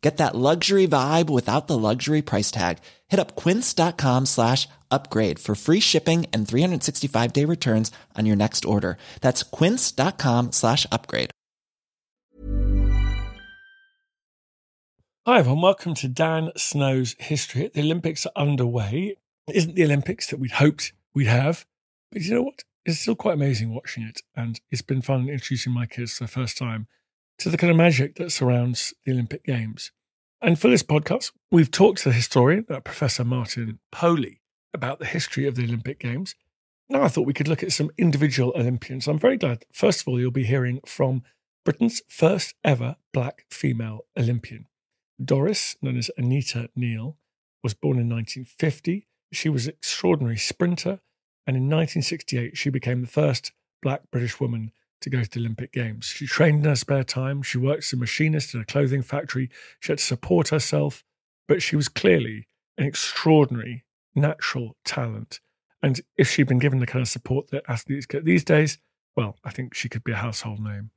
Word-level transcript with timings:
Get 0.00 0.16
that 0.16 0.34
luxury 0.34 0.88
vibe 0.88 1.28
without 1.28 1.66
the 1.66 1.76
luxury 1.76 2.22
price 2.22 2.50
tag. 2.50 2.78
Hit 3.08 3.20
up 3.20 3.36
quince.com 3.36 4.26
slash 4.26 4.66
upgrade 4.90 5.38
for 5.38 5.54
free 5.54 5.80
shipping 5.80 6.26
and 6.32 6.48
365 6.48 7.32
day 7.32 7.44
returns 7.44 7.92
on 8.16 8.26
your 8.26 8.36
next 8.36 8.64
order. 8.64 8.96
That's 9.20 9.42
quince.com 9.42 10.52
slash 10.52 10.86
upgrade. 10.90 11.30
Hi, 15.26 15.38
everyone. 15.38 15.60
Welcome 15.60 15.94
to 15.96 16.08
Dan 16.08 16.50
Snow's 16.56 17.14
History. 17.18 17.70
The 17.72 17.82
Olympics 17.82 18.24
are 18.24 18.32
underway. 18.34 19.16
It 19.48 19.56
isn't 19.56 19.74
the 19.74 19.84
Olympics 19.84 20.28
that 20.28 20.40
we'd 20.40 20.52
hoped 20.52 20.92
we'd 21.14 21.26
have, 21.26 21.66
but 22.10 22.22
you 22.22 22.34
know 22.34 22.42
what? 22.42 22.64
It's 22.86 23.00
still 23.00 23.14
quite 23.16 23.34
amazing 23.34 23.74
watching 23.74 24.04
it. 24.04 24.22
And 24.34 24.58
it's 24.70 24.82
been 24.82 25.02
fun 25.02 25.28
introducing 25.28 25.74
my 25.74 25.84
kids 25.84 26.16
for 26.16 26.24
the 26.24 26.28
first 26.28 26.56
time 26.56 26.88
to 27.40 27.48
the 27.48 27.56
kind 27.56 27.70
of 27.70 27.76
magic 27.76 28.16
that 28.16 28.30
surrounds 28.30 28.92
the 29.04 29.12
Olympic 29.12 29.44
Games. 29.44 29.92
And 30.42 30.58
for 30.58 30.68
this 30.68 30.82
podcast, 30.82 31.32
we've 31.50 31.70
talked 31.70 32.02
to 32.02 32.10
the 32.10 32.14
historian, 32.14 32.66
uh, 32.68 32.80
Professor 32.80 33.24
Martin 33.24 33.78
Polley, 33.90 34.42
about 34.74 34.98
the 34.98 35.06
history 35.06 35.46
of 35.46 35.54
the 35.54 35.64
Olympic 35.64 35.98
Games. 35.98 36.34
Now 36.90 37.02
I 37.02 37.08
thought 37.08 37.26
we 37.26 37.32
could 37.32 37.48
look 37.48 37.62
at 37.62 37.72
some 37.72 37.90
individual 37.96 38.52
Olympians. 38.54 39.08
I'm 39.08 39.18
very 39.18 39.38
glad, 39.38 39.64
first 39.72 40.02
of 40.02 40.08
all, 40.08 40.20
you'll 40.20 40.30
be 40.30 40.44
hearing 40.44 40.80
from 40.84 41.22
Britain's 41.64 42.02
first 42.08 42.54
ever 42.62 42.96
black 43.12 43.46
female 43.50 44.04
Olympian. 44.18 44.66
Doris, 45.22 45.76
known 45.80 45.96
as 45.96 46.10
Anita 46.18 46.68
Neil, 46.76 47.16
was 47.62 47.72
born 47.72 47.98
in 47.98 48.08
1950. 48.10 49.06
She 49.32 49.48
was 49.48 49.66
an 49.66 49.72
extraordinary 49.72 50.36
sprinter, 50.36 51.00
and 51.46 51.56
in 51.56 51.64
1968, 51.64 52.58
she 52.58 52.68
became 52.68 53.00
the 53.00 53.06
first 53.06 53.52
black 53.82 54.10
British 54.10 54.40
woman 54.40 54.72
to 55.00 55.10
go 55.10 55.22
to 55.22 55.30
the 55.30 55.40
Olympic 55.40 55.72
Games. 55.72 56.06
She 56.06 56.26
trained 56.26 56.64
in 56.64 56.70
her 56.70 56.76
spare 56.76 57.04
time. 57.04 57.42
She 57.42 57.58
worked 57.58 57.84
as 57.84 57.92
a 57.92 57.96
machinist 57.96 58.54
in 58.54 58.60
a 58.60 58.64
clothing 58.64 59.02
factory. 59.02 59.50
She 59.80 59.92
had 59.92 59.98
to 59.98 60.04
support 60.04 60.48
herself, 60.48 61.04
but 61.48 61.62
she 61.62 61.76
was 61.76 61.88
clearly 61.88 62.46
an 62.76 62.86
extraordinary 62.86 63.84
natural 64.14 64.76
talent. 64.84 65.40
And 65.82 66.00
if 66.16 66.30
she'd 66.30 66.48
been 66.48 66.58
given 66.58 66.80
the 66.80 66.86
kind 66.86 67.02
of 67.02 67.08
support 67.08 67.50
that 67.50 67.64
athletes 67.68 68.06
get 68.06 68.24
these 68.24 68.44
days, 68.44 68.78
well, 69.16 69.36
I 69.44 69.50
think 69.50 69.74
she 69.74 69.88
could 69.88 70.04
be 70.04 70.12
a 70.12 70.16
household 70.16 70.60
name. 70.60 70.90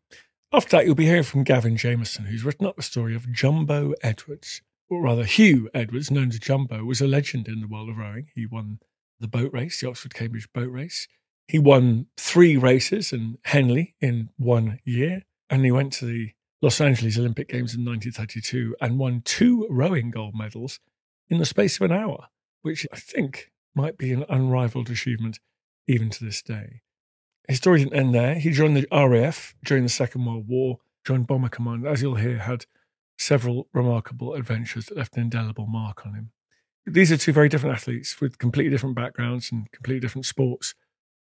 After 0.52 0.78
that, 0.78 0.86
you'll 0.86 0.96
be 0.96 1.06
hearing 1.06 1.24
from 1.24 1.44
Gavin 1.44 1.78
Jameson, 1.78 2.26
who's 2.26 2.44
written 2.44 2.68
up 2.68 2.76
the 2.76 2.84
story 2.84 3.16
of 3.16 3.32
Jumbo 3.32 3.94
Edwards, 4.04 4.62
or 4.90 5.02
rather, 5.02 5.24
Hugh 5.24 5.70
Edwards, 5.74 6.12
known 6.12 6.30
as 6.30 6.40
Jumbo, 6.40 6.84
was 6.84 7.02
a 7.02 7.08
legend 7.08 7.48
in 7.48 7.62
the 7.62 7.68
world 7.68 7.90
of 7.90 7.98
rowing. 7.98 8.28
He 8.36 8.46
won 8.46 8.80
the 9.20 9.28
boat 9.28 9.52
race, 9.52 9.82
the 9.82 9.90
Oxford 9.90 10.14
Cambridge 10.14 10.52
boat 10.54 10.70
race. 10.70 11.08
He 11.54 11.60
won 11.60 12.08
three 12.18 12.58
races 12.58 13.14
in 13.14 13.38
Henley 13.44 13.94
in 14.02 14.32
one 14.38 14.80
year, 14.86 15.22
and 15.52 15.64
he 15.64 15.70
went 15.70 15.94
to 15.94 16.06
the 16.08 16.32
Los 16.64 16.82
Angeles 16.82 17.16
Olympic 17.16 17.48
Games 17.48 17.76
in 17.76 17.86
1932 17.86 18.76
and 18.82 18.98
won 18.98 19.22
two 19.24 19.68
rowing 19.70 20.10
gold 20.10 20.34
medals 20.36 20.80
in 21.30 21.38
the 21.38 21.46
space 21.46 21.76
of 21.76 21.84
an 21.84 21.92
hour, 21.92 22.26
which 22.64 22.88
I 22.92 22.96
think 22.96 23.52
might 23.76 24.00
be 24.00 24.12
an 24.12 24.26
unrivaled 24.30 24.90
achievement 24.90 25.38
even 25.88 26.10
to 26.10 26.26
this 26.26 26.42
day. 26.42 26.82
His 27.48 27.58
story 27.58 27.84
didn't 27.84 28.00
end 28.00 28.16
there. 28.16 28.34
He 28.34 28.50
joined 28.50 28.76
the 28.76 28.88
RAF 28.92 29.54
during 29.64 29.84
the 29.84 29.90
Second 29.90 30.26
World 30.26 30.48
War, 30.48 30.80
joined 31.06 31.28
Bomber 31.28 31.50
Command, 31.50 31.86
as 31.86 32.02
you'll 32.02 32.16
hear, 32.16 32.40
had 32.40 32.66
several 33.20 33.68
remarkable 33.76 34.34
adventures 34.34 34.88
that 34.88 34.98
left 34.98 35.18
an 35.18 35.22
indelible 35.22 35.68
mark 35.68 36.04
on 36.04 36.16
him. 36.16 36.32
These 36.88 37.12
are 37.12 37.18
two 37.18 37.32
very 37.32 37.48
different 37.48 37.76
athletes 37.76 38.20
with 38.20 38.40
completely 38.40 38.72
different 38.72 38.96
backgrounds 38.96 39.52
and 39.52 39.72
completely 39.72 40.00
different 40.00 40.26
sports 40.26 40.74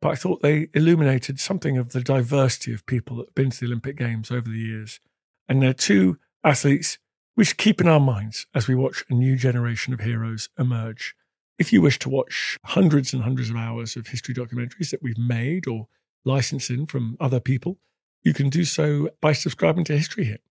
but 0.01 0.11
I 0.11 0.15
thought 0.15 0.43
they 0.43 0.69
illuminated 0.75 1.41
something 1.41 1.77
of 1.77 1.91
the 1.91 2.01
diversity 2.01 2.73
of 2.73 2.87
people 2.87 3.17
that 3.17 3.29
have 3.29 3.35
been 3.35 3.51
to 3.51 3.61
the 3.61 3.67
Olympic 3.67 3.97
Games 3.97 4.31
over 4.31 4.49
the 4.49 4.59
years. 4.59 5.01
And 5.49 5.63
they're 5.63 5.73
two 5.73 6.19
athletes 6.45 6.99
we 7.37 7.45
should 7.45 7.57
keep 7.57 7.81
in 7.81 7.87
our 7.87 8.01
minds 8.01 8.47
as 8.53 8.67
we 8.67 8.75
watch 8.75 9.05
a 9.09 9.15
new 9.15 9.37
generation 9.37 9.95
of 9.95 10.01
heroes 10.01 10.49
emerge. 10.59 11.15
If 11.57 11.73
you 11.73 11.81
wish 11.81 11.99
to 12.01 12.09
watch 12.09 12.59
hundreds 12.65 13.13
and 13.13 13.23
hundreds 13.23 13.51
of 13.51 13.57
hours 13.57 13.97
of 13.97 14.09
history 14.09 14.35
documentaries 14.35 14.91
that 14.91 15.03
we've 15.03 15.19
made 15.19 15.69
or 15.69 15.87
licensed 16.25 16.71
in 16.71 16.87
from 16.87 17.17
other 17.21 17.41
people, 17.41 17.79
you 18.23 18.35
can 18.35 18.49
do 18.49 18.65
so 18.65 19.11
by 19.21 19.33
subscribing 19.33 19.85
to 19.85 19.97
History 19.97 20.25
Hit. 20.25 20.43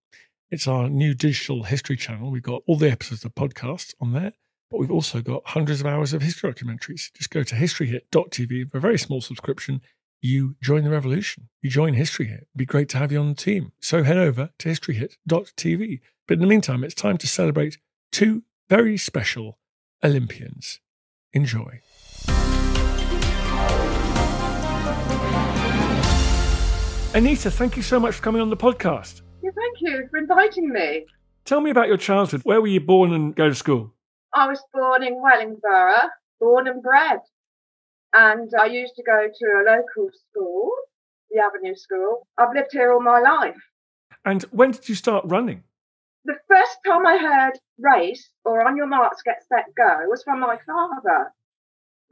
It's 0.50 0.68
our 0.68 0.90
new 0.90 1.14
digital 1.14 1.64
history 1.64 1.98
channel. 1.98 2.32
We've 2.32 2.42
got 2.42 2.64
all 2.66 2.78
the 2.78 2.90
episodes 2.90 3.26
of 3.26 3.36
podcasts 3.36 3.94
on 4.00 4.14
there 4.14 4.32
but 4.70 4.80
we've 4.80 4.92
also 4.92 5.22
got 5.22 5.44
hundreds 5.46 5.82
of 5.82 5.88
hours 5.88 6.14
of 6.14 6.22
history 6.22 6.52
documentaries. 6.52 7.12
Just 7.14 7.30
go 7.30 7.44
to 7.44 7.56
historyhit.tv 7.56 8.72
for 8.72 8.78
a 8.78 8.82
very 8.82 8.98
small 8.98 9.22
subscription. 9.22 9.82
You 10.22 10.56
join 10.62 10.84
the 10.84 10.90
revolution. 10.90 11.50
You 11.62 11.70
join 11.70 11.94
History 11.94 12.26
Hit. 12.26 12.42
It'd 12.42 12.58
be 12.58 12.66
great 12.66 12.90
to 12.90 12.98
have 12.98 13.12
you 13.12 13.20
on 13.20 13.30
the 13.30 13.36
team. 13.36 13.72
So 13.80 14.04
head 14.04 14.18
over 14.18 14.50
to 14.60 14.70
historyhit.tv. 14.70 16.00
But 16.28 16.34
in 16.34 16.40
the 16.42 16.48
meantime, 16.48 16.84
it's 16.84 16.96
time 16.96 17.18
to 17.20 17.28
celebrate 17.28 17.78
two 18.12 18.44
very 18.68 18.98
special 18.98 19.60
Olympians. 20.04 20.80
Enjoy. 21.34 21.82
Anita, 27.14 27.50
thank 27.50 27.78
you 27.78 27.84
so 27.84 28.00
much 28.00 28.16
for 28.16 28.22
coming 28.22 28.42
on 28.42 28.50
the 28.50 28.58
podcast. 28.58 29.22
Yeah, 29.42 29.52
thank 29.56 29.78
you 29.82 30.08
for 30.12 30.18
inviting 30.18 30.70
me. 30.70 31.06
Tell 31.46 31.62
me 31.62 31.72
about 31.72 31.88
your 31.88 31.98
childhood. 31.98 32.42
Where 32.44 32.60
were 32.60 32.68
you 32.68 32.82
born 32.82 33.14
and 33.14 33.36
go 33.36 33.48
to 33.48 33.56
school? 33.56 33.94
I 34.38 34.48
was 34.48 34.64
born 34.72 35.02
in 35.02 35.20
Wellingborough, 35.20 36.10
born 36.40 36.68
and 36.68 36.84
bred. 36.84 37.22
And 38.14 38.52
I 38.60 38.68
used 38.68 38.94
to 38.98 39.04
go 39.04 39.28
to 39.28 39.46
a 39.46 39.66
local 39.66 40.12
school, 40.30 40.70
the 41.32 41.42
Avenue 41.42 41.76
School. 41.76 42.28
I've 42.38 42.54
lived 42.54 42.70
here 42.72 42.94
all 42.94 43.02
my 43.02 43.20
life. 43.20 43.58
And 44.26 44.44
when 44.52 44.72
did 44.72 44.88
you 44.88 44.94
start 44.94 45.26
running? 45.26 45.64
The 46.26 46.38
first 46.48 46.78
time 46.86 47.08
I 47.08 47.18
heard 47.18 47.60
race 47.80 48.30
or 48.46 48.68
on 48.68 48.78
your 48.78 48.86
marks, 48.86 49.24
get 49.24 49.42
set, 49.50 49.66
go 49.76 50.08
was 50.08 50.22
from 50.22 50.40
my 50.40 50.60
father. 50.68 51.34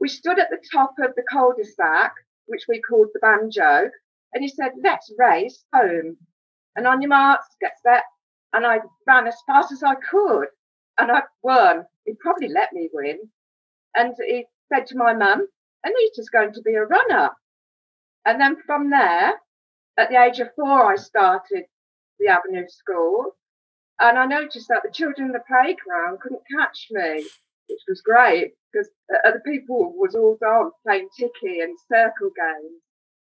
We 0.00 0.08
stood 0.08 0.40
at 0.40 0.50
the 0.50 0.62
top 0.72 0.94
of 0.98 1.14
the 1.14 1.22
cul-de-sac, 1.30 2.12
which 2.46 2.64
we 2.68 2.82
called 2.82 3.08
the 3.14 3.20
banjo, 3.20 3.88
and 4.32 4.42
he 4.42 4.48
said, 4.48 4.72
let's 4.82 5.12
race 5.16 5.64
home. 5.72 6.16
And 6.74 6.88
on 6.88 7.00
your 7.00 7.10
marks, 7.10 7.46
get 7.60 7.74
set. 7.84 8.02
And 8.52 8.66
I 8.66 8.80
ran 9.06 9.28
as 9.28 9.36
fast 9.46 9.70
as 9.70 9.84
I 9.84 9.94
could 9.94 10.48
and 10.98 11.10
I 11.10 11.22
won. 11.42 11.86
He 12.04 12.14
probably 12.14 12.48
let 12.48 12.72
me 12.72 12.88
win. 12.92 13.18
And 13.94 14.14
he 14.26 14.46
said 14.72 14.86
to 14.88 14.96
my 14.96 15.12
mum, 15.12 15.46
Anita's 15.84 16.30
going 16.30 16.52
to 16.52 16.62
be 16.62 16.74
a 16.74 16.84
runner. 16.84 17.30
And 18.24 18.40
then 18.40 18.56
from 18.66 18.90
there, 18.90 19.34
at 19.98 20.10
the 20.10 20.22
age 20.22 20.40
of 20.40 20.54
four, 20.56 20.92
I 20.92 20.96
started 20.96 21.64
the 22.18 22.28
Avenue 22.28 22.66
School. 22.68 23.36
And 23.98 24.18
I 24.18 24.26
noticed 24.26 24.68
that 24.68 24.82
the 24.84 24.90
children 24.92 25.28
in 25.28 25.32
the 25.32 25.40
playground 25.46 26.20
couldn't 26.20 26.42
catch 26.58 26.88
me, 26.90 27.26
which 27.68 27.80
was 27.88 28.02
great 28.02 28.54
because 28.72 28.90
other 29.24 29.40
people 29.44 29.94
was 29.96 30.14
all 30.14 30.36
gone 30.42 30.70
playing 30.84 31.08
ticky 31.18 31.60
and 31.60 31.78
circle 31.90 32.30
games. 32.36 32.82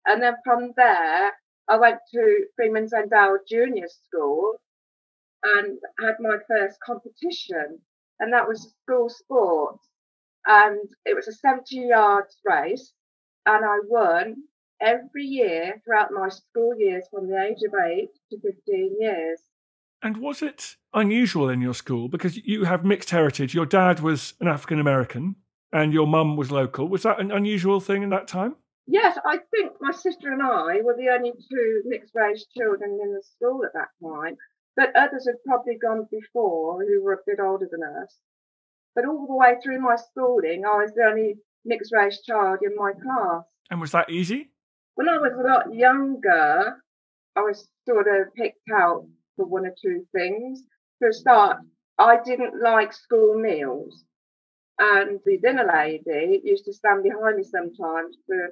And 0.07 0.23
then 0.23 0.37
from 0.43 0.73
there, 0.77 1.33
I 1.69 1.77
went 1.77 1.99
to 2.13 2.47
Freeman's 2.57 2.93
Endowed 2.93 3.41
Junior 3.49 3.87
School 3.89 4.61
and 5.43 5.79
had 6.01 6.15
my 6.21 6.37
first 6.49 6.79
competition, 6.85 7.81
and 8.21 8.33
that 8.33 8.49
was 8.49 8.75
school 8.83 9.09
sport. 9.09 9.79
And 10.47 10.89
it 11.05 11.15
was 11.15 11.29
a 11.29 11.33
70 11.33 11.77
yards 11.77 12.37
race, 12.45 12.93
and 13.47 13.65
I 13.65 13.79
won 13.87 14.37
every 14.81 15.25
year 15.25 15.81
throughout 15.85 16.11
my 16.13 16.29
school 16.29 16.75
years 16.79 17.05
from 17.11 17.29
the 17.29 17.41
age 17.43 17.63
of 17.67 17.75
8 17.75 18.09
to 18.31 18.41
15 18.41 18.97
years. 19.01 19.41
And 20.03 20.19
was 20.19 20.43
it 20.43 20.77
unusual 20.95 21.49
in 21.49 21.61
your 21.61 21.75
school 21.75 22.09
because 22.09 22.37
you 22.37 22.65
have 22.65 22.85
mixed 22.85 23.11
heritage? 23.11 23.55
Your 23.55 23.67
dad 23.67 24.01
was 24.01 24.35
an 24.41 24.47
African 24.47 24.79
American 24.79 25.37
and 25.73 25.93
your 25.93 26.07
mum 26.07 26.37
was 26.37 26.51
local. 26.51 26.89
Was 26.89 27.03
that 27.03 27.21
an 27.21 27.33
unusual 27.33 27.81
thing 27.81 28.03
in 28.03 28.11
that 28.11 28.29
time? 28.29 28.55
Yes, 28.87 29.19
I 29.27 29.39
think 29.51 29.73
my 29.81 29.93
sister 29.93 30.33
and 30.33 30.43
I 30.43 30.81
were 30.83 30.97
the 30.97 31.11
only 31.11 31.33
two 31.33 31.83
mixed 31.85 32.15
race 32.15 32.47
children 32.57 32.99
in 33.03 33.13
the 33.13 33.23
school 33.23 33.63
at 33.65 33.75
that 33.75 33.89
time, 34.03 34.37
but 34.79 34.95
others 34.95 35.27
had 35.27 35.43
probably 35.45 35.75
gone 35.75 36.07
before 36.09 36.85
who 36.85 37.03
were 37.03 37.15
a 37.15 37.27
bit 37.27 37.41
older 37.41 37.69
than 37.69 37.83
us. 37.83 38.15
But 38.95 39.07
all 39.07 39.27
the 39.27 39.35
way 39.35 39.57
through 39.61 39.81
my 39.81 39.97
schooling, 39.97 40.65
I 40.65 40.83
was 40.83 40.93
the 40.95 41.03
only 41.03 41.35
mixed 41.65 41.93
race 41.93 42.23
child 42.25 42.61
in 42.63 42.77
my 42.77 42.93
class. 42.93 43.43
And 43.73 43.81
was 43.81 43.91
that 43.91 44.09
easy? 44.09 44.53
When 44.95 45.09
I 45.09 45.19
was 45.19 45.33
a 45.33 45.43
lot 45.43 45.75
younger, 45.75 46.77
I 47.35 47.41
was 47.41 47.69
sort 47.89 48.07
of 48.07 48.33
picked 48.35 48.71
out 48.73 49.05
for 49.35 49.47
one 49.47 49.67
or 49.67 49.75
two 49.83 50.07
things. 50.15 50.63
For 51.01 51.09
a 51.09 51.13
start, 51.13 51.59
I 51.99 52.19
didn't 52.25 52.63
like 52.63 52.93
school 52.93 53.37
meals. 53.37 54.05
And 54.79 55.19
the 55.27 55.39
dinner 55.39 55.69
lady 55.73 56.41
used 56.45 56.67
to 56.67 56.73
stand 56.73 57.03
behind 57.03 57.37
me 57.37 57.43
sometimes 57.43 58.17
to 58.31 58.51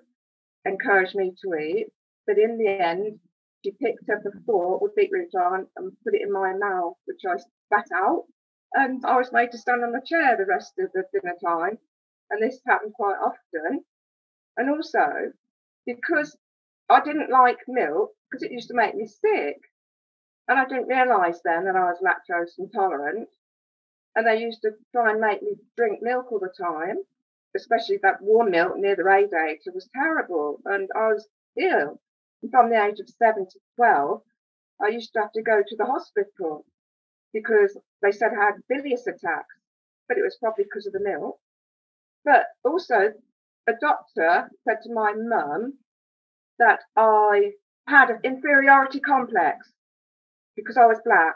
encourage 0.64 1.14
me 1.14 1.34
to 1.44 1.55
eat. 1.55 1.87
But 2.26 2.38
in 2.38 2.58
the 2.58 2.69
end, 2.69 3.20
she 3.64 3.73
picked 3.73 4.08
up 4.11 4.25
a 4.25 4.41
fork 4.44 4.81
with 4.81 4.94
beetroot 4.94 5.35
on 5.35 5.67
and 5.76 5.97
put 6.05 6.14
it 6.14 6.23
in 6.23 6.32
my 6.32 6.53
mouth, 6.55 6.97
which 7.06 7.23
I 7.26 7.37
spat 7.37 7.87
out. 7.94 8.25
And 8.73 9.05
I 9.05 9.17
was 9.17 9.32
made 9.32 9.53
to 9.53 9.58
stand 9.58 9.82
on 9.82 9.93
the 9.93 10.05
chair 10.05 10.37
the 10.37 10.44
rest 10.44 10.79
of 10.79 10.93
the 10.93 11.05
dinner 11.12 11.35
time. 11.44 11.79
And 12.31 12.43
this 12.43 12.61
happened 12.67 12.94
quite 12.94 13.17
often. 13.17 13.85
And 14.56 14.70
also, 14.70 15.32
because 15.87 16.37
I 16.88 17.00
didn't 17.00 17.31
like 17.31 17.58
milk, 17.69 18.12
because 18.31 18.43
it 18.43 18.53
used 18.53 18.69
to 18.69 18.75
make 18.75 18.94
me 18.94 19.06
sick. 19.06 19.58
And 20.49 20.58
I 20.58 20.64
didn't 20.67 20.88
realise 20.88 21.41
then 21.44 21.64
that 21.64 21.76
I 21.76 21.91
was 21.91 22.03
lactose 22.03 22.58
intolerant. 22.58 23.29
And 24.14 24.26
they 24.26 24.41
used 24.41 24.62
to 24.62 24.73
try 24.93 25.11
and 25.11 25.20
make 25.20 25.43
me 25.43 25.56
drink 25.76 26.00
milk 26.03 26.31
all 26.32 26.38
the 26.41 26.53
time 26.58 27.05
especially 27.56 27.99
that 28.03 28.20
warm 28.20 28.50
milk 28.50 28.76
near 28.76 28.94
the 28.94 29.05
radiator 29.05 29.73
was 29.75 29.88
terrible. 29.94 30.61
And 30.64 30.88
I 30.94 31.08
was 31.08 31.26
ill. 31.58 32.00
From 32.50 32.71
the 32.71 32.83
age 32.83 33.00
of 33.00 33.09
seven 33.09 33.47
to 33.47 33.59
12, 33.77 34.23
I 34.83 34.88
used 34.88 35.12
to 35.15 35.21
have 35.21 35.33
to 35.33 35.43
go 35.43 35.62
to 35.67 35.77
the 35.77 35.87
hospital 35.87 36.65
because 37.33 37.77
they 38.03 38.12
said 38.12 38.33
I 38.33 38.44
had 38.44 38.55
bilious 38.69 39.06
attacks, 39.06 39.56
but 40.09 40.19
it 40.19 40.23
was 40.23 40.37
probably 40.41 40.65
because 40.65 40.87
of 40.87 40.93
the 40.93 41.00
milk. 41.00 41.38
But 42.25 42.47
also, 42.65 43.12
a 43.67 43.73
doctor 43.81 44.50
said 44.65 44.79
to 44.83 44.93
my 44.93 45.12
mum 45.17 45.75
that 46.59 46.81
I 46.97 47.53
had 47.88 48.11
an 48.11 48.21
inferiority 48.23 49.00
complex 49.00 49.73
because 50.56 50.77
I 50.77 50.87
was 50.87 50.99
black. 51.05 51.35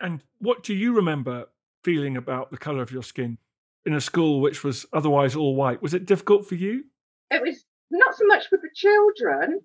And 0.00 0.22
what 0.38 0.62
do 0.62 0.74
you 0.74 0.94
remember 0.94 1.46
feeling 1.84 2.16
about 2.16 2.50
the 2.50 2.58
colour 2.58 2.82
of 2.82 2.90
your 2.90 3.02
skin? 3.02 3.38
in 3.86 3.94
a 3.94 4.00
school 4.00 4.40
which 4.40 4.64
was 4.64 4.84
otherwise 4.92 5.36
all 5.36 5.54
white. 5.54 5.80
Was 5.80 5.94
it 5.94 6.04
difficult 6.04 6.44
for 6.46 6.56
you? 6.56 6.84
It 7.30 7.40
was 7.40 7.64
not 7.90 8.16
so 8.16 8.26
much 8.26 8.48
for 8.48 8.58
the 8.58 8.68
children, 8.74 9.60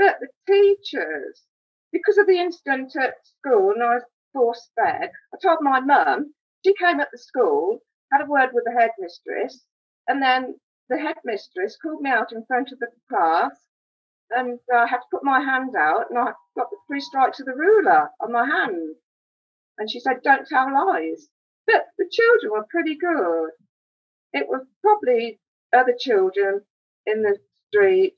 but 0.00 0.16
the 0.18 0.28
teachers. 0.46 1.42
Because 1.92 2.16
of 2.16 2.26
the 2.26 2.38
incident 2.38 2.96
at 2.96 3.14
school, 3.26 3.72
and 3.72 3.82
I 3.82 3.96
was 3.96 4.04
forced 4.32 4.70
fed, 4.74 5.10
I 5.34 5.36
told 5.42 5.58
my 5.60 5.80
mum. 5.80 6.32
She 6.64 6.72
came 6.74 7.00
at 7.00 7.10
the 7.12 7.18
school, 7.18 7.80
had 8.10 8.22
a 8.22 8.26
word 8.26 8.50
with 8.54 8.64
the 8.64 8.72
headmistress, 8.72 9.66
and 10.08 10.22
then 10.22 10.58
the 10.88 10.98
headmistress 10.98 11.76
called 11.76 12.00
me 12.00 12.08
out 12.08 12.32
in 12.32 12.46
front 12.46 12.72
of 12.72 12.78
the 12.78 12.88
class, 13.10 13.52
and 14.30 14.58
I 14.72 14.86
had 14.86 14.98
to 15.00 15.10
put 15.10 15.22
my 15.22 15.40
hand 15.40 15.76
out, 15.76 16.08
and 16.08 16.18
I 16.18 16.32
got 16.56 16.70
the 16.70 16.78
three 16.86 17.00
strikes 17.00 17.40
of 17.40 17.46
the 17.46 17.54
ruler 17.54 18.08
on 18.20 18.32
my 18.32 18.46
hand. 18.46 18.96
And 19.76 19.90
she 19.90 20.00
said, 20.00 20.22
"Don't 20.22 20.46
tell 20.46 20.72
lies." 20.72 21.28
But 21.66 21.88
the 21.98 22.08
children 22.10 22.52
were 22.52 22.66
pretty 22.70 22.96
good. 22.96 23.50
It 24.32 24.48
was 24.48 24.66
probably 24.80 25.40
other 25.74 25.94
children 25.98 26.64
in 27.04 27.22
the 27.22 27.38
street, 27.68 28.16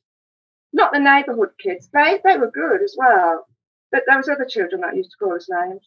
not 0.73 0.93
the 0.93 0.99
neighbourhood 0.99 1.51
kids. 1.59 1.89
They 1.93 2.21
they 2.25 2.37
were 2.37 2.51
good 2.51 2.83
as 2.83 2.95
well. 2.97 3.47
But 3.91 4.05
there 4.07 4.17
was 4.17 4.29
other 4.29 4.47
children 4.47 4.81
that 4.81 4.97
used 4.97 5.11
to 5.11 5.17
call 5.19 5.35
us 5.35 5.49
names. 5.51 5.87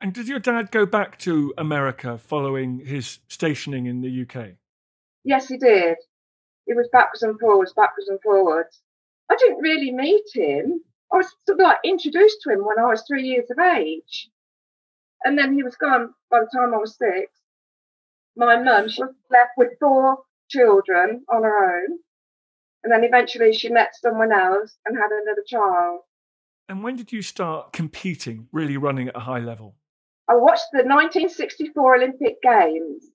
And 0.00 0.12
did 0.12 0.28
your 0.28 0.38
dad 0.38 0.70
go 0.70 0.86
back 0.86 1.18
to 1.20 1.52
America 1.58 2.18
following 2.18 2.80
his 2.80 3.18
stationing 3.28 3.86
in 3.86 4.02
the 4.02 4.22
UK? 4.22 4.52
Yes, 5.24 5.48
he 5.48 5.56
did. 5.56 5.96
He 6.66 6.74
was 6.74 6.88
backwards 6.92 7.22
and 7.22 7.38
forwards, 7.40 7.72
backwards 7.72 8.08
and 8.08 8.20
forwards. 8.22 8.80
I 9.30 9.36
didn't 9.36 9.62
really 9.62 9.90
meet 9.90 10.24
him. 10.32 10.80
I 11.12 11.16
was 11.16 11.34
sort 11.46 11.58
of 11.58 11.64
like 11.64 11.78
introduced 11.84 12.42
to 12.42 12.50
him 12.50 12.64
when 12.64 12.78
I 12.78 12.86
was 12.86 13.02
three 13.06 13.26
years 13.26 13.50
of 13.50 13.58
age. 13.58 14.28
And 15.24 15.38
then 15.38 15.54
he 15.54 15.62
was 15.62 15.76
gone 15.76 16.12
by 16.30 16.40
the 16.40 16.50
time 16.54 16.74
I 16.74 16.78
was 16.78 16.96
six. 16.96 17.32
My 18.36 18.60
mum, 18.62 18.88
she 18.88 19.02
was 19.02 19.14
left 19.30 19.52
with 19.56 19.78
four 19.80 20.18
children 20.48 21.24
on 21.32 21.42
her 21.42 21.82
own. 21.82 21.98
And 22.84 22.92
then 22.92 23.02
eventually 23.02 23.54
she 23.54 23.70
met 23.70 23.96
someone 23.96 24.30
else 24.30 24.76
and 24.84 24.96
had 24.96 25.10
another 25.10 25.42
child. 25.46 26.02
And 26.68 26.84
when 26.84 26.96
did 26.96 27.12
you 27.12 27.22
start 27.22 27.72
competing, 27.72 28.46
really 28.52 28.76
running 28.76 29.08
at 29.08 29.16
a 29.16 29.20
high 29.20 29.38
level? 29.38 29.74
I 30.28 30.34
watched 30.34 30.68
the 30.72 30.84
1964 30.84 31.96
Olympic 31.96 32.42
Games 32.42 33.06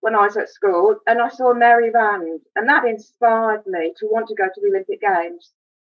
when 0.00 0.14
I 0.14 0.26
was 0.26 0.36
at 0.36 0.50
school 0.50 0.96
and 1.06 1.20
I 1.20 1.28
saw 1.30 1.54
Mary 1.54 1.90
Rand, 1.90 2.40
and 2.56 2.68
that 2.68 2.84
inspired 2.84 3.66
me 3.66 3.94
to 3.98 4.06
want 4.06 4.28
to 4.28 4.34
go 4.34 4.44
to 4.44 4.60
the 4.60 4.68
Olympic 4.68 5.00
Games. 5.00 5.52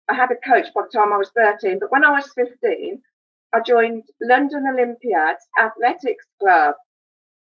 I 0.08 0.14
had 0.14 0.30
a 0.32 0.48
coach 0.48 0.66
by 0.74 0.82
the 0.82 0.98
time 0.98 1.12
I 1.12 1.16
was 1.16 1.30
13, 1.36 1.78
but 1.78 1.92
when 1.92 2.04
I 2.04 2.10
was 2.10 2.32
15, 2.34 3.00
I 3.52 3.60
joined 3.60 4.04
London 4.20 4.66
Olympiades 4.66 5.46
Athletics 5.60 6.26
Club, 6.40 6.74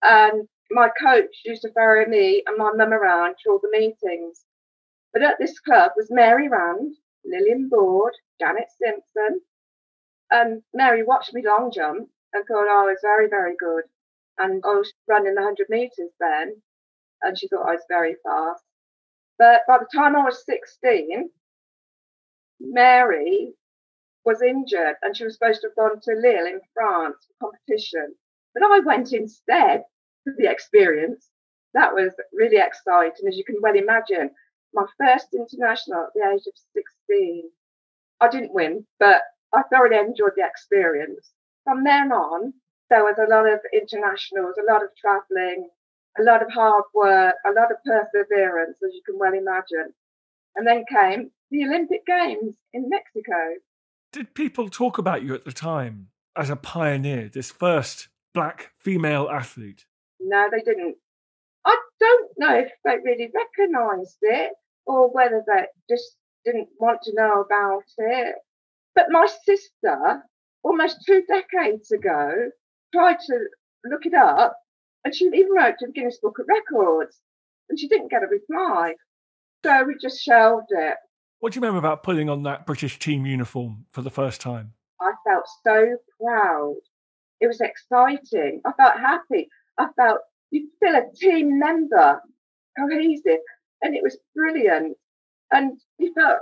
and 0.03 0.47
my 0.69 0.89
coach 1.01 1.41
used 1.45 1.63
to 1.63 1.71
ferry 1.71 2.05
me 2.05 2.43
and 2.45 2.57
my 2.57 2.71
mum 2.73 2.93
around 2.93 3.35
to 3.43 3.51
all 3.51 3.59
the 3.59 3.69
meetings. 3.71 4.45
But 5.13 5.23
at 5.23 5.39
this 5.39 5.59
club 5.59 5.91
was 5.95 6.11
Mary 6.11 6.47
Rand, 6.47 6.95
Lillian 7.25 7.69
Board, 7.69 8.13
Janet 8.39 8.67
Simpson, 8.77 9.41
and 10.31 10.63
Mary 10.73 11.03
watched 11.03 11.33
me 11.33 11.43
long 11.45 11.71
jump 11.71 12.09
and 12.33 12.45
thought 12.45 12.67
oh, 12.67 12.83
I 12.83 12.91
was 12.91 12.99
very, 13.01 13.27
very 13.27 13.55
good. 13.57 13.83
And 14.37 14.61
oh, 14.63 14.75
I 14.75 14.77
was 14.77 14.93
running 15.07 15.35
the 15.35 15.41
100 15.41 15.67
metres 15.69 16.11
then, 16.19 16.61
and 17.21 17.37
she 17.37 17.47
thought 17.47 17.65
oh, 17.65 17.69
I 17.69 17.73
was 17.73 17.85
very 17.89 18.15
fast. 18.23 18.63
But 19.37 19.61
by 19.67 19.79
the 19.79 19.87
time 19.93 20.15
I 20.15 20.23
was 20.23 20.45
16, 20.45 21.29
Mary 22.59 23.53
was 24.25 24.41
injured 24.41 24.95
and 25.01 25.15
she 25.15 25.23
was 25.23 25.33
supposed 25.33 25.61
to 25.61 25.67
have 25.67 25.75
gone 25.75 26.01
to 26.01 26.11
Lille 26.13 26.45
in 26.45 26.59
France 26.73 27.25
for 27.39 27.49
competition. 27.49 28.15
But 28.53 28.63
I 28.63 28.79
went 28.79 29.13
instead 29.13 29.83
for 30.23 30.33
the 30.37 30.49
experience. 30.49 31.29
That 31.73 31.93
was 31.93 32.13
really 32.33 32.57
exciting, 32.57 33.27
as 33.27 33.37
you 33.37 33.45
can 33.45 33.57
well 33.61 33.75
imagine. 33.75 34.31
My 34.73 34.85
first 34.97 35.27
international 35.33 36.03
at 36.03 36.13
the 36.13 36.29
age 36.31 36.45
of 36.47 36.53
16. 36.73 37.43
I 38.21 38.29
didn't 38.29 38.53
win, 38.53 38.85
but 38.99 39.21
I 39.53 39.63
thoroughly 39.63 39.97
enjoyed 39.97 40.33
the 40.35 40.45
experience. 40.45 41.31
From 41.63 41.83
then 41.83 42.11
on, 42.11 42.53
there 42.89 43.03
was 43.03 43.17
a 43.17 43.29
lot 43.29 43.47
of 43.47 43.59
internationals, 43.73 44.55
a 44.59 44.71
lot 44.71 44.83
of 44.83 44.89
traveling, 44.99 45.69
a 46.19 46.23
lot 46.23 46.41
of 46.41 46.51
hard 46.51 46.83
work, 46.93 47.35
a 47.45 47.51
lot 47.51 47.71
of 47.71 47.77
perseverance, 47.85 48.77
as 48.85 48.93
you 48.93 49.01
can 49.05 49.17
well 49.17 49.33
imagine. 49.33 49.93
And 50.55 50.67
then 50.67 50.83
came 50.89 51.31
the 51.51 51.65
Olympic 51.65 52.05
Games 52.05 52.55
in 52.73 52.89
Mexico. 52.89 53.55
Did 54.11 54.33
people 54.33 54.69
talk 54.69 54.97
about 54.97 55.23
you 55.23 55.33
at 55.33 55.45
the 55.45 55.51
time 55.51 56.09
as 56.35 56.49
a 56.49 56.55
pioneer, 56.55 57.29
this 57.29 57.51
first 57.51 58.09
black 58.33 58.71
female 58.79 59.29
athlete? 59.29 59.85
No, 60.19 60.47
they 60.51 60.61
didn't. 60.61 60.97
Don't 61.99 62.29
know 62.37 62.55
if 62.55 62.71
they 62.85 62.97
really 63.03 63.29
recognised 63.33 64.17
it 64.21 64.51
or 64.85 65.11
whether 65.11 65.43
they 65.45 65.65
just 65.89 66.15
didn't 66.45 66.69
want 66.79 67.01
to 67.03 67.13
know 67.13 67.41
about 67.41 67.83
it. 67.97 68.35
But 68.95 69.07
my 69.09 69.27
sister, 69.45 70.23
almost 70.63 71.03
two 71.05 71.23
decades 71.27 71.91
ago, 71.91 72.49
tried 72.93 73.17
to 73.27 73.39
look 73.85 74.05
it 74.05 74.13
up 74.13 74.55
and 75.03 75.15
she 75.15 75.25
even 75.25 75.51
wrote 75.55 75.75
to 75.79 75.87
the 75.87 75.93
Guinness 75.93 76.19
Book 76.21 76.39
of 76.39 76.47
Records 76.47 77.19
and 77.69 77.79
she 77.79 77.87
didn't 77.87 78.11
get 78.11 78.23
a 78.23 78.27
reply. 78.27 78.95
So 79.65 79.83
we 79.83 79.95
just 80.01 80.21
shelved 80.21 80.67
it. 80.71 80.95
What 81.39 81.53
do 81.53 81.57
you 81.57 81.61
remember 81.61 81.79
about 81.79 82.03
putting 82.03 82.29
on 82.29 82.43
that 82.43 82.65
British 82.65 82.99
team 82.99 83.25
uniform 83.25 83.85
for 83.91 84.01
the 84.01 84.09
first 84.09 84.41
time? 84.41 84.73
I 85.01 85.11
felt 85.25 85.45
so 85.65 85.97
proud. 86.21 86.75
It 87.39 87.47
was 87.47 87.61
exciting. 87.61 88.61
I 88.65 88.73
felt 88.73 88.99
happy. 88.99 89.47
I 89.77 89.87
felt 89.95 90.19
you 90.51 90.69
feel 90.79 90.95
a 90.95 91.15
team 91.15 91.59
member, 91.59 92.21
cohesive, 92.77 93.39
and 93.81 93.95
it 93.95 94.03
was 94.03 94.17
brilliant. 94.35 94.97
And 95.51 95.79
you 95.97 96.13
felt 96.13 96.39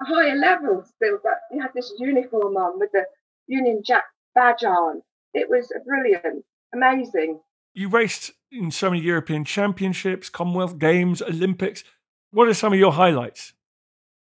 a 0.00 0.04
higher 0.04 0.36
level 0.36 0.84
still, 0.84 1.18
but 1.22 1.34
you 1.52 1.60
had 1.60 1.72
this 1.74 1.92
uniform 1.98 2.56
on 2.56 2.78
with 2.78 2.90
the 2.92 3.04
Union 3.46 3.82
Jack 3.84 4.04
badge 4.34 4.64
on. 4.64 5.02
It 5.34 5.48
was 5.48 5.72
brilliant, 5.86 6.44
amazing. 6.74 7.40
You 7.74 7.88
raced 7.88 8.32
in 8.50 8.70
so 8.70 8.90
many 8.90 9.02
European 9.02 9.44
championships, 9.44 10.30
Commonwealth 10.30 10.78
Games, 10.78 11.20
Olympics. 11.20 11.84
What 12.30 12.48
are 12.48 12.54
some 12.54 12.72
of 12.72 12.78
your 12.78 12.92
highlights? 12.92 13.52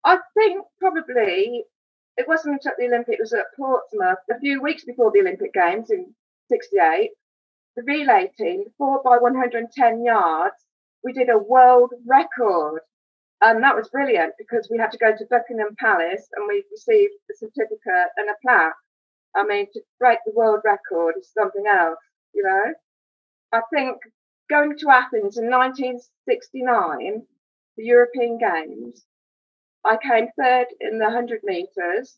I 0.05 0.17
think 0.35 0.65
probably 0.79 1.65
it 2.17 2.27
wasn't 2.27 2.65
at 2.65 2.73
the 2.77 2.85
Olympic, 2.85 3.15
it 3.15 3.19
was 3.19 3.33
at 3.33 3.45
Portsmouth 3.57 4.19
a 4.29 4.39
few 4.39 4.61
weeks 4.61 4.83
before 4.83 5.11
the 5.11 5.19
Olympic 5.19 5.53
Games 5.53 5.91
in 5.91 6.13
68. 6.49 7.11
The 7.75 7.83
relay 7.83 8.31
team, 8.37 8.65
the 8.65 8.71
4 8.77 9.01
by 9.03 9.17
110 9.17 10.03
yards, 10.03 10.55
we 11.03 11.13
did 11.13 11.29
a 11.29 11.37
world 11.37 11.93
record. 12.05 12.81
And 13.41 13.63
that 13.63 13.75
was 13.75 13.89
brilliant 13.89 14.33
because 14.37 14.67
we 14.69 14.77
had 14.77 14.91
to 14.91 14.97
go 14.97 15.15
to 15.15 15.25
Buckingham 15.29 15.75
Palace 15.79 16.27
and 16.35 16.47
we 16.47 16.63
received 16.71 17.13
a 17.31 17.35
certificate 17.35 18.11
and 18.17 18.29
a 18.29 18.35
plaque. 18.41 18.75
I 19.35 19.43
mean, 19.45 19.67
to 19.73 19.81
break 19.99 20.19
the 20.25 20.33
world 20.33 20.59
record 20.65 21.15
is 21.17 21.31
something 21.31 21.65
else, 21.65 21.99
you 22.33 22.43
know. 22.43 22.73
I 23.53 23.61
think 23.73 23.97
going 24.49 24.77
to 24.77 24.89
Athens 24.89 25.37
in 25.37 25.49
1969, 25.49 27.25
the 27.77 27.83
European 27.83 28.37
Games, 28.37 29.05
I 29.85 29.97
came 29.97 30.27
third 30.37 30.67
in 30.79 30.99
the 30.99 31.05
100 31.05 31.41
metres 31.43 32.17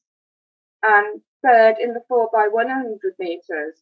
and 0.81 1.21
third 1.43 1.75
in 1.79 1.93
the 1.93 2.03
4 2.07 2.29
by 2.33 2.47
100 2.51 2.99
metres. 3.19 3.81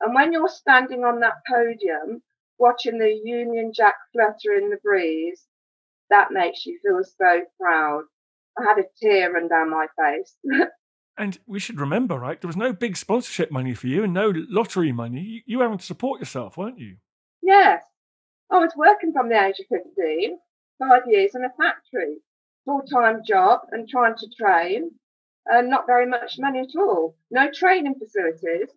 And 0.00 0.14
when 0.14 0.32
you're 0.32 0.48
standing 0.48 1.04
on 1.04 1.20
that 1.20 1.42
podium, 1.48 2.22
watching 2.58 2.98
the 2.98 3.20
Union 3.24 3.72
Jack 3.74 3.94
flutter 4.12 4.56
in 4.56 4.70
the 4.70 4.78
breeze, 4.82 5.46
that 6.10 6.30
makes 6.30 6.66
you 6.66 6.78
feel 6.82 7.02
so 7.02 7.42
proud. 7.60 8.04
I 8.58 8.64
had 8.64 8.78
a 8.78 8.84
tear 9.02 9.32
run 9.32 9.48
down 9.48 9.70
my 9.70 9.86
face. 9.98 10.36
and 11.18 11.38
we 11.46 11.58
should 11.58 11.80
remember, 11.80 12.18
right? 12.18 12.40
There 12.40 12.48
was 12.48 12.56
no 12.56 12.72
big 12.72 12.96
sponsorship 12.96 13.50
money 13.50 13.74
for 13.74 13.86
you 13.86 14.04
and 14.04 14.14
no 14.14 14.32
lottery 14.34 14.92
money. 14.92 15.42
You 15.46 15.58
were 15.58 15.64
having 15.64 15.78
to 15.78 15.84
support 15.84 16.20
yourself, 16.20 16.56
weren't 16.56 16.78
you? 16.78 16.96
Yes. 17.42 17.82
I 18.50 18.58
was 18.58 18.72
working 18.76 19.12
from 19.12 19.28
the 19.28 19.42
age 19.42 19.60
of 19.60 19.66
15, 19.68 20.38
five 20.78 21.02
years 21.06 21.34
in 21.34 21.44
a 21.44 21.50
factory, 21.50 22.18
full 22.64 22.82
time 22.82 23.22
job 23.26 23.60
and 23.72 23.88
trying 23.88 24.14
to 24.16 24.26
train, 24.38 24.90
and 25.46 25.68
not 25.68 25.86
very 25.86 26.06
much 26.06 26.36
money 26.38 26.60
at 26.60 26.78
all. 26.78 27.16
No 27.30 27.50
training 27.52 27.94
facilities, 27.94 28.68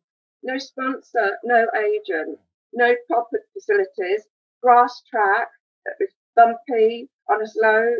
no 0.44 0.58
sponsor, 0.58 1.38
no 1.44 1.68
agent, 1.78 2.40
no 2.74 2.96
proper 3.08 3.40
facilities, 3.54 4.24
grass 4.62 5.02
track, 5.10 5.48
it 5.86 5.96
was 6.00 6.10
bumpy, 6.36 7.10
on 7.30 7.42
a 7.42 7.48
slow. 7.48 7.94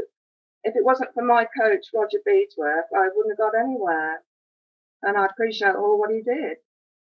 If 0.64 0.76
it 0.76 0.84
wasn't 0.84 1.14
for 1.14 1.24
my 1.24 1.46
coach, 1.46 1.86
Roger 1.94 2.20
Beadsworth, 2.26 2.86
I 2.96 3.10
wouldn't 3.16 3.38
have 3.38 3.52
got 3.52 3.60
anywhere. 3.60 4.22
And 5.02 5.18
I 5.18 5.26
appreciate 5.26 5.76
all 5.76 5.98
what 5.98 6.12
he 6.12 6.22
did. 6.22 6.58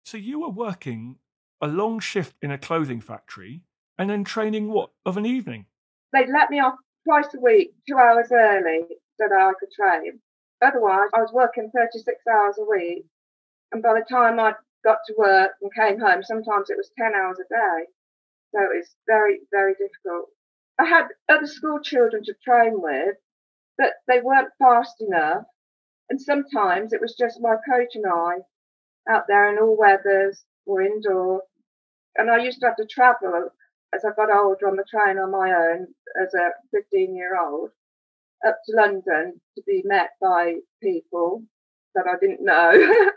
So 0.05 0.19
you 0.19 0.41
were 0.41 0.51
working 0.51 1.17
a 1.61 1.67
long 1.67 2.01
shift 2.01 2.37
in 2.43 2.51
a 2.51 2.59
clothing 2.59 3.01
factory 3.01 3.63
and 3.99 4.11
then 4.11 4.25
training 4.25 4.71
what 4.71 4.91
of 5.05 5.17
an 5.17 5.25
evening? 5.27 5.67
They'd 6.13 6.29
let 6.29 6.51
me 6.51 6.61
off 6.61 6.75
twice 7.05 7.33
a 7.35 7.41
week, 7.41 7.73
two 7.89 7.97
hours 7.97 8.29
early, 8.31 8.83
so 9.19 9.27
that 9.29 9.41
I 9.41 9.53
could 9.59 9.71
train. 9.73 10.21
Otherwise, 10.63 11.09
I 11.15 11.21
was 11.21 11.31
working 11.33 11.71
36 11.75 12.17
hours 12.31 12.57
a 12.59 12.65
week. 12.65 13.05
And 13.73 13.83
by 13.83 13.95
the 13.95 14.05
time 14.09 14.39
I 14.39 14.53
got 14.87 14.99
to 15.07 15.15
work 15.19 15.51
and 15.61 15.75
came 15.75 15.99
home, 16.01 16.23
sometimes 16.23 16.71
it 16.71 16.79
was 16.79 16.91
10 16.97 17.13
hours 17.15 17.39
a 17.41 17.49
day. 17.53 17.85
So 18.55 18.63
it 18.63 18.77
was 18.77 18.95
very, 19.07 19.41
very 19.51 19.75
difficult. 19.75 20.31
I 20.79 20.85
had 20.85 21.09
other 21.29 21.47
school 21.47 21.81
children 21.83 22.23
to 22.25 22.35
train 22.45 22.81
with, 22.81 23.17
but 23.77 23.95
they 24.07 24.21
weren't 24.23 24.53
fast 24.59 24.95
enough. 25.01 25.45
And 26.09 26.21
sometimes 26.21 26.93
it 26.93 27.01
was 27.01 27.17
just 27.19 27.41
my 27.41 27.57
coach 27.69 27.95
and 27.95 28.07
I 28.07 28.37
out 29.11 29.25
there 29.27 29.53
in 29.53 29.59
all 29.59 29.77
weathers 29.77 30.45
or 30.65 30.83
indoor. 30.83 31.43
And 32.17 32.31
I 32.31 32.39
used 32.39 32.61
to 32.61 32.67
have 32.67 32.77
to 32.77 32.87
travel 32.87 33.51
as 33.93 34.05
I 34.05 34.11
got 34.15 34.35
older 34.35 34.69
on 34.69 34.77
the 34.77 34.85
train 34.89 35.19
on 35.19 35.33
my 35.33 35.51
own 35.53 35.89
as 36.21 36.33
a 36.35 36.51
15 36.73 37.15
year 37.17 37.37
old 37.41 37.71
up 38.47 38.59
to 38.67 38.77
London 38.77 39.41
to 39.57 39.63
be 39.67 39.83
met 39.85 40.11
by 40.21 40.57
people 40.83 41.43
that 41.95 42.07
I 42.07 42.19
didn't 42.21 42.45
know. 42.45 43.11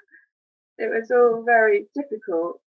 it 0.79 0.89
was 0.89 1.11
all 1.11 1.43
very 1.45 1.87
difficult. 1.93 2.59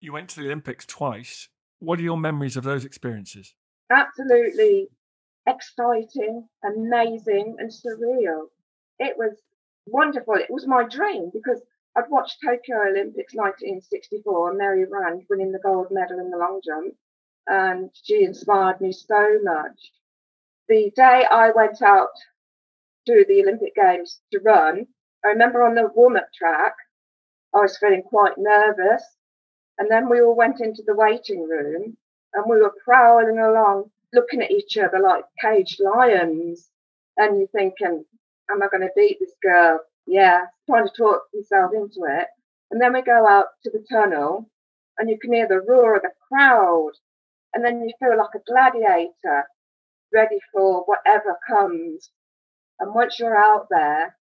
You 0.00 0.12
went 0.12 0.28
to 0.30 0.40
the 0.40 0.46
Olympics 0.46 0.86
twice. 0.86 1.48
What 1.80 1.98
are 1.98 2.02
your 2.02 2.16
memories 2.16 2.56
of 2.56 2.64
those 2.64 2.84
experiences? 2.84 3.54
absolutely 3.90 4.88
exciting, 5.46 6.48
amazing, 6.64 7.56
and 7.58 7.70
surreal. 7.70 8.46
It 8.98 9.16
was 9.18 9.40
wonderful. 9.86 10.34
It 10.34 10.50
was 10.50 10.66
my 10.66 10.84
dream 10.84 11.30
because 11.32 11.60
I'd 11.96 12.10
watched 12.10 12.38
Tokyo 12.44 12.76
Olympics 12.88 13.34
1964 13.34 14.50
and 14.50 14.58
Mary 14.58 14.84
Rand 14.84 15.22
winning 15.28 15.52
the 15.52 15.58
gold 15.58 15.88
medal 15.90 16.18
in 16.18 16.30
the 16.30 16.38
long 16.38 16.60
jump, 16.64 16.94
and 17.46 17.90
she 18.02 18.24
inspired 18.24 18.80
me 18.80 18.92
so 18.92 19.38
much. 19.42 19.78
The 20.68 20.90
day 20.96 21.24
I 21.30 21.50
went 21.50 21.82
out 21.82 22.08
to 23.06 23.24
the 23.28 23.42
Olympic 23.42 23.74
Games 23.74 24.20
to 24.32 24.40
run, 24.40 24.86
I 25.24 25.28
remember 25.28 25.62
on 25.62 25.74
the 25.74 25.90
warm 25.94 26.16
up 26.16 26.28
track, 26.36 26.74
I 27.54 27.60
was 27.60 27.78
feeling 27.78 28.02
quite 28.02 28.36
nervous. 28.36 29.02
And 29.78 29.88
then 29.90 30.08
we 30.08 30.20
all 30.20 30.36
went 30.36 30.60
into 30.60 30.82
the 30.84 30.94
waiting 30.94 31.48
room 31.48 31.96
and 32.32 32.44
we 32.48 32.58
were 32.60 32.74
prowling 32.84 33.38
along, 33.38 33.90
looking 34.12 34.42
at 34.42 34.50
each 34.50 34.76
other 34.76 34.98
like 35.00 35.24
caged 35.40 35.80
lions. 35.80 36.68
And 37.16 37.38
you're 37.38 37.48
thinking, 37.48 38.04
am 38.50 38.62
I 38.62 38.66
going 38.68 38.80
to 38.80 38.90
beat 38.96 39.18
this 39.20 39.34
girl? 39.40 39.80
Yeah, 40.06 40.46
trying 40.68 40.88
to 40.88 40.92
talk 40.96 41.22
yourself 41.32 41.70
into 41.74 42.04
it. 42.08 42.26
And 42.72 42.80
then 42.80 42.92
we 42.92 43.02
go 43.02 43.26
out 43.26 43.46
to 43.62 43.70
the 43.70 43.84
tunnel 43.90 44.50
and 44.98 45.08
you 45.08 45.18
can 45.18 45.32
hear 45.32 45.46
the 45.46 45.60
roar 45.60 45.96
of 45.96 46.02
the 46.02 46.10
crowd. 46.28 46.92
And 47.54 47.64
then 47.64 47.80
you 47.82 47.92
feel 48.00 48.18
like 48.18 48.34
a 48.34 48.50
gladiator, 48.50 49.44
ready 50.12 50.38
for 50.52 50.84
whatever 50.86 51.36
comes. 51.46 52.10
And 52.80 52.94
once 52.94 53.20
you're 53.20 53.36
out 53.36 53.68
there 53.70 54.16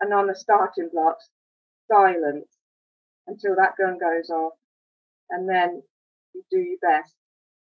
and 0.00 0.14
on 0.14 0.28
the 0.28 0.36
starting 0.36 0.90
blocks, 0.92 1.28
silence 1.90 2.57
until 3.28 3.54
that 3.56 3.76
gun 3.78 3.98
goes 3.98 4.30
off. 4.30 4.54
And 5.30 5.48
then 5.48 5.82
you 6.34 6.42
do 6.50 6.58
your 6.58 6.78
best. 6.82 7.14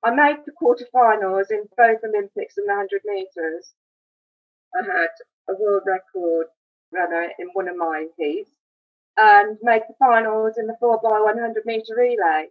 I 0.04 0.10
made 0.10 0.44
the 0.44 0.52
quarterfinals 0.52 1.50
in 1.50 1.64
both 1.76 2.00
Olympics 2.04 2.58
and 2.58 2.68
the 2.68 2.74
100 2.74 3.00
metres. 3.06 3.72
I 4.74 4.84
had 4.84 5.08
a 5.48 5.54
world 5.58 5.84
record 5.86 6.46
runner 6.92 7.30
in 7.38 7.48
one 7.54 7.68
of 7.68 7.76
my 7.76 8.06
heats 8.18 8.50
and 9.16 9.56
made 9.62 9.82
the 9.88 9.94
finals 9.98 10.54
in 10.58 10.66
the 10.66 10.76
4 10.78 11.00
by 11.02 11.20
100 11.20 11.62
metre 11.64 11.94
relay. 11.96 12.48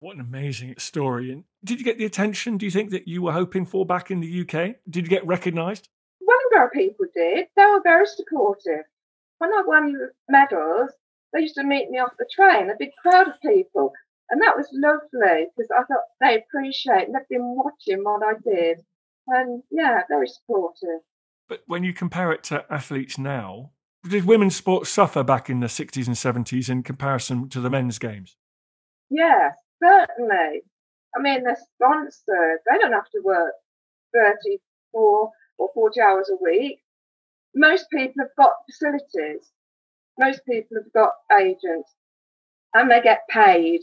What 0.00 0.16
an 0.16 0.20
amazing 0.20 0.74
story. 0.78 1.32
And 1.32 1.44
did 1.64 1.78
you 1.78 1.84
get 1.84 1.96
the 1.96 2.04
attention, 2.04 2.58
do 2.58 2.66
you 2.66 2.70
think, 2.70 2.90
that 2.90 3.08
you 3.08 3.22
were 3.22 3.32
hoping 3.32 3.64
for 3.64 3.86
back 3.86 4.10
in 4.10 4.20
the 4.20 4.40
UK? 4.40 4.76
Did 4.90 5.04
you 5.04 5.08
get 5.08 5.26
recognised? 5.26 5.88
Wellingborough 6.20 6.70
people 6.74 7.06
did. 7.14 7.46
They 7.56 7.64
were 7.64 7.80
very 7.82 8.06
supportive. 8.06 8.84
When 9.38 9.50
I 9.50 9.62
won 9.66 10.10
medals, 10.28 10.90
they 11.34 11.40
used 11.40 11.56
to 11.56 11.64
meet 11.64 11.90
me 11.90 11.98
off 11.98 12.12
the 12.18 12.26
train, 12.32 12.70
a 12.70 12.74
big 12.78 12.90
crowd 13.02 13.28
of 13.28 13.34
people. 13.42 13.92
And 14.30 14.40
that 14.40 14.56
was 14.56 14.68
lovely 14.72 15.46
because 15.54 15.70
I 15.70 15.82
thought 15.82 16.04
they 16.20 16.38
appreciate 16.38 17.06
and 17.06 17.14
they've 17.14 17.28
been 17.28 17.56
watching 17.56 18.02
what 18.04 18.22
I 18.22 18.34
did. 18.42 18.78
And 19.26 19.62
yeah, 19.70 20.02
very 20.08 20.28
supportive. 20.28 21.00
But 21.48 21.62
when 21.66 21.84
you 21.84 21.92
compare 21.92 22.32
it 22.32 22.42
to 22.44 22.64
athletes 22.70 23.18
now, 23.18 23.72
did 24.08 24.26
women's 24.26 24.56
sports 24.56 24.90
suffer 24.90 25.22
back 25.22 25.50
in 25.50 25.60
the 25.60 25.66
60s 25.66 26.06
and 26.06 26.16
70s 26.46 26.70
in 26.70 26.82
comparison 26.82 27.48
to 27.50 27.60
the 27.60 27.70
men's 27.70 27.98
games? 27.98 28.36
Yes, 29.10 29.54
certainly. 29.82 30.62
I 31.16 31.20
mean, 31.20 31.44
they're 31.44 31.58
sponsored. 31.74 32.58
They 32.70 32.78
don't 32.78 32.92
have 32.92 33.10
to 33.10 33.20
work 33.24 33.52
34 34.14 35.30
or 35.58 35.68
40 35.74 36.00
hours 36.00 36.30
a 36.30 36.42
week. 36.42 36.80
Most 37.54 37.86
people 37.90 38.14
have 38.18 38.34
got 38.36 38.52
facilities. 38.70 39.50
Most 40.18 40.40
people 40.48 40.76
have 40.76 40.92
got 40.92 41.12
agents 41.40 41.90
and 42.72 42.90
they 42.90 43.00
get 43.00 43.28
paid 43.28 43.80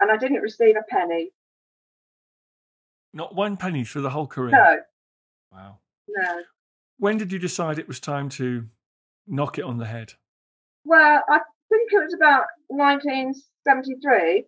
and 0.00 0.10
I 0.10 0.16
didn't 0.16 0.42
receive 0.42 0.76
a 0.76 0.82
penny. 0.88 1.30
Not 3.12 3.34
one 3.34 3.56
penny 3.56 3.84
through 3.84 4.02
the 4.02 4.10
whole 4.10 4.26
career? 4.26 4.50
No. 4.50 4.78
Wow. 5.52 5.78
No. 6.08 6.42
When 6.98 7.16
did 7.16 7.32
you 7.32 7.38
decide 7.38 7.78
it 7.78 7.88
was 7.88 8.00
time 8.00 8.28
to 8.30 8.66
knock 9.26 9.58
it 9.58 9.64
on 9.64 9.78
the 9.78 9.86
head? 9.86 10.14
Well, 10.84 11.22
I 11.28 11.40
think 11.68 11.92
it 11.92 12.02
was 12.02 12.14
about 12.14 12.46
1973. 12.68 14.44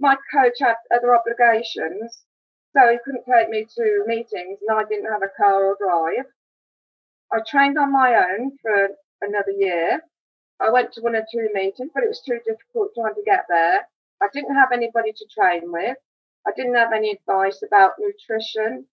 My 0.00 0.16
coach 0.34 0.54
had 0.60 0.74
other 0.94 1.14
obligations, 1.14 2.24
so 2.76 2.90
he 2.90 2.98
couldn't 3.04 3.24
take 3.24 3.48
me 3.48 3.66
to 3.76 4.04
meetings, 4.06 4.58
and 4.66 4.78
I 4.78 4.84
didn't 4.84 5.10
have 5.10 5.22
a 5.22 5.36
car 5.36 5.64
or 5.64 5.76
drive. 5.78 6.26
I 7.32 7.38
trained 7.46 7.78
on 7.78 7.92
my 7.92 8.14
own 8.14 8.52
for 8.60 8.88
another 9.20 9.52
year. 9.56 10.00
I 10.62 10.70
went 10.70 10.92
to 10.92 11.00
one 11.00 11.16
or 11.16 11.24
two 11.30 11.48
meetings, 11.54 11.90
but 11.94 12.04
it 12.04 12.08
was 12.08 12.22
too 12.22 12.38
difficult 12.46 12.90
trying 12.94 13.14
to 13.14 13.22
get 13.24 13.44
there. 13.48 13.88
I 14.22 14.28
didn't 14.32 14.54
have 14.54 14.70
anybody 14.72 15.12
to 15.12 15.26
train 15.34 15.72
with. 15.72 15.96
I 16.46 16.50
didn't 16.56 16.74
have 16.74 16.92
any 16.92 17.10
advice 17.10 17.62
about 17.66 17.92
nutrition, 17.98 18.86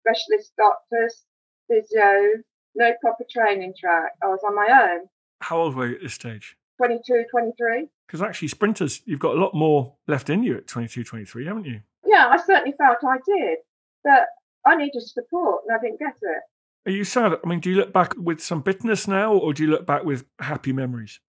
specialist 0.00 0.52
doctors, 0.56 1.24
physio, 1.68 2.42
no 2.74 2.92
proper 3.00 3.24
training 3.30 3.74
track. 3.78 4.12
I 4.22 4.26
was 4.26 4.40
on 4.46 4.54
my 4.54 4.92
own. 4.92 5.08
How 5.40 5.58
old 5.58 5.74
were 5.74 5.88
you 5.88 5.96
at 5.96 6.02
this 6.02 6.14
stage? 6.14 6.56
22, 6.78 7.24
23. 7.30 7.88
Because 8.06 8.22
actually, 8.22 8.48
sprinters, 8.48 9.02
you've 9.06 9.20
got 9.20 9.36
a 9.36 9.40
lot 9.40 9.54
more 9.54 9.94
left 10.06 10.30
in 10.30 10.42
you 10.42 10.58
at 10.58 10.66
22, 10.66 11.04
23, 11.04 11.46
haven't 11.46 11.64
you? 11.64 11.80
Yeah, 12.06 12.28
I 12.30 12.36
certainly 12.36 12.74
felt 12.76 12.98
I 13.02 13.16
did. 13.26 13.58
But 14.04 14.26
I 14.64 14.76
needed 14.76 15.02
support 15.02 15.62
and 15.66 15.76
I 15.76 15.80
didn't 15.80 15.98
get 15.98 16.16
it. 16.20 16.42
Are 16.86 16.92
you 16.92 17.04
sad? 17.04 17.32
I 17.32 17.48
mean, 17.48 17.60
do 17.60 17.70
you 17.70 17.76
look 17.76 17.92
back 17.92 18.14
with 18.16 18.40
some 18.40 18.60
bitterness 18.60 19.08
now 19.08 19.34
or 19.34 19.52
do 19.52 19.64
you 19.64 19.70
look 19.70 19.86
back 19.86 20.04
with 20.04 20.24
happy 20.40 20.72
memories? 20.72 21.20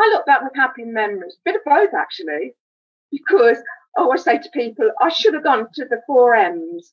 I 0.00 0.08
look 0.14 0.26
back 0.26 0.42
with 0.42 0.52
happy 0.56 0.84
memories. 0.84 1.34
A 1.34 1.50
bit 1.50 1.56
of 1.56 1.62
both, 1.64 1.94
actually 1.94 2.54
because 3.12 3.58
oh, 3.96 4.02
I 4.02 4.04
always 4.04 4.24
say 4.24 4.38
to 4.38 4.50
people, 4.52 4.90
I 5.00 5.10
should 5.10 5.34
have 5.34 5.44
gone 5.44 5.68
to 5.74 5.84
the 5.84 6.00
four 6.06 6.34
M's. 6.34 6.92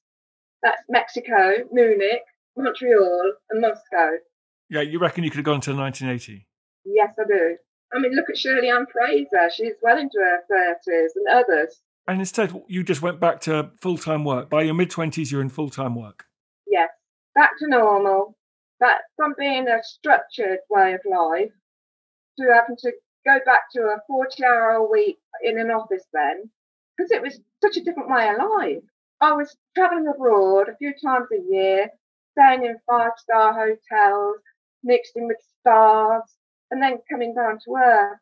That's 0.62 0.84
Mexico, 0.90 1.64
Munich, 1.72 2.22
Montreal, 2.58 3.34
and 3.50 3.62
Moscow. 3.62 4.18
Yeah, 4.70 4.82
you 4.82 5.00
reckon 5.00 5.24
you 5.24 5.32
could 5.32 5.38
have 5.38 5.46
gone 5.46 5.62
to 5.62 5.74
1980? 5.74 6.46
Yes, 6.86 7.14
I 7.18 7.24
do. 7.26 7.56
I 7.94 8.00
mean, 8.00 8.12
look 8.14 8.30
at 8.30 8.38
Shirley 8.38 8.70
Ann 8.70 8.86
Fraser. 8.92 9.50
She's 9.56 9.74
well 9.82 9.98
into 9.98 10.20
her 10.20 10.42
30s 10.52 11.10
and 11.16 11.28
others. 11.32 11.82
And 12.08 12.20
instead, 12.20 12.62
you 12.68 12.84
just 12.84 13.02
went 13.02 13.20
back 13.20 13.40
to 13.42 13.72
full 13.82 13.98
time 13.98 14.26
work. 14.26 14.50
By 14.50 14.64
your 14.64 14.74
mid 14.74 14.92
20s, 14.92 15.32
you're 15.32 15.42
in 15.42 15.50
full 15.50 15.70
time 15.70 15.96
work. 15.96 16.26
Back 17.36 17.52
to 17.60 17.68
normal. 17.68 18.36
That 18.80 19.02
from 19.18 19.36
being 19.38 19.68
a 19.68 19.84
structured 19.84 20.60
way 20.70 20.94
of 20.94 21.02
life 21.10 21.52
to 22.38 22.54
having 22.54 22.78
to 22.78 22.92
go 23.26 23.38
back 23.46 23.64
to 23.74 23.82
a 23.82 23.98
40 24.08 24.46
hour 24.46 24.72
a 24.72 24.90
week 24.90 25.18
in 25.44 25.60
an 25.60 25.70
office 25.70 26.06
then, 26.14 26.50
because 26.96 27.12
it 27.12 27.22
was 27.22 27.40
such 27.62 27.76
a 27.78 27.84
different 27.84 28.10
way 28.10 28.30
of 28.30 28.38
life. 28.38 28.84
I 29.22 29.34
was 29.34 29.58
traveling 29.76 30.08
abroad 30.08 30.70
a 30.70 30.78
few 30.78 30.94
times 31.04 31.28
a 31.34 31.54
year, 31.54 31.90
staying 32.32 32.64
in 32.66 32.78
five 32.90 33.12
star 33.18 33.54
hotels, 33.54 34.38
mixing 34.84 35.28
with 35.28 35.38
stars, 35.60 36.24
and 36.72 36.82
then 36.82 37.00
coming 37.10 37.34
down 37.34 37.60
to 37.66 37.76
earth. 37.76 38.20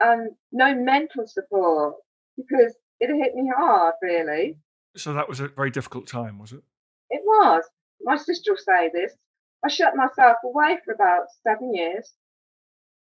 And 0.00 0.30
no 0.50 0.74
mental 0.74 1.26
support 1.26 1.94
because 2.36 2.74
it 3.00 3.14
hit 3.14 3.34
me 3.34 3.50
hard, 3.54 3.94
really. 4.02 4.56
So 4.96 5.12
that 5.12 5.28
was 5.28 5.40
a 5.40 5.48
very 5.48 5.70
difficult 5.70 6.06
time, 6.06 6.38
was 6.38 6.52
it? 6.52 6.62
It 7.10 7.20
was. 7.24 7.64
My 8.02 8.16
sister 8.16 8.52
will 8.52 8.58
say 8.58 8.90
this. 8.92 9.14
I 9.64 9.68
shut 9.68 9.94
myself 9.96 10.38
away 10.44 10.78
for 10.84 10.92
about 10.92 11.26
seven 11.42 11.74
years 11.74 12.14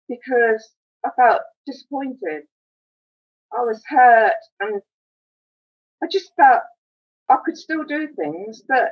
because 0.07 0.73
I 1.05 1.09
felt 1.15 1.41
disappointed. 1.65 2.47
I 3.51 3.61
was 3.61 3.83
hurt 3.87 4.33
and 4.59 4.81
I 6.01 6.07
just 6.07 6.33
felt 6.35 6.63
I 7.29 7.37
could 7.43 7.57
still 7.57 7.83
do 7.83 8.07
things, 8.13 8.61
but 8.67 8.91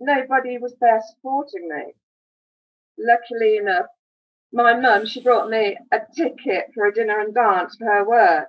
nobody 0.00 0.58
was 0.58 0.76
there 0.80 1.00
supporting 1.10 1.68
me. 1.68 1.94
Luckily 2.98 3.56
enough, 3.56 3.86
my 4.52 4.74
mum, 4.78 5.06
she 5.06 5.22
brought 5.22 5.48
me 5.48 5.78
a 5.92 6.00
ticket 6.14 6.66
for 6.74 6.86
a 6.86 6.92
dinner 6.92 7.20
and 7.20 7.34
dance 7.34 7.76
for 7.76 7.86
her 7.86 8.06
work. 8.06 8.48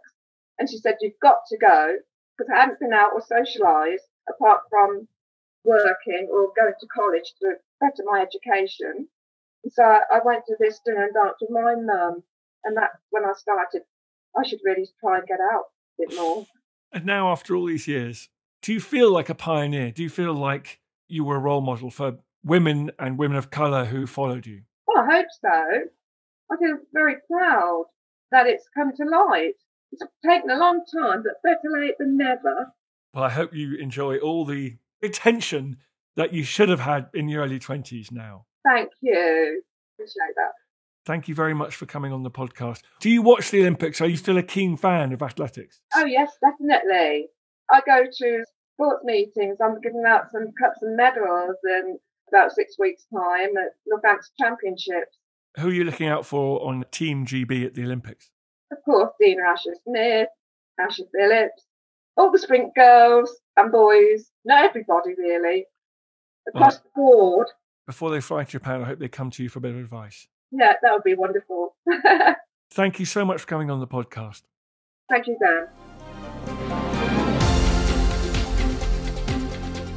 And 0.60 0.70
she 0.70 0.78
said, 0.78 0.98
You've 1.00 1.20
got 1.22 1.38
to 1.48 1.58
go 1.58 1.98
because 2.38 2.52
I 2.52 2.60
hadn't 2.60 2.80
been 2.80 2.94
out 2.94 3.14
or 3.14 3.22
socialised 3.22 4.06
apart 4.28 4.62
from 4.70 5.08
working 5.64 6.28
or 6.32 6.50
going 6.56 6.74
to 6.80 6.88
college 6.88 7.34
to 7.42 7.54
better 7.80 8.04
my 8.06 8.22
education. 8.22 9.08
So 9.70 9.84
I 9.84 10.20
went 10.24 10.46
to 10.48 10.56
this 10.60 10.80
dinner 10.86 11.06
and 11.06 11.14
dance 11.14 11.38
with 11.42 11.52
my 11.52 11.76
mum. 11.76 12.24
And 12.66 12.78
that's 12.78 12.98
when 13.10 13.24
I 13.26 13.34
started, 13.36 13.82
I 14.38 14.48
should 14.48 14.60
really 14.64 14.88
try 15.00 15.18
and 15.18 15.28
get 15.28 15.40
out 15.40 15.66
a 16.00 16.08
bit 16.08 16.18
more. 16.18 16.46
And 16.92 17.06
now, 17.06 17.32
after 17.32 17.56
all 17.56 17.66
these 17.66 17.88
years, 17.88 18.30
do 18.62 18.72
you 18.72 18.80
feel 18.80 19.12
like 19.12 19.30
a 19.30 19.36
pioneer? 19.36 19.92
Do 19.92 20.04
you 20.04 20.10
feel 20.10 20.34
like 20.34 20.80
you 21.08 21.24
were 21.26 21.36
a 21.36 21.40
role 21.40 21.62
model 21.62 21.90
for 21.90 22.20
women 22.44 22.92
and 23.00 23.18
women 23.18 23.38
of 23.38 23.50
colour 23.50 23.86
who 23.86 24.08
followed 24.08 24.46
you? 24.46 24.62
Well, 24.88 25.04
I 25.04 25.16
hope 25.16 25.28
so. 25.42 25.50
I 26.52 26.58
feel 26.58 26.78
very 26.94 27.16
proud 27.30 27.86
that 28.32 28.48
it's 28.48 28.68
come 28.74 28.92
to 28.96 29.04
light. 29.06 29.56
It's 29.92 30.04
taken 30.26 30.50
a 30.50 30.58
long 30.58 30.84
time, 30.92 31.24
but 31.24 31.42
better 31.44 31.82
late 31.82 31.96
than 32.00 32.18
never. 32.18 32.74
Well, 33.14 33.24
I 33.24 33.30
hope 33.30 33.54
you 33.54 33.76
enjoy 33.76 34.18
all 34.18 34.46
the 34.46 34.78
attention 35.04 35.78
that 36.16 36.34
you 36.34 36.44
should 36.44 36.70
have 36.70 36.80
had 36.80 37.08
in 37.14 37.28
your 37.28 37.44
early 37.44 37.60
20s 37.60 38.12
now. 38.12 38.46
Thank 38.68 38.90
you. 39.02 39.62
Appreciate 39.96 40.36
that. 40.36 40.52
Thank 41.06 41.28
you 41.28 41.36
very 41.36 41.54
much 41.54 41.76
for 41.76 41.86
coming 41.86 42.14
on 42.14 42.24
the 42.24 42.32
podcast. 42.32 42.82
Do 43.02 43.10
you 43.10 43.22
watch 43.22 43.52
the 43.52 43.60
Olympics? 43.60 44.00
Are 44.00 44.08
you 44.08 44.16
still 44.16 44.38
a 44.38 44.44
keen 44.44 44.78
fan 44.78 45.12
of 45.12 45.22
athletics? 45.22 45.82
Oh, 45.96 46.06
yes, 46.06 46.32
definitely. 46.42 47.28
I 47.70 47.82
go 47.86 48.06
to 48.06 48.46
sports 48.74 49.04
meetings. 49.04 49.58
I'm 49.62 49.82
giving 49.82 50.04
out 50.08 50.32
some 50.32 50.52
cups 50.62 50.80
and 50.82 50.96
medals 50.96 51.58
in 51.66 51.98
about 52.30 52.52
six 52.52 52.78
weeks' 52.80 53.06
time 53.14 53.58
at 53.58 53.72
Northampton 53.86 54.30
Championships. 54.40 55.18
Who 55.58 55.68
are 55.68 55.74
you 55.74 55.84
looking 55.84 56.08
out 56.08 56.26
for 56.26 56.66
on 56.66 56.86
Team 56.92 57.26
GB 57.26 57.66
at 57.66 57.74
the 57.76 57.84
Olympics? 57.84 58.30
Of 58.72 58.78
course, 58.86 59.12
Dean 59.20 59.40
Asher 59.40 59.76
Smith, 59.86 60.30
Asha 60.80 61.04
Phillips, 61.14 61.66
all 62.18 62.32
the 62.32 62.40
sprint 62.40 62.74
girls 62.76 63.36
and 63.58 63.72
boys, 63.72 64.30
not 64.46 64.66
everybody 64.66 65.14
really, 65.18 65.66
across 66.48 66.78
the 66.78 66.90
board. 66.96 67.48
Before 67.86 68.12
they 68.12 68.22
fly 68.22 68.44
to 68.44 68.52
Japan, 68.52 68.82
I 68.82 68.86
hope 68.86 69.00
they 69.00 69.10
come 69.10 69.30
to 69.32 69.44
you 69.44 69.50
for 69.50 69.60
a 69.60 69.62
bit 69.62 69.72
of 69.72 69.78
advice. 69.78 70.28
Yeah, 70.52 70.74
that 70.82 70.92
would 70.92 71.04
be 71.04 71.16
wonderful. 71.16 71.76
Thank 72.72 73.00
you 73.00 73.06
so 73.06 73.26
much 73.26 73.42
for 73.42 73.48
coming 73.48 73.70
on 73.70 73.80
the 73.80 73.88
podcast. 73.88 74.44
Thank 75.10 75.28
you, 75.28 75.38
Dan. 75.40 75.68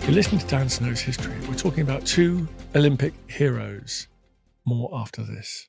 If 0.00 0.04
You're 0.04 0.14
listening 0.14 0.40
to 0.40 0.46
Dan 0.46 0.68
Snow's 0.68 1.00
history. 1.00 1.34
We're 1.48 1.54
talking 1.54 1.82
about 1.82 2.04
two 2.06 2.48
Olympic 2.74 3.14
heroes. 3.28 4.08
More 4.64 4.90
after 4.92 5.22
this. 5.22 5.68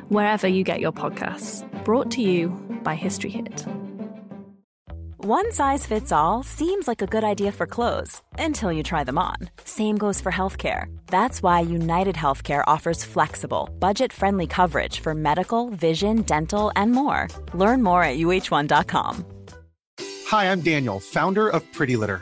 wherever 0.11 0.47
you 0.47 0.63
get 0.63 0.81
your 0.81 0.91
podcasts. 0.91 1.63
Brought 1.85 2.11
to 2.11 2.21
you 2.21 2.49
by 2.83 2.95
History 2.95 3.29
Hit. 3.29 3.65
One 5.23 5.51
size 5.51 5.85
fits 5.85 6.11
all 6.11 6.43
seems 6.43 6.87
like 6.87 7.01
a 7.03 7.05
good 7.05 7.23
idea 7.23 7.51
for 7.51 7.67
clothes 7.67 8.21
until 8.39 8.71
you 8.71 8.81
try 8.83 9.03
them 9.03 9.19
on. 9.19 9.35
Same 9.63 9.95
goes 9.95 10.19
for 10.19 10.31
healthcare. 10.31 10.85
That's 11.07 11.43
why 11.43 11.59
United 11.59 12.15
Healthcare 12.15 12.63
offers 12.65 13.03
flexible, 13.03 13.69
budget 13.79 14.11
friendly 14.11 14.47
coverage 14.47 14.99
for 14.99 15.13
medical, 15.13 15.69
vision, 15.69 16.23
dental, 16.23 16.71
and 16.75 16.91
more. 16.91 17.27
Learn 17.53 17.83
more 17.83 18.03
at 18.03 18.17
uh1.com. 18.17 19.25
Hi, 20.27 20.51
I'm 20.51 20.61
Daniel, 20.61 20.99
founder 20.99 21.49
of 21.49 21.61
Pretty 21.71 21.97
Litter. 21.97 22.21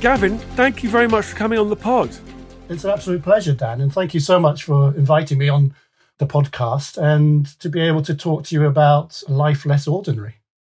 Gavin, 0.00 0.38
thank 0.54 0.84
you 0.84 0.88
very 0.88 1.08
much 1.08 1.24
for 1.24 1.36
coming 1.36 1.58
on 1.58 1.68
the 1.68 1.74
pod. 1.74 2.16
It's 2.68 2.84
an 2.84 2.90
absolute 2.90 3.20
pleasure, 3.20 3.52
Dan, 3.52 3.80
and 3.80 3.92
thank 3.92 4.14
you 4.14 4.20
so 4.20 4.38
much 4.38 4.62
for 4.62 4.94
inviting 4.94 5.38
me 5.38 5.48
on 5.48 5.74
the 6.18 6.26
podcast 6.26 7.02
and 7.02 7.46
to 7.58 7.68
be 7.68 7.80
able 7.80 8.02
to 8.02 8.14
talk 8.14 8.44
to 8.44 8.54
you 8.54 8.66
about 8.66 9.20
life 9.28 9.66
less 9.66 9.88
ordinary. 9.88 10.36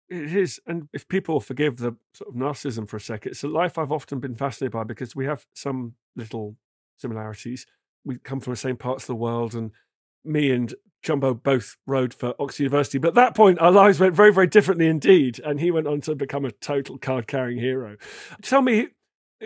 It 0.09 0.35
is, 0.35 0.59
and 0.65 0.89
if 0.91 1.07
people 1.07 1.39
forgive 1.39 1.77
the 1.77 1.95
sort 2.15 2.29
of 2.29 2.35
narcissism 2.35 2.87
for 2.89 2.97
a 2.97 3.01
second, 3.01 3.33
it's 3.33 3.43
a 3.43 3.47
life 3.47 3.77
I've 3.77 3.91
often 3.91 4.19
been 4.19 4.33
fascinated 4.33 4.71
by 4.71 4.85
because 4.85 5.15
we 5.15 5.25
have 5.25 5.45
some 5.53 5.93
little 6.15 6.55
similarities. 6.97 7.67
We 8.03 8.17
come 8.17 8.39
from 8.39 8.53
the 8.53 8.57
same 8.57 8.75
parts 8.75 9.03
of 9.03 9.07
the 9.07 9.15
world, 9.15 9.53
and 9.53 9.69
me 10.25 10.49
and 10.49 10.73
Jumbo 11.03 11.35
both 11.35 11.77
rode 11.85 12.15
for 12.15 12.33
Oxford 12.39 12.63
University. 12.63 12.97
But 12.97 13.09
at 13.09 13.15
that 13.15 13.35
point, 13.35 13.59
our 13.59 13.71
lives 13.71 13.99
went 13.99 14.15
very, 14.15 14.33
very 14.33 14.47
differently 14.47 14.87
indeed. 14.87 15.39
And 15.43 15.59
he 15.59 15.71
went 15.71 15.87
on 15.87 16.01
to 16.01 16.15
become 16.15 16.45
a 16.45 16.51
total 16.51 16.97
card 16.97 17.27
carrying 17.27 17.59
hero. 17.59 17.97
Tell 18.41 18.61
me, 18.61 18.89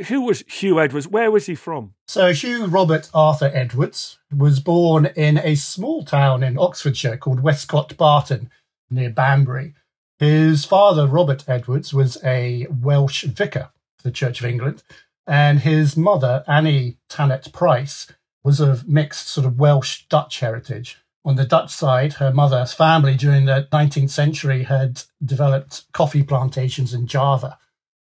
who 0.08 0.22
was 0.22 0.44
Hugh 0.48 0.80
Edwards? 0.80 1.08
Where 1.08 1.32
was 1.32 1.46
he 1.46 1.56
from? 1.56 1.94
So, 2.08 2.34
Hugh 2.34 2.66
Robert 2.66 3.10
Arthur 3.14 3.52
Edwards 3.54 4.20
was 4.36 4.60
born 4.60 5.08
in 5.16 5.38
a 5.38 5.56
small 5.56 6.04
town 6.04 6.44
in 6.44 6.58
Oxfordshire 6.58 7.18
called 7.18 7.40
Westcott 7.40 7.96
Barton 7.98 8.50
near 8.90 9.10
Banbury. 9.10 9.74
His 10.20 10.66
father, 10.66 11.08
Robert 11.08 11.44
Edwards, 11.48 11.94
was 11.94 12.18
a 12.24 12.68
Welsh 12.70 13.24
vicar 13.24 13.72
for 13.98 14.04
the 14.04 14.12
Church 14.12 14.40
of 14.40 14.46
England, 14.46 14.84
and 15.28 15.60
his 15.60 15.98
mother, 15.98 16.44
Annie 16.48 16.98
Tannet 17.10 17.52
Price, 17.52 18.08
was 18.44 18.60
of 18.60 18.88
mixed 18.88 19.28
sort 19.28 19.46
of 19.46 19.60
Welsh 19.60 20.04
Dutch 20.08 20.40
heritage. 20.40 21.00
on 21.26 21.36
the 21.36 21.46
Dutch 21.46 21.72
side, 21.72 22.14
her 22.14 22.32
mother's 22.32 22.72
family 22.72 23.16
during 23.16 23.46
the 23.46 23.68
19th 23.72 24.12
century 24.12 24.64
had 24.64 25.02
developed 25.24 25.92
coffee 25.92 26.22
plantations 26.22 26.94
in 26.94 27.08
Java 27.08 27.58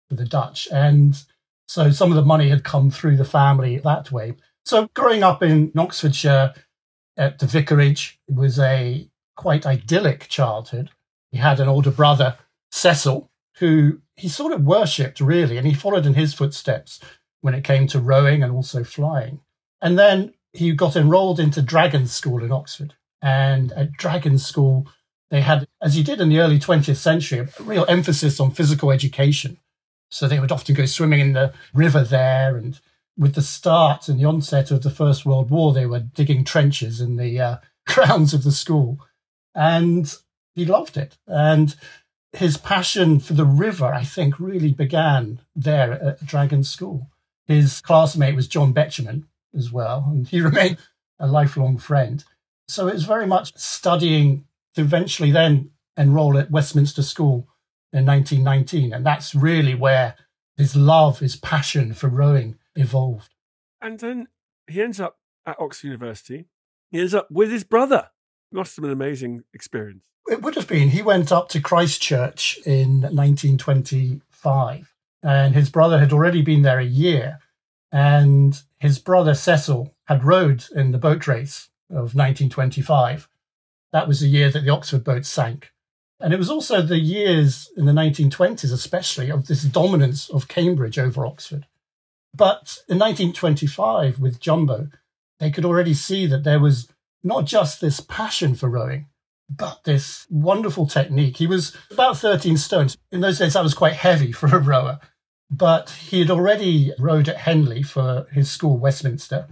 for 0.10 0.16
the 0.16 0.26
Dutch. 0.26 0.68
And 0.72 1.24
so 1.74 1.90
some 1.90 2.12
of 2.12 2.16
the 2.16 2.22
money 2.22 2.50
had 2.50 2.64
come 2.64 2.92
through 2.92 3.18
the 3.18 3.26
family 3.26 3.80
that 3.80 4.12
way. 4.12 4.36
So 4.64 4.88
growing 4.94 5.24
up 5.24 5.42
in 5.42 5.72
Oxfordshire 5.76 6.54
at 7.18 7.40
the 7.40 7.48
vicarage 7.48 8.20
was 8.30 8.60
a 8.60 9.10
quite 9.36 9.66
idyllic 9.66 10.28
childhood. 10.28 10.92
He 11.32 11.40
had 11.40 11.60
an 11.60 11.68
older 11.68 11.90
brother, 11.90 12.38
Cecil, 12.72 13.28
who 13.58 14.02
he 14.16 14.30
sort 14.30 14.54
of 14.54 14.64
worshipped 14.64 15.20
really, 15.20 15.58
and 15.58 15.66
he 15.66 15.74
followed 15.74 16.06
in 16.06 16.14
his 16.14 16.36
footsteps 16.36 17.00
when 17.42 17.56
it 17.56 17.64
came 17.64 17.88
to 17.88 18.00
rowing 18.00 18.44
and 18.44 18.52
also 18.52 18.84
flying. 18.84 19.40
And 19.82 19.98
then 19.98 20.36
he 20.52 20.74
got 20.74 20.96
enrolled 20.96 21.40
into 21.40 21.64
Dragon 21.64 22.06
School 22.06 22.44
in 22.44 22.52
Oxford. 22.52 22.94
And 23.20 23.72
at 23.72 23.94
Dragon 23.94 24.38
School, 24.38 24.88
they 25.32 25.42
had, 25.42 25.68
as 25.82 25.98
you 25.98 26.04
did 26.04 26.22
in 26.22 26.30
the 26.30 26.38
early 26.38 26.60
20th 26.60 26.98
century, 26.98 27.40
a 27.40 27.64
real 27.64 27.86
emphasis 27.90 28.40
on 28.40 28.52
physical 28.52 28.92
education. 28.92 29.58
So 30.14 30.28
they 30.28 30.40
would 30.40 30.52
often 30.52 30.76
go 30.76 30.86
swimming 30.86 31.22
in 31.22 31.34
the 31.34 31.54
river 31.74 32.04
there. 32.04 32.56
And 32.56 32.80
with 33.18 33.34
the 33.34 33.42
start 33.42 34.08
and 34.08 34.20
the 34.20 34.26
onset 34.26 34.70
of 34.70 34.84
the 34.84 34.92
First 34.92 35.26
World 35.26 35.50
War, 35.50 35.74
they 35.74 35.88
were 35.88 36.02
digging 36.02 36.44
trenches 36.44 37.02
in 37.02 37.16
the 37.16 37.40
uh, 37.40 37.58
grounds 37.88 38.32
of 38.32 38.44
the 38.44 38.52
school. 38.52 39.00
And 39.56 40.16
he 40.54 40.66
loved 40.66 40.98
it. 40.98 41.18
And 41.26 41.76
his 42.32 42.58
passion 42.58 43.20
for 43.20 43.34
the 43.34 43.46
river, 43.46 43.88
I 43.88 44.04
think, 44.04 44.40
really 44.40 44.72
began 44.72 45.40
there 45.56 45.94
at 45.94 46.24
Dragon 46.24 46.64
School. 46.64 47.10
His 47.48 47.82
classmate 47.82 48.36
was 48.36 48.48
John 48.48 48.72
Betjeman 48.72 49.24
as 49.58 49.72
well, 49.72 50.06
and 50.10 50.28
he 50.28 50.42
remained 50.50 50.78
a 51.18 51.26
lifelong 51.26 51.80
friend. 51.80 52.24
So 52.68 52.88
it 52.88 52.94
was 52.94 53.06
very 53.06 53.26
much 53.26 53.58
studying 53.58 54.46
to 54.76 54.82
eventually 54.82 55.32
then 55.32 55.72
enroll 55.98 56.38
at 56.38 56.52
Westminster 56.52 57.02
School 57.02 57.48
in 57.94 58.06
1919. 58.06 58.92
And 58.92 59.06
that's 59.06 59.34
really 59.36 59.76
where 59.76 60.16
his 60.58 60.76
love, 60.76 61.20
his 61.20 61.36
passion 61.36 61.94
for 61.94 62.10
rowing 62.10 62.58
evolved. 62.76 63.34
And 63.82 64.00
then 64.00 64.28
he 64.68 64.82
ends 64.82 65.00
up 65.00 65.18
at 65.46 65.60
Oxford 65.60 65.88
University. 65.88 66.46
He 66.92 67.00
ends 67.00 67.14
up 67.14 67.30
with 67.32 67.52
his 67.52 67.64
brother. 67.64 68.10
It 68.52 68.56
must 68.56 68.76
have 68.76 68.84
been 68.84 68.92
an 68.92 68.98
amazing 68.98 69.44
experience. 69.54 70.06
It 70.28 70.42
would 70.42 70.56
have 70.56 70.68
been. 70.68 70.90
He 70.90 71.02
went 71.02 71.32
up 71.32 71.50
to 71.50 71.60
Christchurch 71.60 72.60
in 72.66 73.02
1925, 73.02 74.94
and 75.22 75.54
his 75.54 75.70
brother 75.70 76.00
had 76.00 76.14
already 76.14 76.42
been 76.42 76.62
there 76.62 76.80
a 76.80 76.86
year. 76.86 77.40
And 77.92 78.60
his 78.80 79.00
brother 79.00 79.34
Cecil 79.34 79.94
had 80.06 80.24
rowed 80.24 80.66
in 80.76 80.92
the 80.92 80.98
boat 80.98 81.28
race 81.28 81.70
of 81.90 82.16
1925. 82.16 83.30
That 83.92 84.08
was 84.08 84.22
the 84.22 84.28
year 84.28 84.50
that 84.50 84.64
the 84.64 84.72
Oxford 84.72 85.04
boat 85.04 85.26
sank. 85.26 85.72
And 86.24 86.34
it 86.34 86.40
was 86.40 86.50
also 86.50 86.82
the 86.82 87.00
years 87.00 87.70
in 87.76 87.86
the 87.86 87.92
1920s, 87.92 88.72
especially, 88.72 89.30
of 89.30 89.48
this 89.48 89.64
dominance 89.64 90.30
of 90.30 90.48
Cambridge 90.48 90.98
over 90.98 91.26
Oxford. 91.26 91.68
But 92.34 92.80
in 92.88 92.98
1925, 92.98 94.20
with 94.20 94.40
Jumbo, 94.40 94.88
they 95.42 95.52
could 95.52 95.66
already 95.66 95.94
see 95.94 96.26
that 96.28 96.46
there 96.46 96.62
was 96.62 96.88
not 97.26 97.44
just 97.44 97.82
this 97.82 98.00
passion 98.00 98.56
for 98.56 98.70
rowing, 98.70 99.08
but 99.50 99.84
this 99.84 100.26
wonderful 100.30 100.88
technique. 100.88 101.36
He 101.36 101.46
was 101.46 101.76
about 101.92 102.18
13 102.18 102.56
stones. 102.56 102.98
In 103.12 103.20
those 103.20 103.40
days, 103.40 103.54
that 103.54 103.64
was 103.64 103.74
quite 103.74 103.94
heavy 103.94 104.32
for 104.32 104.48
a 104.48 104.60
rower. 104.60 105.02
But 105.52 105.90
he 105.90 106.20
had 106.22 106.32
already 106.32 106.94
rowed 106.98 107.28
at 107.28 107.36
Henley 107.36 107.84
for 107.84 108.28
his 108.32 108.50
school, 108.50 108.78
Westminster, 108.78 109.50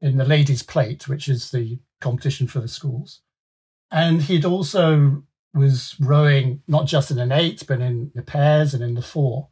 in 0.00 0.16
the 0.16 0.24
ladies' 0.24 0.64
plate, 0.64 1.06
which 1.06 1.28
is 1.28 1.52
the 1.52 1.78
competition 2.00 2.48
for 2.48 2.58
the 2.58 2.66
schools. 2.66 3.20
And 3.92 4.22
he'd 4.22 4.44
also 4.44 5.22
was 5.54 5.96
rowing 6.00 6.62
not 6.68 6.86
just 6.86 7.10
in 7.10 7.18
an 7.18 7.32
eight, 7.32 7.64
but 7.66 7.80
in 7.80 8.12
the 8.14 8.22
pairs 8.22 8.74
and 8.74 8.82
in 8.82 8.94
the 8.94 9.02
four. 9.02 9.48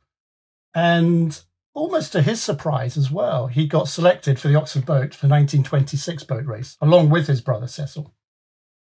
And 0.74 1.40
almost 1.74 2.12
to 2.12 2.22
his 2.22 2.42
surprise 2.42 2.96
as 2.96 3.10
well, 3.10 3.46
he 3.46 3.66
got 3.66 3.88
selected 3.88 4.38
for 4.38 4.48
the 4.48 4.56
Oxford 4.56 4.86
boat 4.86 5.14
for 5.14 5.26
1926 5.26 6.24
boat 6.24 6.46
race, 6.46 6.76
along 6.80 7.10
with 7.10 7.26
his 7.26 7.40
brother 7.40 7.66
Cecil. 7.66 8.14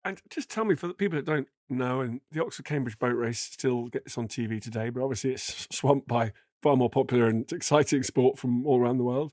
And 0.05 0.21
just 0.31 0.51
tell 0.51 0.65
me, 0.65 0.75
for 0.75 0.87
the 0.87 0.95
people 0.95 1.17
that 1.17 1.27
don't 1.27 1.49
know, 1.69 2.01
and 2.01 2.21
the 2.31 2.43
Oxford 2.43 2.65
Cambridge 2.65 2.99
boat 2.99 3.17
race 3.17 3.41
still 3.41 3.89
gets 3.89 4.17
on 4.17 4.29
TV 4.29 4.61
today, 4.61 4.91
but 4.91 5.03
obviously 5.03 5.33
it's 5.33 5.67
swamped 5.77 6.09
by 6.09 6.33
far 6.63 6.77
more 6.77 6.91
popular 6.91 7.27
and 7.27 7.51
exciting 7.53 8.03
sport 8.03 8.39
from 8.39 8.67
all 8.67 8.81
around 8.81 8.99
the 8.99 9.05
world. 9.05 9.33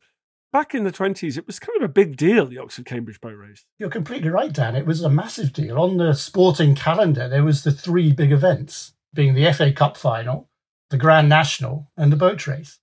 Back 0.51 0.73
in 0.73 0.83
the 0.83 0.91
20s, 0.91 1.37
it 1.37 1.45
was 1.45 1.59
kind 1.59 1.75
of 1.77 1.83
a 1.83 1.93
big 1.93 2.15
deal, 2.15 2.45
the 2.45 2.57
Oxford 2.57 2.85
Cambridge 2.85 3.19
boat 3.19 3.35
race. 3.35 3.65
You're 3.77 3.89
completely 3.89 4.29
right, 4.29 4.51
Dan. 4.51 4.75
It 4.75 4.85
was 4.85 5.01
a 5.01 5.09
massive 5.09 5.51
deal. 5.51 5.77
On 5.77 5.97
the 5.97 6.13
sporting 6.13 6.73
calendar, 6.73 7.27
there 7.27 7.43
was 7.43 7.63
the 7.63 7.71
three 7.71 8.11
big 8.13 8.31
events, 8.31 8.93
being 9.13 9.33
the 9.33 9.51
FA 9.51 9.71
Cup 9.73 9.97
final, 9.97 10.49
the 10.89 10.97
Grand 10.97 11.27
National, 11.27 11.91
and 11.97 12.11
the 12.11 12.17
boat 12.17 12.47
race. 12.47 12.79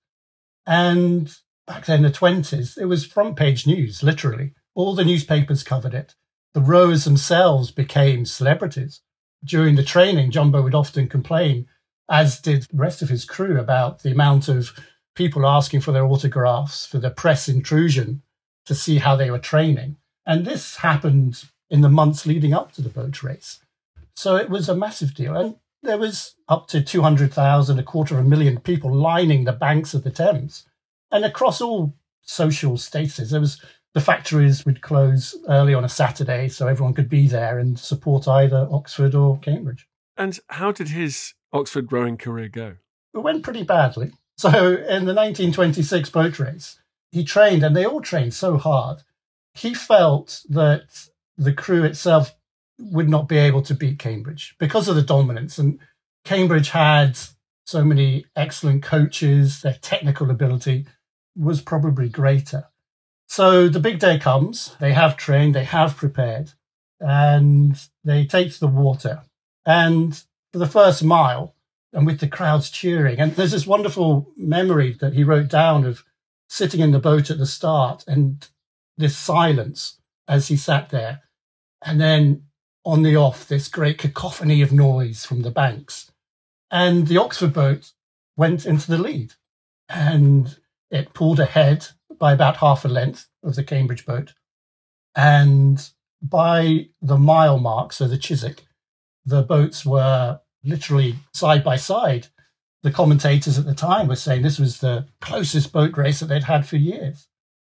And 0.67 1.35
back 1.65 1.85
then, 1.85 2.03
the 2.03 2.11
20s, 2.11 2.77
it 2.77 2.85
was 2.85 3.05
front 3.05 3.35
page 3.35 3.65
news, 3.65 4.03
literally. 4.03 4.53
All 4.75 4.93
the 4.93 5.05
newspapers 5.05 5.63
covered 5.63 5.93
it 5.93 6.15
the 6.55 6.61
rowers 6.61 7.03
themselves 7.03 7.69
became 7.69 8.25
celebrities. 8.25 9.01
During 9.43 9.75
the 9.75 9.83
training, 9.83 10.31
Jumbo 10.31 10.61
would 10.61 10.73
often 10.73 11.09
complain, 11.09 11.67
as 12.09 12.39
did 12.39 12.63
the 12.63 12.77
rest 12.77 13.01
of 13.01 13.09
his 13.09 13.25
crew, 13.25 13.59
about 13.59 14.03
the 14.03 14.11
amount 14.11 14.47
of 14.47 14.71
people 15.15 15.45
asking 15.45 15.81
for 15.81 15.91
their 15.91 16.05
autographs, 16.05 16.85
for 16.85 16.99
the 16.99 17.09
press 17.09 17.47
intrusion 17.47 18.21
to 18.65 18.75
see 18.75 18.97
how 18.97 19.15
they 19.15 19.31
were 19.31 19.39
training. 19.39 19.97
And 20.25 20.45
this 20.45 20.77
happened 20.77 21.43
in 21.69 21.81
the 21.81 21.89
months 21.89 22.25
leading 22.25 22.53
up 22.53 22.71
to 22.73 22.81
the 22.81 22.89
boat 22.89 23.23
race. 23.23 23.59
So 24.15 24.35
it 24.35 24.49
was 24.49 24.69
a 24.69 24.75
massive 24.75 25.13
deal. 25.13 25.35
And 25.35 25.55
there 25.81 25.97
was 25.97 26.35
up 26.49 26.67
to 26.69 26.81
200,000, 26.81 27.79
a 27.79 27.83
quarter 27.83 28.17
of 28.17 28.25
a 28.25 28.29
million 28.29 28.59
people 28.59 28.93
lining 28.93 29.43
the 29.43 29.53
banks 29.53 29.93
of 29.93 30.03
the 30.03 30.11
Thames. 30.11 30.65
And 31.11 31.23
across 31.23 31.61
all 31.61 31.93
social 32.21 32.73
statuses, 32.73 33.31
there 33.31 33.39
was 33.39 33.61
the 33.93 34.01
factories 34.01 34.65
would 34.65 34.81
close 34.81 35.37
early 35.47 35.73
on 35.73 35.85
a 35.85 35.89
Saturday 35.89 36.49
so 36.49 36.67
everyone 36.67 36.93
could 36.93 37.07
be 37.07 37.27
there 37.27 37.59
and 37.59 37.79
support 37.79 38.27
either 38.27 38.67
Oxford 38.69 39.15
or 39.15 39.39
Cambridge. 39.39 39.87
And 40.17 40.37
how 40.49 40.71
did 40.71 40.89
his 40.89 41.33
Oxford 41.53 41.91
rowing 41.91 42.17
career 42.17 42.49
go? 42.49 42.75
It 43.13 43.19
went 43.19 43.43
pretty 43.43 43.63
badly. 43.63 44.11
So 44.37 44.49
in 44.49 45.05
the 45.05 45.13
1926 45.13 46.09
boat 46.09 46.39
race, 46.39 46.79
he 47.11 47.23
trained, 47.23 47.63
and 47.63 47.75
they 47.75 47.85
all 47.85 48.01
trained 48.01 48.33
so 48.33 48.57
hard. 48.57 49.03
He 49.53 49.73
felt 49.73 50.41
that 50.49 51.07
the 51.37 51.53
crew 51.53 51.83
itself 51.83 52.35
would 52.77 53.09
not 53.09 53.29
be 53.29 53.37
able 53.37 53.61
to 53.63 53.73
beat 53.73 53.99
Cambridge 53.99 54.55
because 54.59 54.87
of 54.89 54.95
the 54.95 55.01
dominance. 55.01 55.57
And 55.57 55.79
Cambridge 56.25 56.69
had 56.69 57.17
so 57.65 57.83
many 57.83 58.25
excellent 58.35 58.83
coaches, 58.83 59.61
their 59.61 59.77
technical 59.81 60.29
ability 60.29 60.85
was 61.35 61.61
probably 61.61 62.09
greater. 62.09 62.65
So 63.27 63.67
the 63.67 63.79
big 63.79 63.99
day 63.99 64.19
comes. 64.19 64.75
They 64.79 64.93
have 64.93 65.17
trained, 65.17 65.55
they 65.55 65.63
have 65.63 65.97
prepared, 65.97 66.51
and 66.99 67.79
they 68.03 68.25
take 68.25 68.53
to 68.53 68.59
the 68.59 68.67
water. 68.67 69.23
And 69.65 70.21
for 70.53 70.59
the 70.59 70.67
first 70.67 71.03
mile, 71.03 71.54
and 71.95 72.05
with 72.05 72.19
the 72.19 72.27
crowds 72.27 72.69
cheering, 72.69 73.19
and 73.19 73.35
there's 73.35 73.53
this 73.53 73.65
wonderful 73.65 74.29
memory 74.35 74.97
that 74.99 75.13
he 75.13 75.23
wrote 75.23 75.47
down 75.47 75.85
of 75.85 76.03
sitting 76.49 76.81
in 76.81 76.91
the 76.91 76.99
boat 76.99 77.31
at 77.31 77.37
the 77.37 77.45
start 77.45 78.03
and 78.05 78.49
this 78.97 79.17
silence 79.17 79.99
as 80.27 80.49
he 80.49 80.57
sat 80.57 80.89
there. 80.89 81.21
And 81.83 81.99
then 81.99 82.43
on 82.85 83.01
the 83.01 83.15
off, 83.15 83.47
this 83.47 83.69
great 83.69 83.97
cacophony 83.97 84.61
of 84.61 84.71
noise 84.71 85.25
from 85.25 85.41
the 85.41 85.51
banks. 85.51 86.11
And 86.69 87.07
the 87.07 87.17
Oxford 87.17 87.53
boat 87.53 87.93
went 88.35 88.65
into 88.65 88.91
the 88.91 88.97
lead 88.97 89.33
and 89.87 90.57
it 90.91 91.13
pulled 91.13 91.39
ahead 91.39 91.87
by 92.19 92.33
about 92.33 92.57
half 92.57 92.85
a 92.85 92.89
length 92.89 93.27
of 93.41 93.55
the 93.55 93.63
Cambridge 93.63 94.05
boat. 94.05 94.33
And 95.15 95.89
by 96.21 96.89
the 97.01 97.17
mile 97.17 97.59
mark, 97.59 97.93
so 97.93 98.07
the 98.07 98.17
Chiswick, 98.17 98.65
the 99.25 99.43
boats 99.43 99.85
were 99.85 100.41
literally 100.65 101.15
side 101.33 101.63
by 101.63 101.75
side. 101.75 102.27
The 102.83 102.91
commentators 102.91 103.57
at 103.57 103.65
the 103.65 103.73
time 103.73 104.07
were 104.07 104.15
saying 104.15 104.41
this 104.41 104.59
was 104.59 104.79
the 104.79 105.07
closest 105.21 105.71
boat 105.71 105.97
race 105.97 106.19
that 106.19 106.27
they'd 106.27 106.43
had 106.43 106.67
for 106.67 106.77
years. 106.77 107.27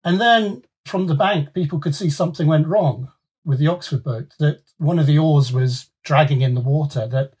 And 0.04 0.20
then 0.20 0.62
from 0.86 1.06
the 1.06 1.14
bank, 1.14 1.52
people 1.52 1.78
could 1.78 1.94
see 1.94 2.10
something 2.10 2.46
went 2.46 2.68
wrong 2.68 3.10
with 3.44 3.58
the 3.58 3.68
Oxford 3.68 4.04
boat, 4.04 4.34
that 4.38 4.62
one 4.78 4.98
of 4.98 5.06
the 5.06 5.18
oars 5.18 5.52
was 5.52 5.90
dragging 6.04 6.42
in 6.42 6.54
the 6.54 6.60
water, 6.60 7.06
that 7.08 7.32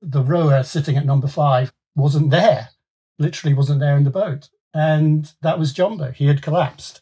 the 0.00 0.22
rower 0.22 0.62
sitting 0.62 0.96
at 0.96 1.06
number 1.06 1.26
five 1.26 1.72
wasn't 1.94 2.30
there, 2.30 2.70
literally 3.18 3.54
wasn't 3.54 3.80
there 3.80 3.96
in 3.96 4.04
the 4.04 4.10
boat 4.10 4.48
and 4.76 5.32
that 5.40 5.58
was 5.58 5.72
Jumbo. 5.72 6.10
He 6.10 6.26
had 6.26 6.42
collapsed. 6.42 7.00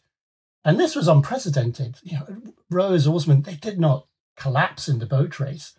And 0.63 0.79
this 0.79 0.95
was 0.95 1.09
unprecedented. 1.09 1.97
You 2.03 2.19
know, 2.19 2.41
rowers, 2.71 3.05
oarsmen, 3.05 3.41
they 3.41 3.55
did 3.55 3.77
not 3.81 4.07
collapse 4.37 4.87
in 4.87 4.99
the 4.99 5.05
boat 5.05 5.41
race, 5.41 5.77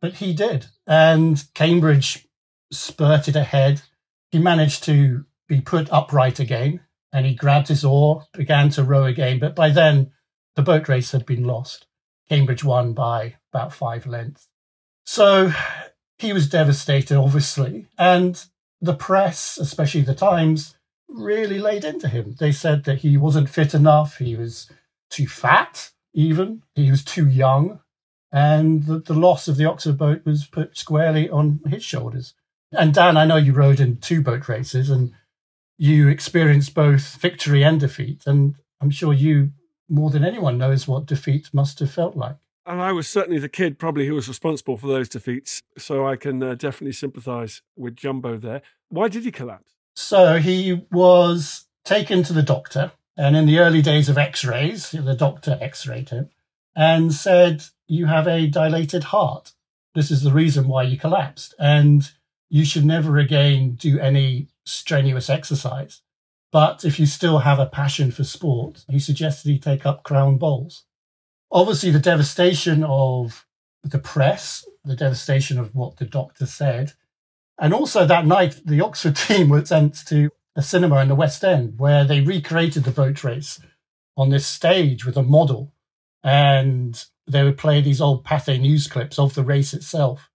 but 0.00 0.14
he 0.14 0.32
did. 0.32 0.66
And 0.86 1.42
Cambridge 1.54 2.26
spurted 2.72 3.36
ahead. 3.36 3.82
He 4.30 4.38
managed 4.38 4.84
to 4.84 5.24
be 5.48 5.60
put 5.60 5.92
upright 5.92 6.40
again 6.40 6.80
and 7.12 7.24
he 7.24 7.34
grabbed 7.34 7.68
his 7.68 7.84
oar, 7.84 8.24
began 8.34 8.68
to 8.70 8.84
row 8.84 9.04
again. 9.04 9.38
But 9.38 9.54
by 9.54 9.70
then, 9.70 10.12
the 10.54 10.62
boat 10.62 10.88
race 10.88 11.12
had 11.12 11.24
been 11.24 11.44
lost. 11.44 11.86
Cambridge 12.28 12.64
won 12.64 12.92
by 12.92 13.36
about 13.52 13.72
five 13.72 14.06
lengths. 14.06 14.48
So 15.04 15.52
he 16.18 16.32
was 16.32 16.48
devastated, 16.48 17.16
obviously. 17.16 17.86
And 17.96 18.42
the 18.80 18.94
press, 18.94 19.58
especially 19.58 20.02
the 20.02 20.14
Times, 20.14 20.76
really 21.08 21.58
laid 21.58 21.84
into 21.84 22.08
him. 22.08 22.34
They 22.38 22.52
said 22.52 22.84
that 22.84 22.98
he 22.98 23.16
wasn't 23.16 23.48
fit 23.48 23.74
enough, 23.74 24.18
he 24.18 24.36
was 24.36 24.70
too 25.08 25.28
fat, 25.28 25.92
even, 26.12 26.62
he 26.74 26.90
was 26.90 27.04
too 27.04 27.28
young, 27.28 27.80
and 28.32 28.84
that 28.86 29.06
the 29.06 29.14
loss 29.14 29.48
of 29.48 29.56
the 29.56 29.64
Oxford 29.64 29.98
boat 29.98 30.24
was 30.24 30.46
put 30.46 30.76
squarely 30.76 31.28
on 31.30 31.60
his 31.68 31.84
shoulders. 31.84 32.34
And 32.72 32.92
Dan, 32.92 33.16
I 33.16 33.24
know 33.24 33.36
you 33.36 33.52
rode 33.52 33.80
in 33.80 33.98
two 33.98 34.20
boat 34.20 34.48
races 34.48 34.90
and 34.90 35.12
you 35.78 36.08
experienced 36.08 36.74
both 36.74 37.16
victory 37.16 37.62
and 37.62 37.78
defeat. 37.78 38.24
And 38.26 38.56
I'm 38.80 38.90
sure 38.90 39.12
you, 39.12 39.52
more 39.88 40.10
than 40.10 40.24
anyone, 40.24 40.58
knows 40.58 40.88
what 40.88 41.06
defeat 41.06 41.50
must 41.52 41.78
have 41.78 41.90
felt 41.90 42.16
like. 42.16 42.36
And 42.66 42.80
I 42.80 42.90
was 42.90 43.08
certainly 43.08 43.38
the 43.38 43.48
kid, 43.48 43.78
probably, 43.78 44.08
who 44.08 44.14
was 44.14 44.26
responsible 44.26 44.76
for 44.76 44.88
those 44.88 45.08
defeats. 45.08 45.62
So 45.78 46.06
I 46.06 46.16
can 46.16 46.42
uh, 46.42 46.54
definitely 46.56 46.92
sympathise 46.92 47.62
with 47.76 47.94
Jumbo 47.94 48.38
there. 48.38 48.62
Why 48.88 49.08
did 49.08 49.24
he 49.24 49.30
collapse? 49.30 49.74
So 49.94 50.38
he 50.38 50.84
was 50.90 51.66
taken 51.84 52.24
to 52.24 52.32
the 52.32 52.42
doctor. 52.42 52.90
And 53.16 53.36
in 53.36 53.46
the 53.46 53.60
early 53.60 53.80
days 53.80 54.08
of 54.08 54.18
x 54.18 54.44
rays, 54.44 54.90
the 54.90 55.14
doctor 55.14 55.56
x 55.60 55.86
rayed 55.86 56.10
him 56.10 56.28
and 56.76 57.12
said, 57.12 57.64
You 57.88 58.06
have 58.06 58.28
a 58.28 58.46
dilated 58.46 59.04
heart. 59.04 59.52
This 59.94 60.10
is 60.10 60.22
the 60.22 60.32
reason 60.32 60.68
why 60.68 60.82
you 60.82 60.98
collapsed. 60.98 61.54
And 61.58 62.08
you 62.48 62.64
should 62.64 62.84
never 62.84 63.18
again 63.18 63.72
do 63.74 63.98
any 63.98 64.48
strenuous 64.64 65.30
exercise. 65.30 66.02
But 66.52 66.84
if 66.84 67.00
you 67.00 67.06
still 67.06 67.38
have 67.38 67.58
a 67.58 67.66
passion 67.66 68.10
for 68.12 68.22
sport, 68.22 68.84
he 68.88 68.98
suggested 68.98 69.50
he 69.50 69.58
take 69.58 69.84
up 69.84 70.04
crown 70.04 70.36
bowls. 70.36 70.84
Obviously, 71.50 71.90
the 71.90 71.98
devastation 71.98 72.84
of 72.84 73.46
the 73.82 73.98
press, 73.98 74.64
the 74.84 74.96
devastation 74.96 75.58
of 75.58 75.74
what 75.74 75.96
the 75.96 76.04
doctor 76.04 76.46
said, 76.46 76.92
and 77.58 77.72
also 77.72 78.04
that 78.06 78.26
night, 78.26 78.60
the 78.64 78.80
Oxford 78.80 79.16
team 79.28 79.48
were 79.48 79.64
sent 79.64 80.06
to 80.06 80.30
a 80.54 80.62
cinema 80.62 81.00
in 81.00 81.08
the 81.08 81.14
West 81.14 81.44
End 81.44 81.78
where 81.78 82.04
they 82.04 82.20
recreated 82.20 82.84
the 82.84 82.90
boat 82.90 83.22
race 83.24 83.60
on 84.16 84.30
this 84.30 84.46
stage 84.46 85.04
with 85.04 85.16
a 85.16 85.22
model. 85.22 85.72
And 86.26 87.02
they 87.26 87.42
would 87.44 87.56
play 87.56 87.80
these 87.80 88.00
old 88.00 88.24
Pathé 88.24 88.60
news 88.60 88.88
clips 88.88 89.18
of 89.18 89.34
the 89.34 89.44
race 89.44 89.72
itself. 89.72 90.28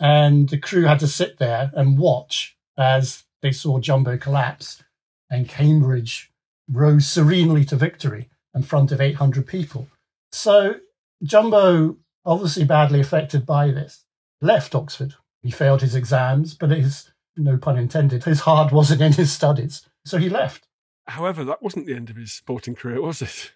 And 0.00 0.48
the 0.48 0.58
crew 0.58 0.84
had 0.84 1.00
to 1.00 1.08
sit 1.08 1.38
there 1.38 1.70
and 1.74 1.98
watch 1.98 2.56
as 2.78 3.24
they 3.42 3.52
saw 3.52 3.78
Jumbo 3.78 4.16
collapse 4.16 4.82
and 5.30 5.48
Cambridge 5.48 6.30
rose 6.70 7.06
serenely 7.06 7.64
to 7.64 7.76
victory 7.76 8.28
in 8.54 8.62
front 8.62 8.92
of 8.92 9.00
800 9.00 9.46
people. 9.46 9.88
So 10.32 10.76
Jumbo, 11.22 11.96
obviously 12.24 12.64
badly 12.64 13.00
affected 13.00 13.46
by 13.46 13.70
this, 13.70 14.04
left 14.40 14.74
Oxford. 14.74 15.14
He 15.42 15.50
failed 15.50 15.82
his 15.82 15.94
exams, 15.94 16.54
but 16.54 16.70
his, 16.70 17.10
no 17.36 17.56
pun 17.56 17.78
intended, 17.78 18.24
his 18.24 18.40
heart 18.40 18.72
wasn't 18.72 19.02
in 19.02 19.12
his 19.12 19.32
studies. 19.32 19.86
So 20.04 20.18
he 20.18 20.28
left. 20.28 20.66
However, 21.08 21.44
that 21.44 21.62
wasn't 21.62 21.86
the 21.86 21.94
end 21.94 22.10
of 22.10 22.16
his 22.16 22.32
sporting 22.32 22.74
career, 22.74 23.00
was 23.00 23.22
it? 23.22 23.52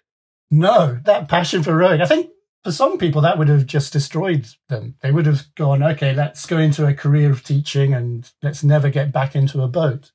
No, 0.51 0.99
that 1.05 1.29
passion 1.29 1.63
for 1.63 1.75
rowing. 1.75 2.01
I 2.01 2.05
think 2.05 2.29
for 2.63 2.71
some 2.71 2.97
people 2.97 3.21
that 3.21 3.37
would 3.37 3.47
have 3.47 3.65
just 3.65 3.93
destroyed 3.93 4.45
them. 4.67 4.95
They 5.01 5.11
would 5.11 5.25
have 5.25 5.45
gone, 5.55 5.81
okay, 5.81 6.13
let's 6.13 6.45
go 6.45 6.57
into 6.57 6.85
a 6.85 6.93
career 6.93 7.31
of 7.31 7.43
teaching 7.43 7.93
and 7.93 8.29
let's 8.43 8.63
never 8.63 8.89
get 8.89 9.13
back 9.13 9.35
into 9.35 9.63
a 9.63 9.67
boat. 9.67 10.11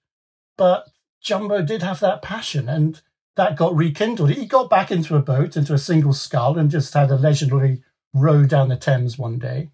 But 0.57 0.88
Jumbo 1.22 1.62
did 1.62 1.83
have 1.83 2.01
that 2.01 2.22
passion 2.22 2.68
and 2.68 3.01
that 3.37 3.57
got 3.57 3.75
rekindled. 3.75 4.31
He 4.31 4.46
got 4.46 4.70
back 4.70 4.90
into 4.90 5.16
a 5.16 5.22
boat, 5.22 5.57
into 5.57 5.75
a 5.75 5.79
single 5.79 6.12
scull, 6.12 6.59
and 6.59 6.70
just 6.70 6.94
had 6.94 7.11
a 7.11 7.16
legendary 7.16 7.83
row 8.14 8.44
down 8.44 8.68
the 8.68 8.77
Thames 8.77 9.18
one 9.18 9.38
day, 9.38 9.70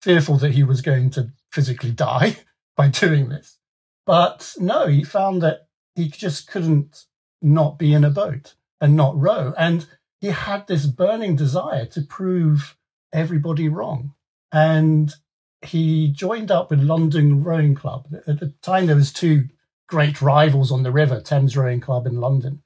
fearful 0.00 0.36
that 0.38 0.52
he 0.52 0.62
was 0.62 0.80
going 0.80 1.10
to 1.10 1.30
physically 1.50 1.90
die 1.90 2.36
by 2.76 2.88
doing 2.88 3.28
this. 3.28 3.58
But 4.06 4.54
no, 4.58 4.86
he 4.86 5.02
found 5.02 5.42
that 5.42 5.66
he 5.94 6.08
just 6.08 6.48
couldn't 6.48 7.06
not 7.42 7.78
be 7.78 7.92
in 7.92 8.04
a 8.04 8.10
boat 8.10 8.54
and 8.80 8.96
not 8.96 9.18
row. 9.18 9.54
And 9.58 9.86
he 10.20 10.28
had 10.28 10.66
this 10.66 10.86
burning 10.86 11.36
desire 11.36 11.86
to 11.86 12.02
prove 12.02 12.76
everybody 13.12 13.68
wrong. 13.68 14.14
And 14.52 15.14
he 15.62 16.08
joined 16.12 16.50
up 16.50 16.70
with 16.70 16.80
London 16.80 17.42
Rowing 17.42 17.74
Club. 17.74 18.08
At 18.26 18.40
the 18.40 18.54
time, 18.62 18.86
there 18.86 18.96
was 18.96 19.12
two 19.12 19.48
great 19.88 20.22
rivals 20.22 20.70
on 20.70 20.82
the 20.82 20.92
river, 20.92 21.20
Thames 21.20 21.56
Rowing 21.56 21.80
Club 21.80 22.06
in 22.06 22.20
London. 22.20 22.62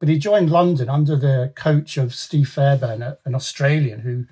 But 0.00 0.08
he 0.08 0.18
joined 0.18 0.50
London 0.50 0.88
under 0.88 1.16
the 1.16 1.52
coach 1.54 1.96
of 1.96 2.14
Steve 2.14 2.48
Fairbairn, 2.48 3.02
an 3.24 3.34
Australian 3.34 4.00
who 4.00 4.26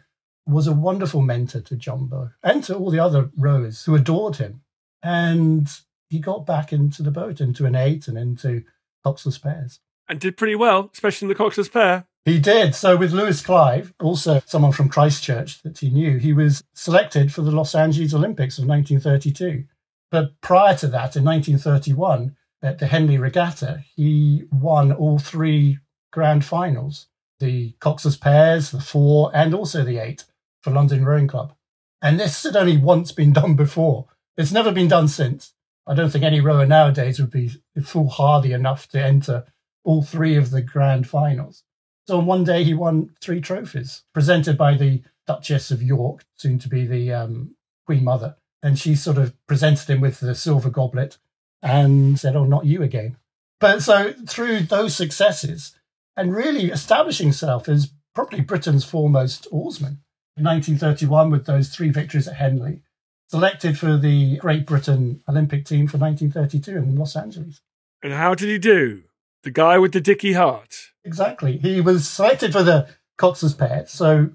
was 0.46 0.66
a 0.66 0.72
wonderful 0.72 1.22
mentor 1.22 1.60
to 1.60 1.76
Jumbo 1.76 2.32
and 2.42 2.64
to 2.64 2.76
all 2.76 2.90
the 2.90 2.98
other 2.98 3.30
rowers 3.36 3.84
who 3.84 3.94
adored 3.94 4.36
him. 4.36 4.62
And 5.02 5.68
he 6.08 6.18
got 6.18 6.44
back 6.44 6.72
into 6.72 7.02
the 7.02 7.10
boat, 7.10 7.40
into 7.40 7.64
an 7.64 7.74
eight 7.74 8.08
and 8.08 8.18
into 8.18 8.64
Coxless 9.04 9.40
pairs. 9.40 9.80
And 10.08 10.20
did 10.20 10.36
pretty 10.36 10.54
well, 10.54 10.90
especially 10.92 11.26
in 11.26 11.28
the 11.30 11.34
Coxless 11.34 11.70
pair. 11.70 12.06
He 12.24 12.38
did. 12.38 12.74
So 12.74 12.96
with 12.96 13.12
Lewis 13.12 13.42
Clive, 13.42 13.92
also 14.00 14.40
someone 14.46 14.72
from 14.72 14.88
Christchurch 14.88 15.62
that 15.62 15.78
he 15.78 15.90
knew, 15.90 16.18
he 16.18 16.32
was 16.32 16.62
selected 16.74 17.32
for 17.32 17.42
the 17.42 17.50
Los 17.50 17.74
Angeles 17.74 18.14
Olympics 18.14 18.58
of 18.58 18.66
1932. 18.66 19.64
But 20.10 20.40
prior 20.40 20.76
to 20.76 20.86
that, 20.88 21.16
in 21.16 21.24
1931, 21.24 22.36
at 22.62 22.78
the 22.78 22.86
Henley 22.86 23.18
Regatta, 23.18 23.82
he 23.96 24.44
won 24.52 24.92
all 24.92 25.18
three 25.18 25.78
grand 26.12 26.44
finals 26.44 27.08
the 27.40 27.74
Coxless 27.80 28.20
pairs, 28.20 28.70
the 28.70 28.80
four, 28.80 29.32
and 29.34 29.52
also 29.52 29.82
the 29.82 29.98
eight 29.98 30.24
for 30.60 30.70
London 30.70 31.04
Rowing 31.04 31.26
Club. 31.26 31.52
And 32.00 32.20
this 32.20 32.44
had 32.44 32.54
only 32.54 32.76
once 32.78 33.10
been 33.10 33.32
done 33.42 33.56
before. 33.56 34.06
It's 34.36 34.52
never 34.52 34.70
been 34.70 34.86
done 34.86 35.08
since. 35.08 35.52
I 35.84 35.94
don't 35.94 36.10
think 36.10 36.22
any 36.22 36.40
rower 36.40 36.66
nowadays 36.66 37.18
would 37.18 37.32
be 37.32 37.50
foolhardy 37.82 38.52
enough 38.52 38.88
to 38.90 39.04
enter 39.04 39.46
all 39.84 40.02
three 40.02 40.36
of 40.36 40.50
the 40.50 40.62
grand 40.62 41.08
finals. 41.08 41.64
So 42.06 42.18
on 42.18 42.26
one 42.26 42.44
day, 42.44 42.64
he 42.64 42.74
won 42.74 43.14
three 43.20 43.40
trophies 43.40 44.02
presented 44.12 44.58
by 44.58 44.76
the 44.76 45.02
Duchess 45.26 45.70
of 45.70 45.82
York, 45.82 46.24
soon 46.36 46.58
to 46.58 46.68
be 46.68 46.86
the 46.86 47.12
um, 47.12 47.54
Queen 47.86 48.04
Mother. 48.04 48.36
And 48.62 48.78
she 48.78 48.94
sort 48.94 49.18
of 49.18 49.34
presented 49.46 49.88
him 49.88 50.00
with 50.00 50.20
the 50.20 50.34
silver 50.34 50.70
goblet 50.70 51.18
and 51.62 52.18
said, 52.18 52.36
Oh, 52.36 52.44
not 52.44 52.66
you 52.66 52.82
again. 52.82 53.16
But 53.60 53.82
so 53.82 54.12
through 54.26 54.60
those 54.60 54.96
successes 54.96 55.76
and 56.16 56.34
really 56.34 56.70
establishing 56.70 57.28
himself 57.28 57.68
as 57.68 57.92
probably 58.14 58.40
Britain's 58.40 58.84
foremost 58.84 59.46
oarsman 59.50 60.02
in 60.36 60.44
1931 60.44 61.30
with 61.30 61.46
those 61.46 61.68
three 61.68 61.90
victories 61.90 62.26
at 62.26 62.36
Henley, 62.36 62.82
selected 63.28 63.78
for 63.78 63.96
the 63.96 64.36
Great 64.38 64.66
Britain 64.66 65.22
Olympic 65.28 65.64
team 65.64 65.86
for 65.86 65.98
1932 65.98 66.76
in 66.76 66.96
Los 66.96 67.16
Angeles. 67.16 67.60
And 68.02 68.12
how 68.12 68.34
did 68.34 68.48
he 68.48 68.58
do? 68.58 69.04
The 69.42 69.50
guy 69.50 69.78
with 69.78 69.92
the 69.92 70.00
dicky 70.00 70.34
heart. 70.34 70.74
Exactly. 71.04 71.58
He 71.58 71.80
was 71.80 72.08
selected 72.08 72.52
for 72.52 72.62
the 72.62 72.88
Cox's 73.18 73.54
pair. 73.54 73.84
So 73.86 74.30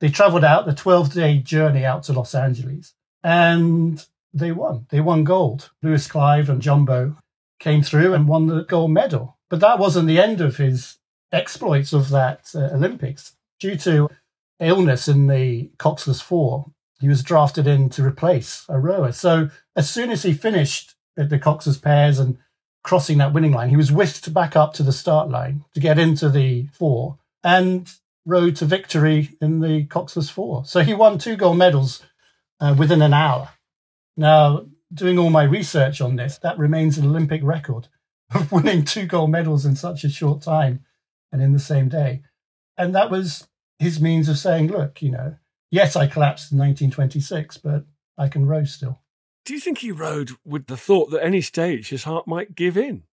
they 0.00 0.08
traveled 0.08 0.44
out 0.44 0.66
the 0.66 0.74
12 0.74 1.12
day 1.12 1.38
journey 1.38 1.84
out 1.84 2.04
to 2.04 2.12
Los 2.12 2.34
Angeles 2.34 2.94
and 3.22 4.04
they 4.32 4.52
won. 4.52 4.86
They 4.90 5.00
won 5.00 5.24
gold. 5.24 5.70
Lewis 5.82 6.06
Clive 6.06 6.48
and 6.48 6.62
Jumbo 6.62 7.16
came 7.58 7.82
through 7.82 8.14
and 8.14 8.28
won 8.28 8.46
the 8.46 8.64
gold 8.64 8.90
medal. 8.90 9.38
But 9.50 9.60
that 9.60 9.78
wasn't 9.78 10.08
the 10.08 10.20
end 10.20 10.40
of 10.40 10.56
his 10.56 10.98
exploits 11.30 11.92
of 11.92 12.10
that 12.10 12.50
uh, 12.54 12.74
Olympics. 12.74 13.36
Due 13.60 13.76
to 13.76 14.08
illness 14.60 15.08
in 15.08 15.26
the 15.26 15.70
Coxless 15.78 16.22
Four, 16.22 16.72
he 17.00 17.08
was 17.08 17.22
drafted 17.22 17.66
in 17.66 17.90
to 17.90 18.04
replace 18.04 18.64
a 18.68 18.78
rower. 18.78 19.12
So 19.12 19.50
as 19.76 19.90
soon 19.90 20.10
as 20.10 20.22
he 20.22 20.32
finished 20.32 20.94
at 21.16 21.28
the 21.28 21.38
Coxless 21.38 21.80
pairs 21.80 22.18
and 22.18 22.38
crossing 22.82 23.18
that 23.18 23.32
winning 23.32 23.52
line, 23.52 23.68
he 23.68 23.76
was 23.76 23.92
whisked 23.92 24.32
back 24.32 24.56
up 24.56 24.74
to 24.74 24.82
the 24.82 24.92
start 24.92 25.28
line 25.28 25.64
to 25.74 25.80
get 25.80 25.98
into 25.98 26.28
the 26.28 26.66
four 26.72 27.18
and 27.44 27.88
rode 28.24 28.56
to 28.56 28.64
victory 28.64 29.36
in 29.40 29.60
the 29.60 29.84
Coxless 29.86 30.30
Four. 30.30 30.64
So 30.64 30.80
he 30.80 30.94
won 30.94 31.18
two 31.18 31.36
gold 31.36 31.58
medals 31.58 32.02
uh, 32.60 32.74
within 32.76 33.02
an 33.02 33.14
hour. 33.14 33.50
Now, 34.16 34.66
doing 34.92 35.18
all 35.18 35.30
my 35.30 35.44
research 35.44 36.00
on 36.00 36.16
this, 36.16 36.38
that 36.38 36.58
remains 36.58 36.98
an 36.98 37.06
Olympic 37.06 37.42
record 37.42 37.88
of 38.34 38.52
winning 38.52 38.84
two 38.84 39.06
gold 39.06 39.30
medals 39.30 39.66
in 39.66 39.76
such 39.76 40.04
a 40.04 40.10
short 40.10 40.42
time 40.42 40.84
and 41.30 41.42
in 41.42 41.52
the 41.52 41.58
same 41.58 41.88
day. 41.88 42.22
And 42.76 42.94
that 42.94 43.10
was 43.10 43.48
his 43.78 44.00
means 44.00 44.28
of 44.28 44.38
saying, 44.38 44.68
look, 44.68 45.02
you 45.02 45.10
know, 45.10 45.36
yes, 45.70 45.96
I 45.96 46.06
collapsed 46.06 46.52
in 46.52 46.58
1926, 46.58 47.58
but 47.58 47.84
I 48.16 48.28
can 48.28 48.46
row 48.46 48.64
still. 48.64 49.01
Do 49.44 49.54
you 49.54 49.60
think 49.60 49.78
he 49.78 49.90
rode 49.90 50.32
with 50.44 50.66
the 50.66 50.76
thought 50.76 51.10
that 51.10 51.24
any 51.24 51.40
stage 51.40 51.88
his 51.88 52.04
heart 52.04 52.28
might 52.28 52.54
give 52.54 52.76
in? 52.76 53.04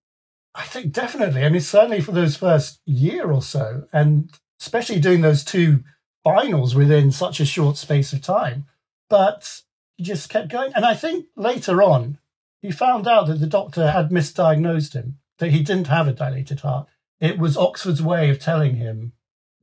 I 0.53 0.63
think 0.63 0.91
definitely. 0.91 1.43
I 1.43 1.49
mean, 1.49 1.61
certainly 1.61 2.01
for 2.01 2.11
those 2.11 2.37
first 2.37 2.81
year 2.85 3.31
or 3.31 3.41
so, 3.41 3.85
and 3.93 4.31
especially 4.59 4.99
doing 4.99 5.21
those 5.21 5.43
two 5.43 5.83
finals 6.23 6.75
within 6.75 7.11
such 7.11 7.39
a 7.39 7.45
short 7.45 7.77
space 7.77 8.13
of 8.13 8.21
time. 8.21 8.65
But 9.09 9.61
he 9.97 10.03
just 10.03 10.29
kept 10.29 10.49
going. 10.49 10.71
And 10.75 10.85
I 10.85 10.93
think 10.93 11.27
later 11.35 11.81
on, 11.81 12.19
he 12.61 12.71
found 12.71 13.07
out 13.07 13.27
that 13.27 13.39
the 13.39 13.47
doctor 13.47 13.91
had 13.91 14.09
misdiagnosed 14.09 14.93
him, 14.93 15.17
that 15.39 15.51
he 15.51 15.63
didn't 15.63 15.87
have 15.87 16.07
a 16.07 16.13
dilated 16.13 16.59
heart. 16.59 16.87
It 17.19 17.39
was 17.39 17.57
Oxford's 17.57 18.01
way 18.01 18.29
of 18.29 18.39
telling 18.39 18.75
him, 18.75 19.13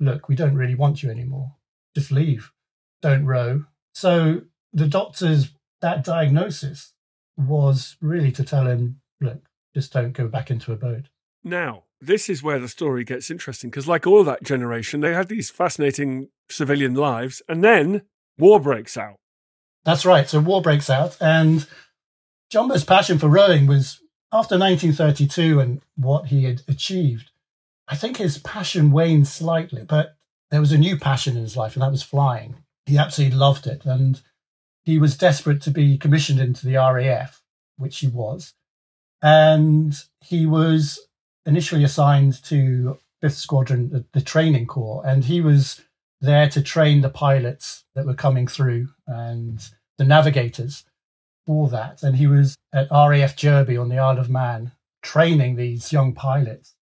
look, 0.01 0.29
we 0.29 0.35
don't 0.35 0.57
really 0.57 0.75
want 0.75 1.03
you 1.03 1.11
anymore. 1.11 1.55
just 1.95 2.11
leave, 2.11 2.53
don't 3.03 3.25
row. 3.25 3.65
So 3.95 4.43
the 4.73 4.89
doctor's 4.89 5.51
that 5.81 6.05
diagnosis 6.05 6.93
was 7.37 7.97
really 8.01 8.33
to 8.33 8.45
tell 8.45 8.67
him, 8.67 9.01
look, 9.21 9.49
just 9.75 9.93
don't 9.93 10.13
go 10.13 10.27
back 10.27 10.51
into 10.51 10.73
a 10.73 10.77
boat. 10.77 11.09
Now, 11.45 11.85
this 12.01 12.29
is 12.29 12.43
where 12.43 12.59
the 12.59 12.69
story 12.69 13.05
gets 13.05 13.31
interesting 13.31 13.71
because, 13.71 13.89
like 13.89 14.07
all 14.07 14.25
that 14.25 14.43
generation, 14.43 15.01
they 15.01 15.15
had 15.15 15.29
these 15.29 15.51
fascinating 15.51 16.29
civilian 16.51 16.95
lives, 16.95 17.43
and 17.49 17.63
then 17.63 18.03
war 18.39 18.61
breaks 18.61 18.97
out. 18.97 19.17
That's 19.85 20.05
right. 20.05 20.29
So 20.29 20.41
war 20.41 20.63
breaks 20.63 20.91
out, 20.91 21.17
and 21.21 21.67
Jumbo's 22.51 22.85
passion 22.85 23.19
for 23.19 23.29
rowing 23.29 23.67
was 23.67 24.01
after 24.33 24.59
1932 24.59 25.61
and 25.61 25.81
what 25.97 26.27
he 26.27 26.45
had 26.45 26.63
achieved. 26.69 27.31
I 27.89 27.97
think 27.97 28.17
his 28.17 28.39
passion 28.39 28.91
waned 28.91 29.29
slightly, 29.29 29.85
but 29.85 30.17
there 30.51 30.61
was 30.61 30.73
a 30.73 30.79
new 30.79 30.99
passion 30.99 31.37
in 31.37 31.43
his 31.43 31.57
life, 31.57 31.75
and 31.75 31.83
that 31.83 31.93
was 31.93 32.03
flying. 32.03 32.57
He 32.87 32.99
absolutely 32.99 33.39
loved 33.39 33.67
it, 33.67 33.85
and 33.85 34.21
he 34.87 34.99
was 34.99 35.19
desperate 35.19 35.61
to 35.63 35.71
be 35.71 35.99
commissioned 35.99 36.41
into 36.41 36.65
the 36.65 36.77
RAF, 36.77 37.43
which 37.77 37.99
he 37.99 38.07
was. 38.07 38.55
And 39.21 39.95
he 40.21 40.47
was 40.47 41.01
initially 41.45 41.83
assigned 41.83 42.43
to 42.45 42.99
5th 43.23 43.33
Squadron, 43.33 43.91
the, 43.91 44.05
the 44.13 44.21
training 44.21 44.67
corps, 44.67 45.03
and 45.05 45.25
he 45.25 45.41
was 45.41 45.83
there 46.21 46.49
to 46.49 46.63
train 46.63 47.01
the 47.01 47.11
pilots 47.11 47.85
that 47.95 48.07
were 48.07 48.15
coming 48.15 48.47
through 48.47 48.89
and 49.07 49.69
the 49.99 50.05
navigators 50.05 50.85
for 51.47 51.69
that. 51.69 52.03
And 52.05 52.17
he 52.17 52.29
was 52.29 52.57
at 52.73 52.91
RAF 52.91 53.37
Jurby 53.37 53.81
on 53.81 53.89
the 53.89 53.99
Isle 53.99 54.21
of 54.21 54.31
Man 54.31 54.73
training 55.03 55.57
these 55.57 55.93
young 55.93 56.15
pilots 56.15 56.75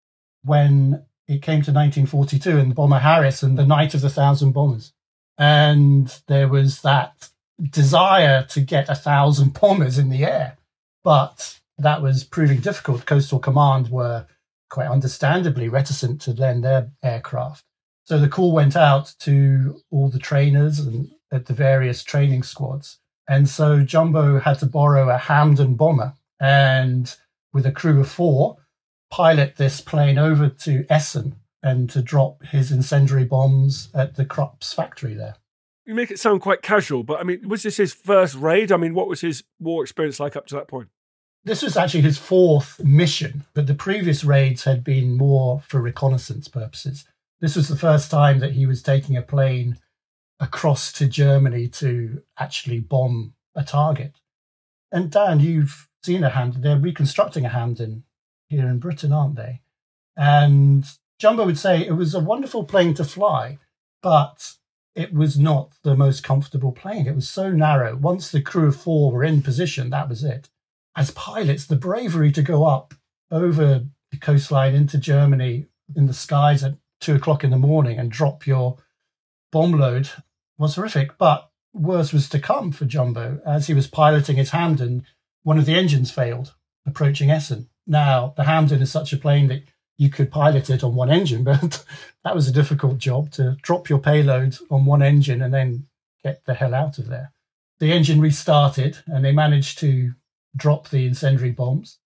when 0.43 1.05
it 1.27 1.41
came 1.41 1.61
to 1.61 1.71
1942 1.71 2.57
and 2.57 2.71
the 2.71 2.75
bomber 2.75 2.99
Harris 2.99 3.43
and 3.43 3.57
the 3.57 3.65
Night 3.65 3.93
of 3.93 4.01
the 4.01 4.09
Thousand 4.09 4.51
Bombers. 4.51 4.91
And 5.37 6.13
there 6.27 6.49
was 6.49 6.81
that 6.81 7.29
desire 7.61 8.43
to 8.49 8.61
get 8.61 8.89
a 8.89 8.95
thousand 8.95 9.59
bombers 9.59 9.97
in 9.97 10.09
the 10.09 10.25
air. 10.25 10.57
But 11.03 11.59
that 11.77 12.01
was 12.01 12.23
proving 12.23 12.59
difficult. 12.59 13.05
Coastal 13.05 13.39
Command 13.39 13.89
were 13.89 14.25
quite 14.69 14.87
understandably 14.87 15.69
reticent 15.69 16.21
to 16.21 16.31
lend 16.31 16.63
their 16.63 16.91
aircraft. 17.03 17.63
So 18.05 18.19
the 18.19 18.27
call 18.27 18.51
went 18.51 18.75
out 18.75 19.13
to 19.19 19.81
all 19.91 20.09
the 20.09 20.19
trainers 20.19 20.79
and 20.79 21.11
at 21.31 21.45
the 21.45 21.53
various 21.53 22.03
training 22.03 22.43
squads. 22.43 22.99
And 23.27 23.47
so 23.47 23.83
Jumbo 23.83 24.39
had 24.39 24.59
to 24.59 24.65
borrow 24.65 25.09
a 25.09 25.17
Hampden 25.17 25.75
bomber 25.75 26.13
and 26.39 27.15
with 27.53 27.65
a 27.65 27.71
crew 27.71 28.01
of 28.01 28.09
four, 28.09 28.57
pilot 29.09 29.55
this 29.55 29.79
plane 29.79 30.17
over 30.17 30.49
to 30.49 30.85
Essen 30.89 31.35
and 31.61 31.89
to 31.91 32.01
drop 32.01 32.43
his 32.43 32.71
incendiary 32.71 33.23
bombs 33.23 33.89
at 33.93 34.15
the 34.15 34.25
Krupp's 34.25 34.73
factory 34.73 35.13
there. 35.13 35.35
You 35.85 35.95
make 35.95 36.11
it 36.11 36.19
sound 36.19 36.41
quite 36.41 36.61
casual, 36.61 37.03
but 37.03 37.19
I 37.19 37.23
mean, 37.23 37.47
was 37.47 37.63
this 37.63 37.77
his 37.77 37.93
first 37.93 38.35
raid? 38.35 38.71
I 38.71 38.77
mean, 38.77 38.93
what 38.93 39.07
was 39.07 39.21
his 39.21 39.43
war 39.59 39.83
experience 39.83 40.19
like 40.19 40.35
up 40.35 40.47
to 40.47 40.55
that 40.55 40.67
point? 40.67 40.89
This 41.45 41.61
was 41.61 41.75
actually 41.75 42.01
his 42.01 42.17
fourth 42.17 42.81
mission, 42.81 43.43
but 43.53 43.67
the 43.67 43.75
previous 43.75 44.23
raids 44.23 44.63
had 44.63 44.83
been 44.83 45.17
more 45.17 45.61
for 45.67 45.81
reconnaissance 45.81 46.47
purposes. 46.47 47.05
This 47.41 47.57
was 47.57 47.67
the 47.67 47.75
first 47.75 48.09
time 48.09 48.39
that 48.39 48.53
he 48.53 48.65
was 48.65 48.81
taking 48.81 49.17
a 49.17 49.21
plane 49.21 49.77
across 50.39 50.93
to 50.93 51.07
Germany 51.07 51.67
to 51.67 52.21
actually 52.39 52.79
bomb 52.79 53.33
a 53.55 53.63
target. 53.63 54.15
And 54.89 55.11
Dan, 55.11 55.41
you've 55.41 55.89
seen 56.03 56.23
a 56.23 56.29
Hampden. 56.29 56.61
They're 56.61 56.79
reconstructing 56.79 57.45
a 57.45 57.49
Hampden 57.49 58.05
here 58.47 58.67
in 58.67 58.79
Britain, 58.79 59.11
aren't 59.11 59.35
they? 59.35 59.61
And 60.15 60.85
Jumbo 61.19 61.45
would 61.45 61.57
say 61.57 61.85
it 61.85 61.93
was 61.93 62.13
a 62.15 62.19
wonderful 62.19 62.63
plane 62.63 62.93
to 62.93 63.03
fly, 63.03 63.57
but 64.01 64.53
it 64.95 65.13
was 65.13 65.39
not 65.39 65.73
the 65.83 65.95
most 65.95 66.23
comfortable 66.23 66.71
plane. 66.71 67.07
It 67.07 67.15
was 67.15 67.29
so 67.29 67.51
narrow. 67.51 67.95
Once 67.95 68.29
the 68.29 68.41
crew 68.41 68.67
of 68.67 68.75
four 68.75 69.11
were 69.11 69.23
in 69.23 69.41
position, 69.41 69.89
that 69.89 70.09
was 70.09 70.23
it 70.23 70.49
as 70.95 71.11
pilots, 71.11 71.65
the 71.65 71.75
bravery 71.75 72.31
to 72.31 72.41
go 72.41 72.65
up 72.65 72.93
over 73.31 73.85
the 74.11 74.17
coastline 74.17 74.75
into 74.75 74.97
Germany 74.97 75.65
in 75.95 76.05
the 76.05 76.13
skies 76.13 76.63
at 76.63 76.75
two 76.99 77.15
o'clock 77.15 77.43
in 77.43 77.49
the 77.49 77.57
morning 77.57 77.97
and 77.97 78.11
drop 78.11 78.45
your 78.45 78.77
bomb 79.51 79.71
load 79.71 80.09
was 80.57 80.75
horrific. 80.75 81.17
But 81.17 81.49
worse 81.73 82.13
was 82.13 82.29
to 82.29 82.39
come 82.39 82.71
for 82.71 82.85
Jumbo. 82.85 83.41
As 83.45 83.67
he 83.67 83.73
was 83.73 83.87
piloting 83.87 84.37
his 84.37 84.51
Hampden, 84.51 85.05
one 85.41 85.57
of 85.57 85.65
the 85.65 85.75
engines 85.75 86.11
failed 86.11 86.53
approaching 86.85 87.31
Essen. 87.31 87.69
Now, 87.87 88.33
the 88.37 88.43
Hampden 88.43 88.81
is 88.81 88.91
such 88.91 89.11
a 89.13 89.17
plane 89.17 89.47
that 89.47 89.63
you 89.97 90.09
could 90.09 90.31
pilot 90.31 90.69
it 90.69 90.83
on 90.83 90.95
one 90.95 91.09
engine, 91.09 91.43
but 91.43 91.83
that 92.23 92.35
was 92.35 92.47
a 92.47 92.53
difficult 92.53 92.97
job 92.97 93.31
to 93.31 93.57
drop 93.61 93.89
your 93.89 93.99
payload 93.99 94.57
on 94.69 94.85
one 94.85 95.01
engine 95.01 95.41
and 95.41 95.53
then 95.53 95.87
get 96.23 96.45
the 96.45 96.53
hell 96.53 96.73
out 96.73 96.97
of 96.97 97.07
there. 97.07 97.31
The 97.79 97.91
engine 97.91 98.21
restarted 98.21 98.99
and 99.07 99.25
they 99.25 99.31
managed 99.31 99.79
to 99.79 100.13
drop 100.55 100.89
the 100.89 101.05
incendiary 101.05 101.51
bombs. 101.51 101.99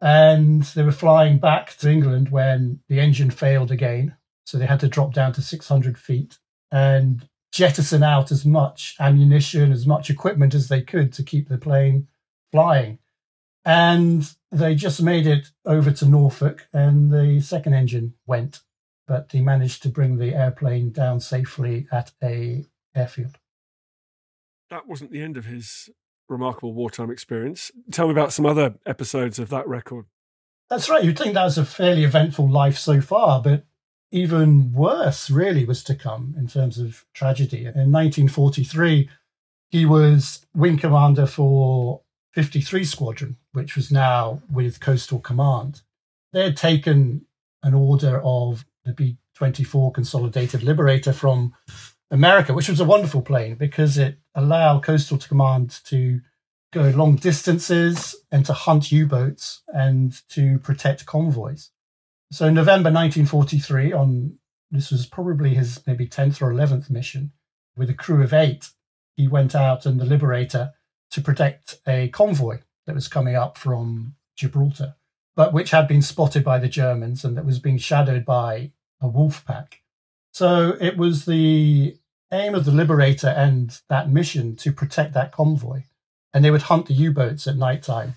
And 0.00 0.64
they 0.64 0.82
were 0.82 0.92
flying 0.92 1.38
back 1.38 1.76
to 1.78 1.90
England 1.90 2.30
when 2.30 2.80
the 2.88 2.98
engine 2.98 3.30
failed 3.30 3.70
again. 3.70 4.16
So 4.44 4.58
they 4.58 4.66
had 4.66 4.80
to 4.80 4.88
drop 4.88 5.14
down 5.14 5.32
to 5.34 5.42
600 5.42 5.96
feet 5.96 6.38
and 6.72 7.28
jettison 7.52 8.02
out 8.02 8.32
as 8.32 8.44
much 8.44 8.96
ammunition, 8.98 9.70
as 9.70 9.86
much 9.86 10.10
equipment 10.10 10.54
as 10.54 10.68
they 10.68 10.82
could 10.82 11.12
to 11.12 11.22
keep 11.22 11.48
the 11.48 11.58
plane 11.58 12.08
flying. 12.50 12.98
And 13.64 14.28
they 14.52 14.74
just 14.74 15.02
made 15.02 15.26
it 15.26 15.50
over 15.64 15.90
to 15.90 16.06
Norfolk 16.06 16.68
and 16.72 17.10
the 17.10 17.40
second 17.40 17.72
engine 17.72 18.14
went, 18.26 18.60
but 19.08 19.30
they 19.30 19.40
managed 19.40 19.82
to 19.82 19.88
bring 19.88 20.18
the 20.18 20.34
airplane 20.34 20.92
down 20.92 21.20
safely 21.20 21.88
at 21.90 22.12
a 22.22 22.66
airfield. 22.94 23.38
That 24.70 24.86
wasn't 24.86 25.10
the 25.10 25.22
end 25.22 25.38
of 25.38 25.46
his 25.46 25.88
remarkable 26.28 26.74
wartime 26.74 27.10
experience. 27.10 27.70
Tell 27.90 28.06
me 28.06 28.12
about 28.12 28.32
some 28.32 28.46
other 28.46 28.74
episodes 28.84 29.38
of 29.38 29.48
that 29.48 29.66
record. 29.66 30.04
That's 30.68 30.88
right. 30.88 31.04
You'd 31.04 31.18
think 31.18 31.34
that 31.34 31.44
was 31.44 31.58
a 31.58 31.64
fairly 31.64 32.04
eventful 32.04 32.48
life 32.48 32.78
so 32.78 33.00
far, 33.00 33.42
but 33.42 33.64
even 34.10 34.72
worse 34.72 35.30
really 35.30 35.64
was 35.64 35.82
to 35.84 35.94
come 35.94 36.34
in 36.38 36.46
terms 36.46 36.78
of 36.78 37.06
tragedy. 37.14 37.60
In 37.60 37.90
1943, 37.90 39.08
he 39.70 39.86
was 39.86 40.44
wing 40.54 40.78
commander 40.78 41.26
for 41.26 42.02
53 42.34 42.84
Squadron, 42.84 43.36
which 43.52 43.76
was 43.76 43.90
now 43.90 44.42
with 44.50 44.80
Coastal 44.80 45.18
Command. 45.18 45.82
They 46.32 46.44
had 46.44 46.56
taken 46.56 47.26
an 47.62 47.74
order 47.74 48.20
of 48.24 48.64
the 48.84 48.92
B 48.92 49.18
24 49.34 49.92
Consolidated 49.92 50.62
Liberator 50.62 51.12
from 51.12 51.54
America, 52.10 52.52
which 52.52 52.68
was 52.68 52.80
a 52.80 52.84
wonderful 52.84 53.22
plane 53.22 53.54
because 53.54 53.96
it 53.98 54.18
allowed 54.34 54.82
Coastal 54.82 55.18
Command 55.18 55.80
to 55.84 56.20
go 56.72 56.88
long 56.90 57.16
distances 57.16 58.16
and 58.30 58.44
to 58.46 58.52
hunt 58.52 58.90
U 58.92 59.06
boats 59.06 59.62
and 59.68 60.20
to 60.30 60.58
protect 60.58 61.06
convoys. 61.06 61.70
So, 62.30 62.46
in 62.46 62.54
November 62.54 62.90
1943, 62.90 63.92
on 63.92 64.38
this 64.70 64.90
was 64.90 65.04
probably 65.04 65.54
his 65.54 65.86
maybe 65.86 66.06
10th 66.06 66.40
or 66.40 66.52
11th 66.52 66.88
mission, 66.88 67.32
with 67.76 67.90
a 67.90 67.94
crew 67.94 68.22
of 68.22 68.32
eight, 68.32 68.70
he 69.16 69.28
went 69.28 69.54
out 69.54 69.84
in 69.84 69.98
the 69.98 70.06
Liberator 70.06 70.72
to 71.10 71.20
protect 71.20 71.78
a 71.86 72.08
convoy 72.08 72.60
that 72.86 72.94
was 72.94 73.08
coming 73.08 73.36
up 73.36 73.56
from 73.56 74.14
Gibraltar, 74.36 74.96
but 75.36 75.52
which 75.52 75.70
had 75.70 75.88
been 75.88 76.02
spotted 76.02 76.44
by 76.44 76.58
the 76.58 76.68
Germans 76.68 77.24
and 77.24 77.36
that 77.36 77.46
was 77.46 77.58
being 77.58 77.78
shadowed 77.78 78.24
by 78.24 78.72
a 79.00 79.08
wolf 79.08 79.44
pack. 79.46 79.82
So 80.32 80.76
it 80.80 80.96
was 80.96 81.24
the 81.24 81.96
aim 82.32 82.54
of 82.54 82.64
the 82.64 82.72
Liberator 82.72 83.28
and 83.28 83.78
that 83.88 84.10
mission 84.10 84.56
to 84.56 84.72
protect 84.72 85.12
that 85.14 85.32
convoy. 85.32 85.82
And 86.32 86.44
they 86.44 86.50
would 86.50 86.62
hunt 86.62 86.86
the 86.86 86.94
U 86.94 87.12
boats 87.12 87.46
at 87.46 87.56
night 87.56 87.82
time 87.82 88.14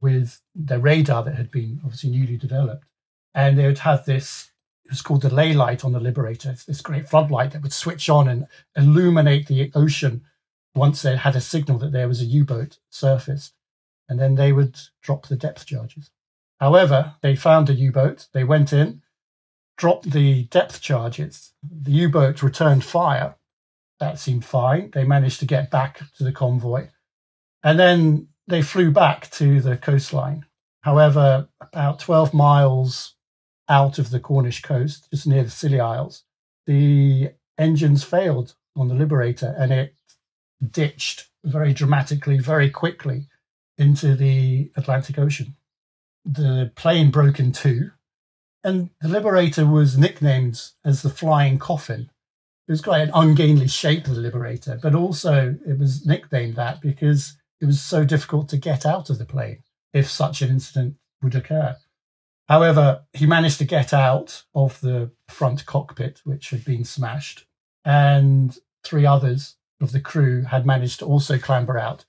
with 0.00 0.40
their 0.54 0.78
radar 0.78 1.22
that 1.24 1.36
had 1.36 1.50
been 1.50 1.80
obviously 1.84 2.10
newly 2.10 2.38
developed. 2.38 2.86
And 3.34 3.58
they 3.58 3.66
would 3.66 3.80
have 3.80 4.06
this, 4.06 4.50
it 4.86 4.90
was 4.90 5.02
called 5.02 5.22
the 5.22 5.32
Leigh 5.32 5.52
light 5.52 5.84
on 5.84 5.92
the 5.92 6.00
Liberator, 6.00 6.50
it's 6.50 6.64
this 6.64 6.80
great 6.80 7.08
floodlight 7.08 7.52
that 7.52 7.62
would 7.62 7.72
switch 7.72 8.08
on 8.08 8.28
and 8.28 8.46
illuminate 8.74 9.46
the 9.46 9.70
ocean 9.74 10.22
once 10.74 11.02
they 11.02 11.16
had 11.16 11.36
a 11.36 11.40
signal 11.40 11.78
that 11.78 11.92
there 11.92 12.08
was 12.08 12.22
a 12.22 12.26
U 12.26 12.44
boat 12.44 12.78
surfaced. 12.88 13.52
And 14.10 14.18
then 14.18 14.34
they 14.34 14.52
would 14.52 14.76
drop 15.00 15.28
the 15.28 15.36
depth 15.36 15.64
charges. 15.64 16.10
However, 16.58 17.14
they 17.22 17.36
found 17.36 17.70
a 17.70 17.74
U 17.74 17.92
boat, 17.92 18.26
they 18.34 18.44
went 18.44 18.72
in, 18.72 19.02
dropped 19.78 20.10
the 20.10 20.44
depth 20.44 20.82
charges, 20.82 21.54
the 21.62 21.92
U 21.92 22.08
boat 22.10 22.42
returned 22.42 22.84
fire, 22.84 23.36
that 24.00 24.18
seemed 24.18 24.44
fine. 24.44 24.90
They 24.92 25.04
managed 25.04 25.40
to 25.40 25.46
get 25.46 25.70
back 25.70 26.00
to 26.16 26.24
the 26.24 26.32
convoy. 26.32 26.88
And 27.62 27.78
then 27.78 28.28
they 28.46 28.62
flew 28.62 28.90
back 28.90 29.30
to 29.32 29.60
the 29.60 29.76
coastline. 29.76 30.44
However, 30.82 31.48
about 31.60 32.00
12 32.00 32.34
miles 32.34 33.14
out 33.68 33.98
of 33.98 34.10
the 34.10 34.20
Cornish 34.20 34.62
coast, 34.62 35.08
just 35.10 35.26
near 35.26 35.44
the 35.44 35.50
Scilly 35.50 35.78
Isles, 35.78 36.24
the 36.66 37.30
engines 37.58 38.02
failed 38.02 38.54
on 38.74 38.88
the 38.88 38.94
Liberator 38.94 39.54
and 39.56 39.72
it 39.72 39.94
ditched 40.66 41.28
very 41.44 41.72
dramatically, 41.72 42.38
very 42.38 42.70
quickly 42.70 43.28
into 43.80 44.14
the 44.14 44.70
Atlantic 44.76 45.18
Ocean. 45.18 45.56
The 46.24 46.70
plane 46.76 47.10
broke 47.10 47.40
in 47.40 47.50
two, 47.50 47.90
and 48.62 48.90
the 49.00 49.08
Liberator 49.08 49.66
was 49.66 49.98
nicknamed 49.98 50.62
as 50.84 51.02
the 51.02 51.10
Flying 51.10 51.58
Coffin 51.58 52.10
it 52.70 52.74
was 52.74 52.82
quite 52.82 53.00
an 53.00 53.10
ungainly 53.14 53.66
shape, 53.66 54.04
the 54.04 54.12
Liberator, 54.12 54.78
but 54.80 54.94
also 54.94 55.56
it 55.66 55.76
was 55.76 56.06
nicknamed 56.06 56.54
that 56.54 56.80
because 56.80 57.36
it 57.60 57.66
was 57.66 57.80
so 57.80 58.04
difficult 58.04 58.48
to 58.50 58.56
get 58.56 58.86
out 58.86 59.10
of 59.10 59.18
the 59.18 59.24
plane 59.24 59.64
if 59.92 60.08
such 60.08 60.40
an 60.40 60.50
incident 60.50 60.94
would 61.20 61.34
occur. 61.34 61.76
However, 62.48 63.02
he 63.12 63.26
managed 63.26 63.58
to 63.58 63.64
get 63.64 63.92
out 63.92 64.44
of 64.54 64.80
the 64.82 65.10
front 65.26 65.66
cockpit, 65.66 66.20
which 66.22 66.50
had 66.50 66.64
been 66.64 66.84
smashed, 66.84 67.44
and 67.84 68.56
three 68.84 69.04
others 69.04 69.56
of 69.80 69.90
the 69.90 70.00
crew 70.00 70.44
had 70.44 70.64
managed 70.64 71.00
to 71.00 71.06
also 71.06 71.38
clamber 71.38 71.76
out, 71.76 72.04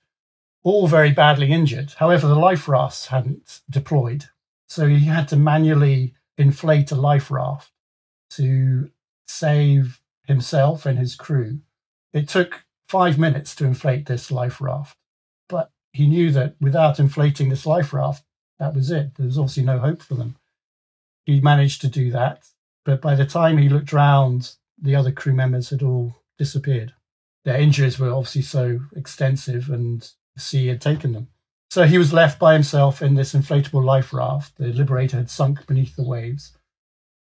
all 0.62 0.86
very 0.86 1.10
badly 1.10 1.50
injured. 1.50 1.94
However, 1.98 2.26
the 2.26 2.34
life 2.34 2.68
rafts 2.68 3.06
hadn't 3.06 3.60
deployed, 3.68 4.26
so 4.68 4.86
he 4.86 5.06
had 5.06 5.28
to 5.28 5.36
manually 5.36 6.14
inflate 6.38 6.90
a 6.90 6.96
life 6.96 7.30
raft 7.30 7.70
to 8.30 8.90
save 9.26 10.00
himself 10.24 10.86
and 10.86 10.98
his 10.98 11.14
crew. 11.14 11.60
It 12.12 12.28
took 12.28 12.64
five 12.88 13.18
minutes 13.18 13.54
to 13.56 13.64
inflate 13.64 14.06
this 14.06 14.30
life 14.30 14.60
raft, 14.60 14.96
but 15.48 15.70
he 15.92 16.06
knew 16.06 16.30
that 16.32 16.56
without 16.60 16.98
inflating 16.98 17.48
this 17.48 17.66
life 17.66 17.92
raft, 17.92 18.24
that 18.58 18.74
was 18.74 18.90
it. 18.90 19.14
There 19.16 19.26
was 19.26 19.38
obviously 19.38 19.64
no 19.64 19.78
hope 19.78 20.02
for 20.02 20.14
them. 20.14 20.36
He 21.24 21.40
managed 21.40 21.80
to 21.82 21.88
do 21.88 22.10
that, 22.12 22.46
but 22.84 23.00
by 23.00 23.14
the 23.14 23.26
time 23.26 23.58
he 23.58 23.68
looked 23.68 23.92
round, 23.92 24.54
the 24.80 24.96
other 24.96 25.12
crew 25.12 25.34
members 25.34 25.70
had 25.70 25.82
all 25.82 26.14
disappeared. 26.38 26.94
Their 27.44 27.60
injuries 27.60 27.98
were 27.98 28.12
obviously 28.12 28.42
so 28.42 28.80
extensive, 28.94 29.68
and 29.68 30.08
the 30.34 30.40
sea 30.40 30.66
had 30.68 30.80
taken 30.80 31.12
them. 31.12 31.28
So 31.70 31.84
he 31.84 31.98
was 31.98 32.12
left 32.12 32.38
by 32.38 32.52
himself 32.52 33.00
in 33.00 33.14
this 33.14 33.34
inflatable 33.34 33.84
life 33.84 34.12
raft. 34.12 34.58
The 34.58 34.72
Liberator 34.72 35.16
had 35.16 35.30
sunk 35.30 35.66
beneath 35.66 35.96
the 35.96 36.04
waves 36.04 36.52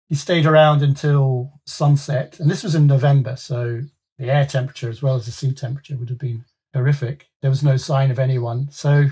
he 0.07 0.15
stayed 0.15 0.45
around 0.45 0.81
until 0.81 1.51
sunset, 1.65 2.39
and 2.39 2.49
this 2.49 2.63
was 2.63 2.75
in 2.75 2.87
November, 2.87 3.35
so 3.35 3.81
the 4.17 4.29
air 4.29 4.45
temperature 4.45 4.89
as 4.89 5.01
well 5.01 5.15
as 5.15 5.25
the 5.25 5.31
sea 5.31 5.51
temperature 5.51 5.97
would 5.97 6.09
have 6.09 6.19
been 6.19 6.45
horrific. 6.73 7.29
There 7.41 7.49
was 7.49 7.63
no 7.63 7.77
sign 7.77 8.11
of 8.11 8.19
anyone, 8.19 8.69
so 8.71 9.07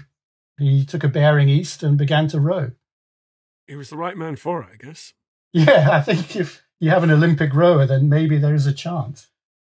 he 0.59 0.85
took 0.85 1.03
a 1.03 1.09
bearing 1.09 1.49
east 1.49 1.81
and 1.81 1.97
began 1.97 2.27
to 2.29 2.39
row. 2.39 2.71
He 3.67 3.75
was 3.75 3.89
the 3.89 3.97
right 3.97 4.17
man 4.17 4.35
for 4.35 4.61
it, 4.61 4.69
I 4.73 4.85
guess. 4.85 5.13
Yeah, 5.55 5.89
I 5.91 6.01
think 6.01 6.35
if 6.35 6.63
you 6.79 6.89
have 6.89 7.03
an 7.03 7.11
Olympic 7.11 7.53
rower, 7.53 7.85
then 7.85 8.09
maybe 8.09 8.39
there 8.39 8.55
is 8.55 8.65
a 8.65 8.73
chance. 8.73 9.27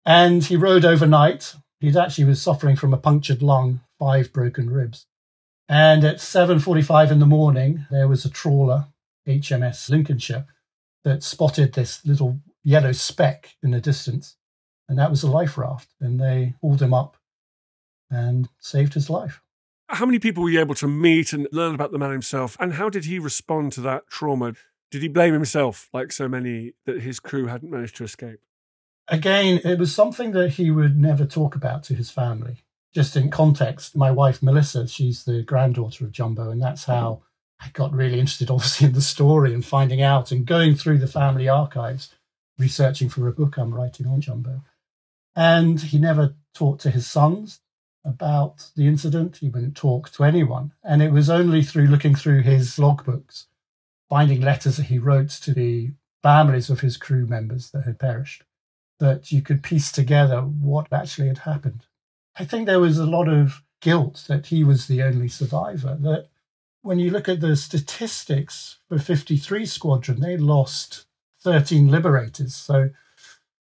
And 0.05 0.43
he 0.43 0.57
rowed 0.57 0.84
overnight. 0.84 1.55
He 1.80 1.98
actually 1.98 2.26
was 2.26 2.42
suffering 2.42 2.76
from 2.76 2.94
a 2.94 2.98
punctured 2.98 3.42
lung, 3.42 3.82
five 3.98 4.34
broken 4.34 4.70
ribs. 4.70 5.06
And 5.68 6.04
at 6.04 6.18
7.45 6.18 7.12
in 7.12 7.20
the 7.20 7.26
morning, 7.26 7.86
there 7.90 8.08
was 8.08 8.26
a 8.26 8.30
trawler, 8.30 8.88
HMS 9.28 9.90
Lincolnshire, 9.90 10.46
that 11.04 11.24
spotted 11.24 11.74
this 11.74 12.06
little 12.06 12.40
yellow 12.64 12.92
speck 12.92 13.56
in 13.64 13.72
the 13.72 13.80
distance. 13.80 14.36
And 14.90 14.98
that 14.98 15.12
was 15.12 15.24
a 15.24 15.30
life 15.30 15.58
raft. 15.58 15.94
And 16.02 16.20
they 16.20 16.56
hauled 16.60 16.82
him 16.82 16.94
up 16.94 17.18
and 18.10 18.50
saved 18.60 18.96
his 18.96 19.10
life. 19.10 19.42
How 19.88 20.06
many 20.06 20.20
people 20.20 20.44
were 20.44 20.50
you 20.50 20.60
able 20.60 20.76
to 20.76 20.88
meet 20.88 21.34
and 21.34 21.48
learn 21.52 21.76
about 21.76 21.92
the 21.92 21.98
man 22.00 22.12
himself? 22.12 22.58
And 22.60 22.74
how 22.74 22.90
did 22.90 23.06
he 23.06 23.20
respond 23.20 23.72
to 23.74 23.82
that 23.82 24.08
trauma? 24.08 24.54
Did 24.92 25.02
he 25.02 25.08
blame 25.08 25.34
himself, 25.34 25.90
like 25.94 26.12
so 26.12 26.28
many, 26.28 26.74
that 26.86 27.02
his 27.02 27.20
crew 27.20 27.48
hadn't 27.48 27.72
managed 27.72 27.96
to 27.98 28.04
escape? 28.04 28.40
Again, 29.10 29.60
it 29.64 29.80
was 29.80 29.93
something 29.93 30.32
that 30.32 30.51
he 30.51 30.70
would 30.70 30.97
never 30.97 31.26
talk 31.26 31.55
about 31.55 31.84
to 31.86 31.95
his 31.95 32.12
family. 32.12 32.57
Just 32.93 33.16
in 33.16 33.30
context, 33.30 33.95
my 33.95 34.12
wife 34.12 34.41
Melissa, 34.41 34.88
she's 34.88 35.24
the 35.24 35.43
granddaughter 35.43 36.05
of 36.05 36.12
Jumbo, 36.12 36.49
and 36.51 36.62
that's 36.62 36.86
how 36.86 37.22
I 37.60 37.70
got 37.74 37.93
really 37.93 38.20
interested, 38.20 38.49
obviously, 38.51 38.88
in 38.88 38.93
the 38.93 39.01
story 39.01 39.53
and 39.53 39.66
finding 39.66 40.01
out 40.01 40.32
and 40.32 40.45
going 40.45 40.76
through 40.76 40.99
the 40.99 41.07
family 41.07 41.49
archives, 41.49 42.14
researching 42.57 43.10
for 43.10 43.28
a 43.28 43.34
book 43.34 43.57
I'm 43.57 43.74
writing 43.74 44.05
on 44.05 44.22
Jumbo. 44.22 44.62
And 45.36 45.82
he 45.82 45.97
never 45.97 46.36
talked 46.53 46.82
to 46.82 46.91
his 46.91 47.07
sons 47.07 47.62
about 48.03 48.70
the 48.76 48.88
incident. 48.88 49.38
He 49.38 49.49
wouldn't 49.49 49.78
talk 49.78 50.12
to 50.12 50.24
anyone. 50.24 50.74
And 50.84 51.01
it 51.01 51.12
was 51.12 51.30
only 51.30 51.64
through 51.64 51.88
looking 51.88 52.16
through 52.16 52.41
his 52.41 52.76
logbooks, 52.78 53.45
finding 54.10 54.41
letters 54.41 54.78
that 54.78 54.88
he 54.88 54.99
wrote 54.99 55.30
to 55.30 55.53
the 55.53 55.91
families 56.22 56.70
of 56.70 56.82
his 56.82 56.97
crew 56.97 57.26
members 57.26 57.72
that 57.72 57.86
had 57.86 57.99
perished, 57.99 58.43
that 59.00 59.32
you 59.32 59.41
could 59.41 59.64
piece 59.64 59.91
together 59.91 60.41
what 60.41 60.91
actually 60.91 61.28
had 61.28 61.39
happened. 61.39 61.86
I 62.38 62.45
think 62.45 62.66
there 62.66 62.80
was 62.80 62.97
a 62.97 63.06
lot 63.06 63.28
of 63.28 63.64
guilt 63.82 64.26
that 64.28 64.47
he 64.47 64.64
was 64.64 64.88
the 64.88 65.02
only 65.02 65.28
survivor, 65.28 65.97
that 66.02 66.28
when 66.82 67.00
you 67.00 67.12
look 67.12 67.28
at 67.28 67.41
the 67.41 67.56
statistics 67.56 68.80
for 68.88 68.97
53 69.00 69.66
Squadron, 69.66 70.22
they 70.22 70.38
lost 70.38 71.06
13 71.41 71.89
liberators. 71.89 72.56
So 72.56 72.89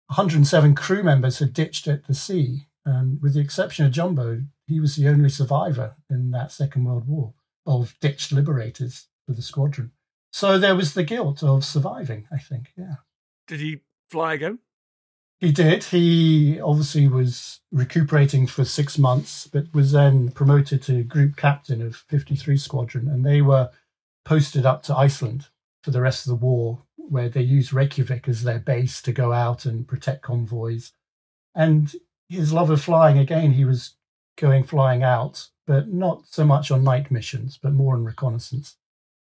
107 0.07 0.75
crew 0.75 1.03
members 1.03 1.39
had 1.39 1.53
ditched 1.53 1.87
at 1.87 2.07
the 2.07 2.13
sea. 2.13 2.67
And 2.85 3.21
with 3.21 3.33
the 3.33 3.39
exception 3.39 3.85
of 3.85 3.91
Jumbo, 3.91 4.43
he 4.67 4.79
was 4.79 4.95
the 4.95 5.07
only 5.07 5.29
survivor 5.29 5.95
in 6.09 6.31
that 6.31 6.51
Second 6.51 6.85
World 6.85 7.07
War 7.07 7.33
of 7.65 7.95
ditched 7.99 8.31
liberators 8.31 9.07
for 9.25 9.33
the 9.33 9.41
squadron. 9.41 9.91
So 10.31 10.59
there 10.59 10.75
was 10.75 10.93
the 10.93 11.03
guilt 11.03 11.41
of 11.41 11.65
surviving, 11.65 12.27
I 12.31 12.37
think. 12.37 12.73
Yeah. 12.77 12.95
Did 13.47 13.61
he 13.61 13.81
fly 14.09 14.33
again? 14.33 14.59
He 15.39 15.51
did. 15.51 15.83
He 15.83 16.59
obviously 16.61 17.07
was 17.07 17.59
recuperating 17.71 18.47
for 18.47 18.63
six 18.63 18.97
months, 18.97 19.47
but 19.47 19.73
was 19.73 19.91
then 19.91 20.31
promoted 20.31 20.81
to 20.83 21.03
group 21.03 21.35
captain 21.35 21.81
of 21.81 21.95
53 21.95 22.57
Squadron. 22.57 23.07
And 23.07 23.25
they 23.25 23.41
were 23.41 23.69
posted 24.23 24.65
up 24.65 24.83
to 24.83 24.95
Iceland 24.95 25.47
for 25.83 25.91
the 25.91 26.01
rest 26.01 26.25
of 26.25 26.29
the 26.29 26.45
war, 26.45 26.83
where 26.95 27.29
they 27.29 27.41
used 27.41 27.73
Reykjavik 27.73 28.27
as 28.27 28.43
their 28.43 28.59
base 28.59 29.01
to 29.03 29.11
go 29.11 29.33
out 29.33 29.65
and 29.65 29.87
protect 29.87 30.23
convoys. 30.23 30.93
And 31.53 31.93
his 32.29 32.51
love 32.51 32.69
of 32.69 32.81
flying, 32.81 33.19
again, 33.19 33.51
he 33.51 33.65
was 33.65 33.95
going 34.37 34.63
flying 34.63 35.03
out, 35.03 35.49
but 35.67 35.89
not 35.89 36.23
so 36.29 36.45
much 36.45 36.71
on 36.71 36.83
night 36.83 37.11
missions, 37.11 37.59
but 37.61 37.73
more 37.73 37.93
on 37.93 38.03
reconnaissance. 38.03 38.77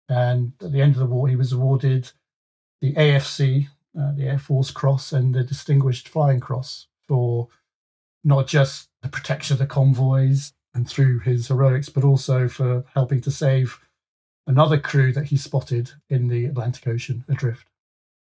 And 0.08 0.52
at 0.62 0.72
the 0.72 0.80
end 0.80 0.92
of 0.92 1.00
the 1.00 1.06
war, 1.06 1.28
he 1.28 1.36
was 1.36 1.52
awarded 1.52 2.12
the 2.80 2.92
AFC, 2.94 3.68
uh, 3.98 4.12
the 4.12 4.24
Air 4.24 4.38
Force 4.38 4.70
Cross 4.70 5.12
and 5.12 5.34
the 5.34 5.42
Distinguished 5.42 6.08
Flying 6.08 6.40
Cross 6.40 6.86
for 7.06 7.48
not 8.24 8.46
just 8.46 8.88
the 9.02 9.08
protection 9.08 9.54
of 9.54 9.58
the 9.58 9.66
convoys 9.66 10.52
and 10.74 10.88
through 10.88 11.20
his 11.20 11.48
heroics, 11.48 11.88
but 11.88 12.04
also 12.04 12.48
for 12.48 12.84
helping 12.94 13.20
to 13.22 13.30
save 13.30 13.78
another 14.46 14.78
crew 14.78 15.12
that 15.12 15.26
he 15.26 15.36
spotted 15.36 15.90
in 16.10 16.28
the 16.28 16.44
Atlantic 16.46 16.86
Ocean 16.86 17.24
adrift. 17.28 17.68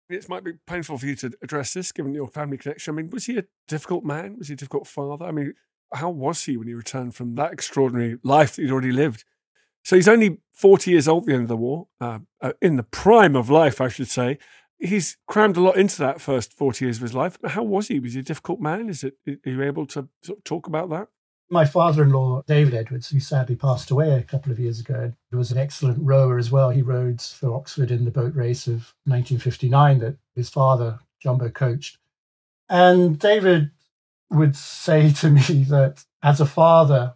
It 0.10 0.28
might 0.28 0.44
be 0.44 0.54
painful 0.68 0.98
for 0.98 1.06
you 1.06 1.16
to 1.18 1.32
address 1.42 1.74
this, 1.74 1.92
given 1.92 2.14
your 2.14 2.28
family 2.28 2.58
connection. 2.58 2.94
I 2.94 2.98
mean, 2.98 3.10
was 3.12 3.26
he 3.26 3.38
a 3.38 3.46
difficult 3.68 4.04
man? 4.04 4.38
Was 4.38 4.50
he 4.50 4.56
a 4.56 4.58
difficult 4.58 4.88
father? 4.88 5.26
I 5.26 5.32
mean, 5.32 5.54
how 5.94 6.10
was 6.10 6.44
he 6.44 6.58
when 6.58 6.68
he 6.68 6.74
returned 6.74 7.16
from 7.16 7.36
that 7.36 7.54
extraordinary 7.54 8.18
life 8.24 8.56
that 8.56 8.64
he'd 8.64 8.72
already 8.72 8.92
lived? 8.92 9.24
So 9.84 9.96
he's 9.96 10.08
only 10.08 10.38
40 10.54 10.92
years 10.92 11.08
old 11.08 11.24
at 11.24 11.28
the 11.28 11.34
end 11.34 11.44
of 11.44 11.48
the 11.48 11.58
war, 11.58 11.88
uh, 12.00 12.20
uh, 12.42 12.54
in 12.62 12.76
the 12.76 12.84
prime 12.84 13.36
of 13.36 13.50
life, 13.50 13.82
I 13.82 13.88
should 13.88 14.10
say 14.10 14.38
he's 14.82 15.18
crammed 15.28 15.58
a 15.58 15.62
lot 15.62 15.78
into 15.78 16.00
that 16.00 16.20
first 16.20 16.54
40 16.54 16.86
years 16.86 16.98
of 16.98 17.04
his 17.04 17.14
life. 17.14 17.38
How 17.46 17.64
was 17.64 17.88
he? 17.88 18.00
Was 18.00 18.14
he 18.14 18.20
a 18.20 18.24
difficult 18.24 18.60
man? 18.60 18.90
Is 18.90 19.04
it, 19.04 19.14
are 19.28 19.50
you 19.50 19.64
able 19.64 19.86
to 19.88 20.10
sort 20.24 20.40
of 20.40 20.44
talk 20.44 20.68
about 20.68 20.90
that? 20.90 21.08
My 21.50 21.66
father 21.66 22.04
in 22.04 22.12
law, 22.12 22.44
David 22.48 22.74
Edwards, 22.74 23.10
who 23.10 23.20
sadly 23.20 23.56
passed 23.56 23.92
away 23.92 24.12
a 24.14 24.24
couple 24.24 24.52
of 24.52 24.60
years 24.60 24.80
ago, 24.80 25.14
was 25.32 25.52
an 25.52 25.58
excellent 25.58 26.00
rower 26.02 26.38
as 26.38 26.50
well. 26.50 26.70
He 26.70 26.82
rowed 26.82 27.22
for 27.22 27.54
Oxford 27.54 27.92
in 27.92 28.06
the 28.06 28.12
boat 28.12 28.34
race 28.36 28.68
of 28.68 28.94
1959 29.06 30.00
that 30.00 30.18
his 30.34 30.50
father, 30.50 31.00
Jumbo, 31.22 31.50
coached. 31.50 31.98
And 32.70 33.20
David 33.20 33.72
would 34.30 34.56
say 34.56 35.12
to 35.12 35.30
me 35.30 35.42
that 35.70 36.06
as 36.24 36.40
a 36.40 36.46
father, 36.46 37.16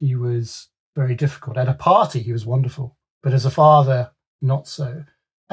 he 0.00 0.16
was 0.16 0.68
very 0.96 1.14
difficult. 1.14 1.58
At 1.58 1.68
a 1.68 1.74
party, 1.74 2.20
he 2.20 2.32
was 2.32 2.46
wonderful, 2.46 2.96
but 3.22 3.34
as 3.34 3.44
a 3.44 3.50
father, 3.50 4.12
not 4.40 4.66
so. 4.66 5.04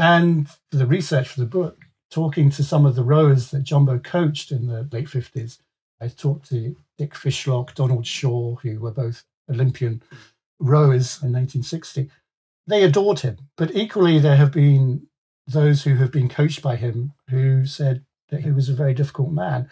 And 0.02 0.48
the 0.72 0.88
research 0.88 1.28
for 1.28 1.40
the 1.42 1.46
book, 1.46 1.86
talking 2.10 2.50
to 2.50 2.64
some 2.64 2.88
of 2.88 2.96
the 2.96 3.04
rowers 3.04 3.52
that 3.52 3.62
Jumbo 3.62 4.00
coached 4.00 4.52
in 4.52 4.66
the 4.66 4.90
late 4.92 5.06
50s, 5.06 5.60
I 6.02 6.08
talked 6.08 6.50
to 6.50 6.76
Dick 6.98 7.14
Fishlock, 7.14 7.76
Donald 7.76 8.08
Shaw, 8.08 8.56
who 8.56 8.80
were 8.80 8.90
both 8.90 9.26
Olympian 9.48 10.02
rowers 10.60 11.22
in 11.22 11.32
1960. 11.32 12.10
They 12.66 12.82
adored 12.82 13.20
him. 13.20 13.38
But 13.56 13.76
equally, 13.76 14.18
there 14.18 14.38
have 14.38 14.52
been 14.52 15.06
those 15.46 15.84
who 15.84 15.94
have 15.98 16.12
been 16.12 16.30
coached 16.30 16.64
by 16.64 16.78
him 16.78 17.14
who 17.30 17.68
said 17.68 18.04
that 18.30 18.42
he 18.42 18.50
was 18.50 18.70
a 18.70 18.74
very 18.74 18.96
difficult 18.96 19.32
man. 19.32 19.70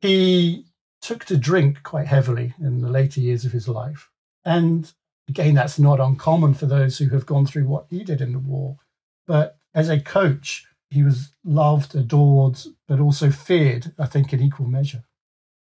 He 0.00 0.64
took 1.02 1.26
to 1.26 1.36
drink 1.36 1.82
quite 1.82 2.06
heavily 2.06 2.54
in 2.58 2.80
the 2.80 2.88
later 2.88 3.20
years 3.20 3.44
of 3.44 3.52
his 3.52 3.68
life. 3.68 4.08
And 4.46 4.90
again, 5.28 5.52
that's 5.52 5.78
not 5.78 6.00
uncommon 6.00 6.54
for 6.54 6.64
those 6.64 6.96
who 6.96 7.10
have 7.10 7.26
gone 7.26 7.44
through 7.44 7.66
what 7.66 7.84
he 7.90 8.02
did 8.02 8.22
in 8.22 8.32
the 8.32 8.38
war. 8.38 8.78
But 9.26 9.57
as 9.78 9.88
a 9.88 10.00
coach, 10.00 10.66
he 10.90 11.04
was 11.04 11.32
loved, 11.44 11.94
adored, 11.94 12.58
but 12.88 12.98
also 12.98 13.30
feared, 13.30 13.92
I 13.96 14.06
think, 14.06 14.32
in 14.32 14.42
equal 14.42 14.66
measure. 14.66 15.04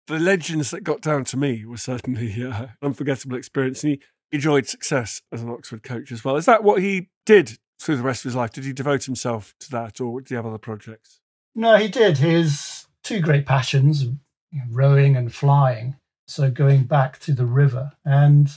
The 0.07 0.19
legends 0.19 0.71
that 0.71 0.83
got 0.83 1.01
down 1.01 1.23
to 1.25 1.37
me 1.37 1.63
were 1.63 1.77
certainly 1.77 2.43
uh, 2.43 2.63
an 2.63 2.69
unforgettable 2.81 3.37
experience. 3.37 3.81
And 3.81 3.93
he 3.93 4.01
enjoyed 4.33 4.67
success 4.67 5.21
as 5.31 5.41
an 5.41 5.49
Oxford 5.49 5.83
coach 5.83 6.11
as 6.11 6.25
well. 6.25 6.35
Is 6.35 6.45
that 6.45 6.65
what 6.65 6.81
he 6.81 7.09
did 7.25 7.57
through 7.79 7.95
the 7.95 8.03
rest 8.03 8.25
of 8.25 8.29
his 8.29 8.35
life? 8.35 8.51
Did 8.51 8.65
he 8.65 8.73
devote 8.73 9.05
himself 9.05 9.53
to 9.61 9.71
that 9.71 10.01
or 10.01 10.19
did 10.19 10.29
he 10.29 10.35
have 10.35 10.45
other 10.45 10.57
projects? 10.57 11.21
No, 11.55 11.77
he 11.77 11.87
did. 11.87 12.17
His 12.17 12.87
two 13.03 13.21
great 13.21 13.45
passions, 13.45 14.05
rowing 14.69 15.15
and 15.15 15.33
flying. 15.33 15.95
So 16.27 16.51
going 16.51 16.83
back 16.83 17.19
to 17.19 17.33
the 17.33 17.45
river. 17.45 17.93
And 18.03 18.49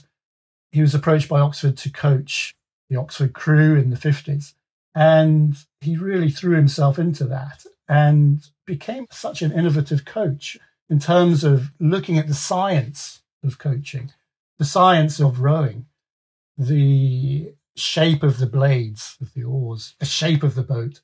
he 0.73 0.81
was 0.81 0.95
approached 0.95 1.29
by 1.29 1.39
Oxford 1.39 1.77
to 1.77 1.91
coach 1.91 2.53
the 2.89 2.97
Oxford 2.97 3.33
crew 3.33 3.77
in 3.77 3.91
the 3.91 3.97
50s. 3.97 4.55
And 4.97 5.55
he 5.83 5.99
really 5.99 6.31
threw 6.31 6.57
himself 6.57 6.99
into 6.99 7.25
that 7.25 7.67
and 7.87 8.43
became 8.67 9.07
such 9.11 9.43
an 9.43 9.53
innovative 9.53 10.07
coach 10.07 10.57
in 10.89 10.99
terms 10.99 11.45
of 11.45 11.71
looking 11.79 12.17
at 12.17 12.29
the 12.29 12.35
science 12.35 13.21
of 13.45 13.59
coaching, 13.59 14.13
the 14.59 14.65
science 14.65 15.21
of 15.21 15.41
rowing, 15.41 15.85
the 16.57 17.53
shape 17.77 18.23
of 18.23 18.39
the 18.39 18.47
blades 18.47 19.19
of 19.21 19.35
the 19.35 19.45
oars, 19.45 19.95
the 20.01 20.07
shape 20.07 20.43
of 20.43 20.55
the 20.55 20.63
boat, 20.63 21.03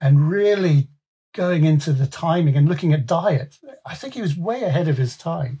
and 0.00 0.28
really 0.28 0.88
going 1.34 1.64
into 1.64 1.92
the 1.92 2.08
timing 2.08 2.56
and 2.56 2.68
looking 2.68 2.92
at 2.92 3.06
diet. 3.06 3.58
I 3.86 3.94
think 3.94 4.14
he 4.14 4.22
was 4.22 4.36
way 4.36 4.62
ahead 4.64 4.88
of 4.88 4.98
his 4.98 5.16
time 5.16 5.60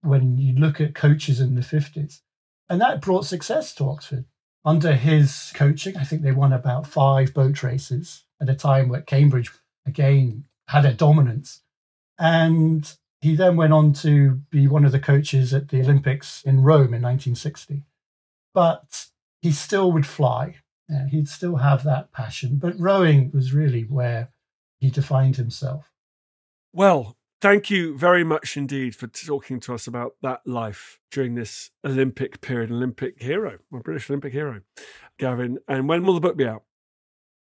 when 0.00 0.36
you 0.36 0.54
look 0.54 0.80
at 0.80 0.96
coaches 0.96 1.40
in 1.40 1.54
the 1.54 1.60
50s. 1.60 2.22
And 2.68 2.80
that 2.80 3.00
brought 3.00 3.24
success 3.24 3.72
to 3.76 3.88
Oxford. 3.88 4.24
Under 4.64 4.92
his 4.94 5.52
coaching, 5.54 5.96
I 5.96 6.04
think 6.04 6.22
they 6.22 6.32
won 6.32 6.52
about 6.52 6.86
five 6.86 7.32
boat 7.32 7.62
races 7.62 8.24
at 8.40 8.48
a 8.48 8.54
time 8.54 8.88
where 8.88 9.02
Cambridge, 9.02 9.50
again, 9.86 10.44
had 10.68 10.84
a 10.84 10.92
dominance. 10.92 11.62
And 12.18 12.90
he 13.20 13.34
then 13.34 13.56
went 13.56 13.72
on 13.72 13.92
to 13.94 14.40
be 14.50 14.68
one 14.68 14.84
of 14.84 14.92
the 14.92 15.00
coaches 15.00 15.54
at 15.54 15.68
the 15.68 15.80
Olympics 15.80 16.42
in 16.44 16.62
Rome 16.62 16.94
in 16.94 17.02
1960. 17.02 17.84
But 18.54 19.06
he 19.40 19.52
still 19.52 19.92
would 19.92 20.06
fly. 20.06 20.56
Yeah, 20.88 21.06
he'd 21.08 21.28
still 21.28 21.56
have 21.56 21.84
that 21.84 22.12
passion. 22.12 22.56
But 22.56 22.78
rowing 22.78 23.30
was 23.32 23.52
really 23.52 23.82
where 23.82 24.30
he 24.80 24.90
defined 24.90 25.36
himself. 25.36 25.92
Well, 26.72 27.17
thank 27.40 27.70
you 27.70 27.96
very 27.96 28.24
much 28.24 28.56
indeed 28.56 28.94
for 28.94 29.06
talking 29.06 29.60
to 29.60 29.74
us 29.74 29.86
about 29.86 30.16
that 30.22 30.46
life 30.46 30.98
during 31.10 31.34
this 31.34 31.70
Olympic 31.84 32.40
period, 32.40 32.70
Olympic 32.70 33.22
hero, 33.22 33.58
a 33.72 33.78
British 33.78 34.10
Olympic 34.10 34.32
hero, 34.32 34.62
Gavin. 35.18 35.58
And 35.68 35.88
when 35.88 36.04
will 36.04 36.14
the 36.14 36.20
book 36.20 36.36
be 36.36 36.46
out? 36.46 36.64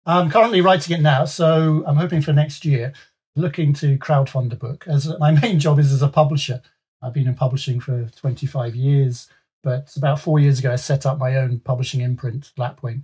I'm 0.05 0.29
currently 0.29 0.61
writing 0.61 0.97
it 0.97 1.01
now, 1.01 1.25
so 1.25 1.83
I'm 1.87 1.95
hoping 1.95 2.21
for 2.21 2.33
next 2.33 2.65
year. 2.65 2.93
Looking 3.35 3.73
to 3.73 3.97
crowdfund 3.97 4.49
the 4.49 4.55
book 4.55 4.85
as 4.87 5.11
my 5.19 5.31
main 5.31 5.59
job 5.59 5.77
is 5.79 5.91
as 5.91 6.01
a 6.01 6.07
publisher. 6.07 6.61
I've 7.01 7.13
been 7.13 7.27
in 7.27 7.35
publishing 7.35 7.79
for 7.81 8.09
25 8.15 8.75
years, 8.75 9.27
but 9.61 9.93
about 9.97 10.21
four 10.21 10.39
years 10.39 10.59
ago, 10.59 10.71
I 10.71 10.77
set 10.77 11.05
up 11.05 11.17
my 11.17 11.35
own 11.35 11.59
publishing 11.59 11.99
imprint, 12.01 12.51
Lapwing, 12.57 13.03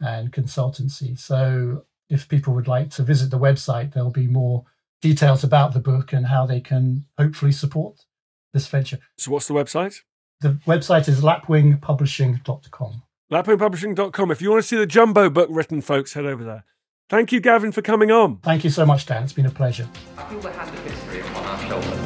and 0.00 0.32
consultancy. 0.32 1.18
So 1.18 1.86
if 2.10 2.28
people 2.28 2.54
would 2.54 2.68
like 2.68 2.90
to 2.90 3.02
visit 3.02 3.30
the 3.30 3.38
website, 3.38 3.92
there'll 3.92 4.10
be 4.10 4.26
more 4.26 4.64
details 5.04 5.44
about 5.44 5.74
the 5.74 5.80
book 5.80 6.14
and 6.14 6.28
how 6.28 6.46
they 6.46 6.60
can 6.60 7.04
hopefully 7.18 7.52
support 7.52 8.06
this 8.54 8.66
venture. 8.66 8.98
So, 9.18 9.30
what's 9.30 9.46
the 9.46 9.52
website? 9.52 10.00
The 10.40 10.58
website 10.66 11.08
is 11.08 11.20
lapwingpublishing.com. 11.20 13.02
Lapwingpublishing.com. 13.30 14.30
If 14.30 14.40
you 14.40 14.50
want 14.50 14.62
to 14.62 14.68
see 14.68 14.76
the 14.78 14.86
jumbo 14.86 15.28
book 15.28 15.48
written, 15.50 15.82
folks, 15.82 16.14
head 16.14 16.24
over 16.24 16.42
there. 16.42 16.64
Thank 17.10 17.32
you, 17.32 17.40
Gavin, 17.40 17.70
for 17.70 17.82
coming 17.82 18.10
on. 18.10 18.38
Thank 18.38 18.64
you 18.64 18.70
so 18.70 18.86
much, 18.86 19.04
Dan. 19.04 19.24
It's 19.24 19.34
been 19.34 19.44
a 19.44 19.50
pleasure. 19.50 19.86
I 20.16 20.24
feel 20.24 20.40
the 20.40 20.50
hand 20.52 20.74
of 20.74 20.82
history 20.84 21.20
upon 21.20 21.44
our 21.44 21.58
shoulders. 21.68 22.00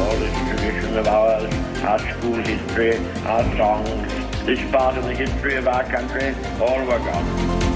All 0.00 0.16
this 0.16 0.48
tradition 0.48 0.96
of 0.96 1.06
ours, 1.06 1.54
our 1.82 1.98
school 1.98 2.36
history, 2.36 2.96
our 3.26 3.44
songs, 3.58 4.46
this 4.46 4.70
part 4.70 4.96
of 4.96 5.04
the 5.04 5.14
history 5.14 5.56
of 5.56 5.68
our 5.68 5.84
country, 5.84 6.34
all 6.58 6.80
were 6.86 6.98
gone 6.98 7.26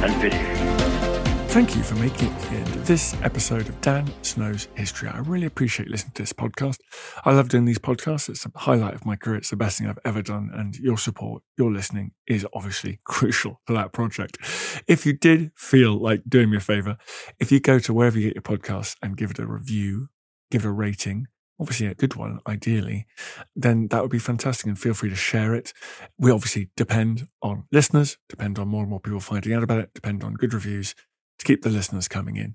and 0.03 0.15
finished. 0.23 1.53
Thank 1.53 1.77
you 1.77 1.83
for 1.83 1.97
making 1.97 2.33
it 2.33 2.41
to 2.41 2.49
the 2.49 2.57
end 2.57 2.66
of 2.66 2.66
this 2.87 3.17
episode 3.23 3.69
of 3.69 3.81
Dan 3.81 4.09
Snow's 4.23 4.69
History. 4.77 5.09
I 5.09 5.19
really 5.19 5.47
appreciate 5.47 5.89
listening 5.89 6.13
to 6.13 6.23
this 6.23 6.33
podcast. 6.33 6.79
I 7.25 7.33
love 7.33 7.49
doing 7.49 7.65
these 7.65 7.81
podcasts. 7.81 8.29
It's 8.29 8.47
a 8.47 8.53
highlight 8.55 8.95
of 8.95 9.05
my 9.05 9.17
career. 9.17 9.39
It's 9.39 9.51
the 9.51 9.57
best 9.57 9.79
thing 9.79 9.89
I've 9.89 9.99
ever 10.05 10.23
done. 10.23 10.53
And 10.55 10.77
your 10.77 10.97
support, 10.97 11.43
your 11.59 11.73
listening 11.73 12.13
is 12.29 12.47
obviously 12.55 13.01
crucial 13.05 13.61
for 13.67 13.73
that 13.73 13.93
project. 13.93 14.39
If 14.87 15.05
you 15.05 15.15
did 15.15 15.51
feel 15.57 16.01
like 16.01 16.23
doing 16.29 16.49
me 16.49 16.59
a 16.59 16.61
favor, 16.61 16.97
if 17.41 17.51
you 17.51 17.59
go 17.59 17.81
to 17.81 17.93
wherever 17.93 18.21
you 18.21 18.29
get 18.31 18.37
your 18.37 18.59
podcasts 18.59 18.95
and 19.03 19.17
give 19.17 19.33
it 19.33 19.41
a 19.41 19.47
review, 19.49 20.07
give 20.53 20.65
it 20.65 20.69
a 20.69 20.71
rating, 20.71 21.27
obviously 21.59 21.89
a 21.89 21.95
good 21.95 22.15
one, 22.15 22.39
ideally, 22.47 23.09
then 23.57 23.89
that 23.89 24.01
would 24.01 24.13
be 24.13 24.21
fantastic. 24.21 24.69
And 24.69 24.79
feel 24.79 24.95
free 24.95 25.11
to 25.11 25.17
share 25.17 25.57
it. 25.57 25.73
We 26.19 26.31
obviously 26.31 26.71
depend 26.77 27.27
on 27.43 27.65
listeners, 27.73 28.17
depend 28.29 28.61
on 28.61 28.69
more 28.69 28.83
and 28.83 28.91
more 28.91 29.01
people 29.01 29.19
finding 29.19 29.55
out 29.55 29.65
about 29.65 29.81
it, 29.81 29.91
depend 29.93 30.23
on 30.23 30.35
good 30.35 30.55
reviews 30.55 30.95
to 31.41 31.45
keep 31.45 31.63
the 31.63 31.71
listeners 31.71 32.07
coming 32.07 32.37
in. 32.37 32.55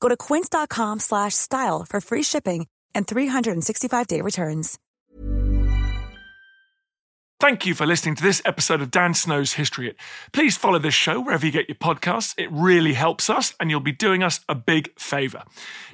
Go 0.00 0.08
to 0.08 0.16
quince.com 0.16 1.00
slash 1.00 1.34
style 1.34 1.84
for 1.88 2.00
free 2.00 2.22
shipping 2.22 2.66
and 2.94 3.06
365-day 3.06 4.22
returns. 4.22 4.78
Thank 7.38 7.66
you 7.66 7.74
for 7.74 7.84
listening 7.84 8.14
to 8.14 8.22
this 8.22 8.40
episode 8.46 8.80
of 8.80 8.90
Dan 8.90 9.12
Snow's 9.12 9.52
History 9.52 9.86
Hit. 9.86 9.96
Please 10.32 10.56
follow 10.56 10.78
this 10.78 10.94
show 10.94 11.20
wherever 11.20 11.44
you 11.44 11.52
get 11.52 11.68
your 11.68 11.76
podcasts. 11.76 12.34
It 12.38 12.50
really 12.50 12.94
helps 12.94 13.28
us 13.28 13.54
and 13.60 13.70
you'll 13.70 13.80
be 13.80 13.92
doing 13.92 14.22
us 14.22 14.40
a 14.48 14.54
big 14.54 14.98
favour. 14.98 15.42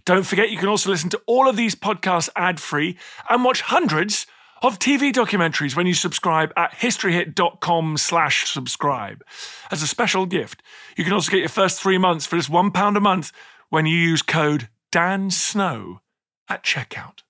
Don't 0.04 0.24
forget 0.24 0.52
you 0.52 0.58
can 0.58 0.68
also 0.68 0.90
listen 0.90 1.10
to 1.10 1.20
all 1.26 1.48
of 1.48 1.56
these 1.56 1.74
podcasts 1.74 2.28
ad-free 2.36 2.96
and 3.28 3.44
watch 3.44 3.62
hundreds 3.62 4.28
of 4.62 4.78
TV 4.78 5.12
documentaries 5.12 5.74
when 5.74 5.88
you 5.88 5.94
subscribe 5.94 6.52
at 6.56 6.72
historyhit.com 6.74 7.96
slash 7.96 8.48
subscribe. 8.48 9.24
As 9.72 9.82
a 9.82 9.88
special 9.88 10.26
gift, 10.26 10.62
you 10.96 11.02
can 11.02 11.12
also 11.12 11.32
get 11.32 11.40
your 11.40 11.48
first 11.48 11.82
three 11.82 11.98
months 11.98 12.24
for 12.24 12.36
just 12.36 12.52
£1 12.52 12.96
a 12.96 13.00
month 13.00 13.32
when 13.72 13.86
you 13.86 13.96
use 13.96 14.20
code 14.20 14.68
Dan 14.90 15.30
Snow 15.30 16.02
at 16.46 16.62
checkout. 16.62 17.20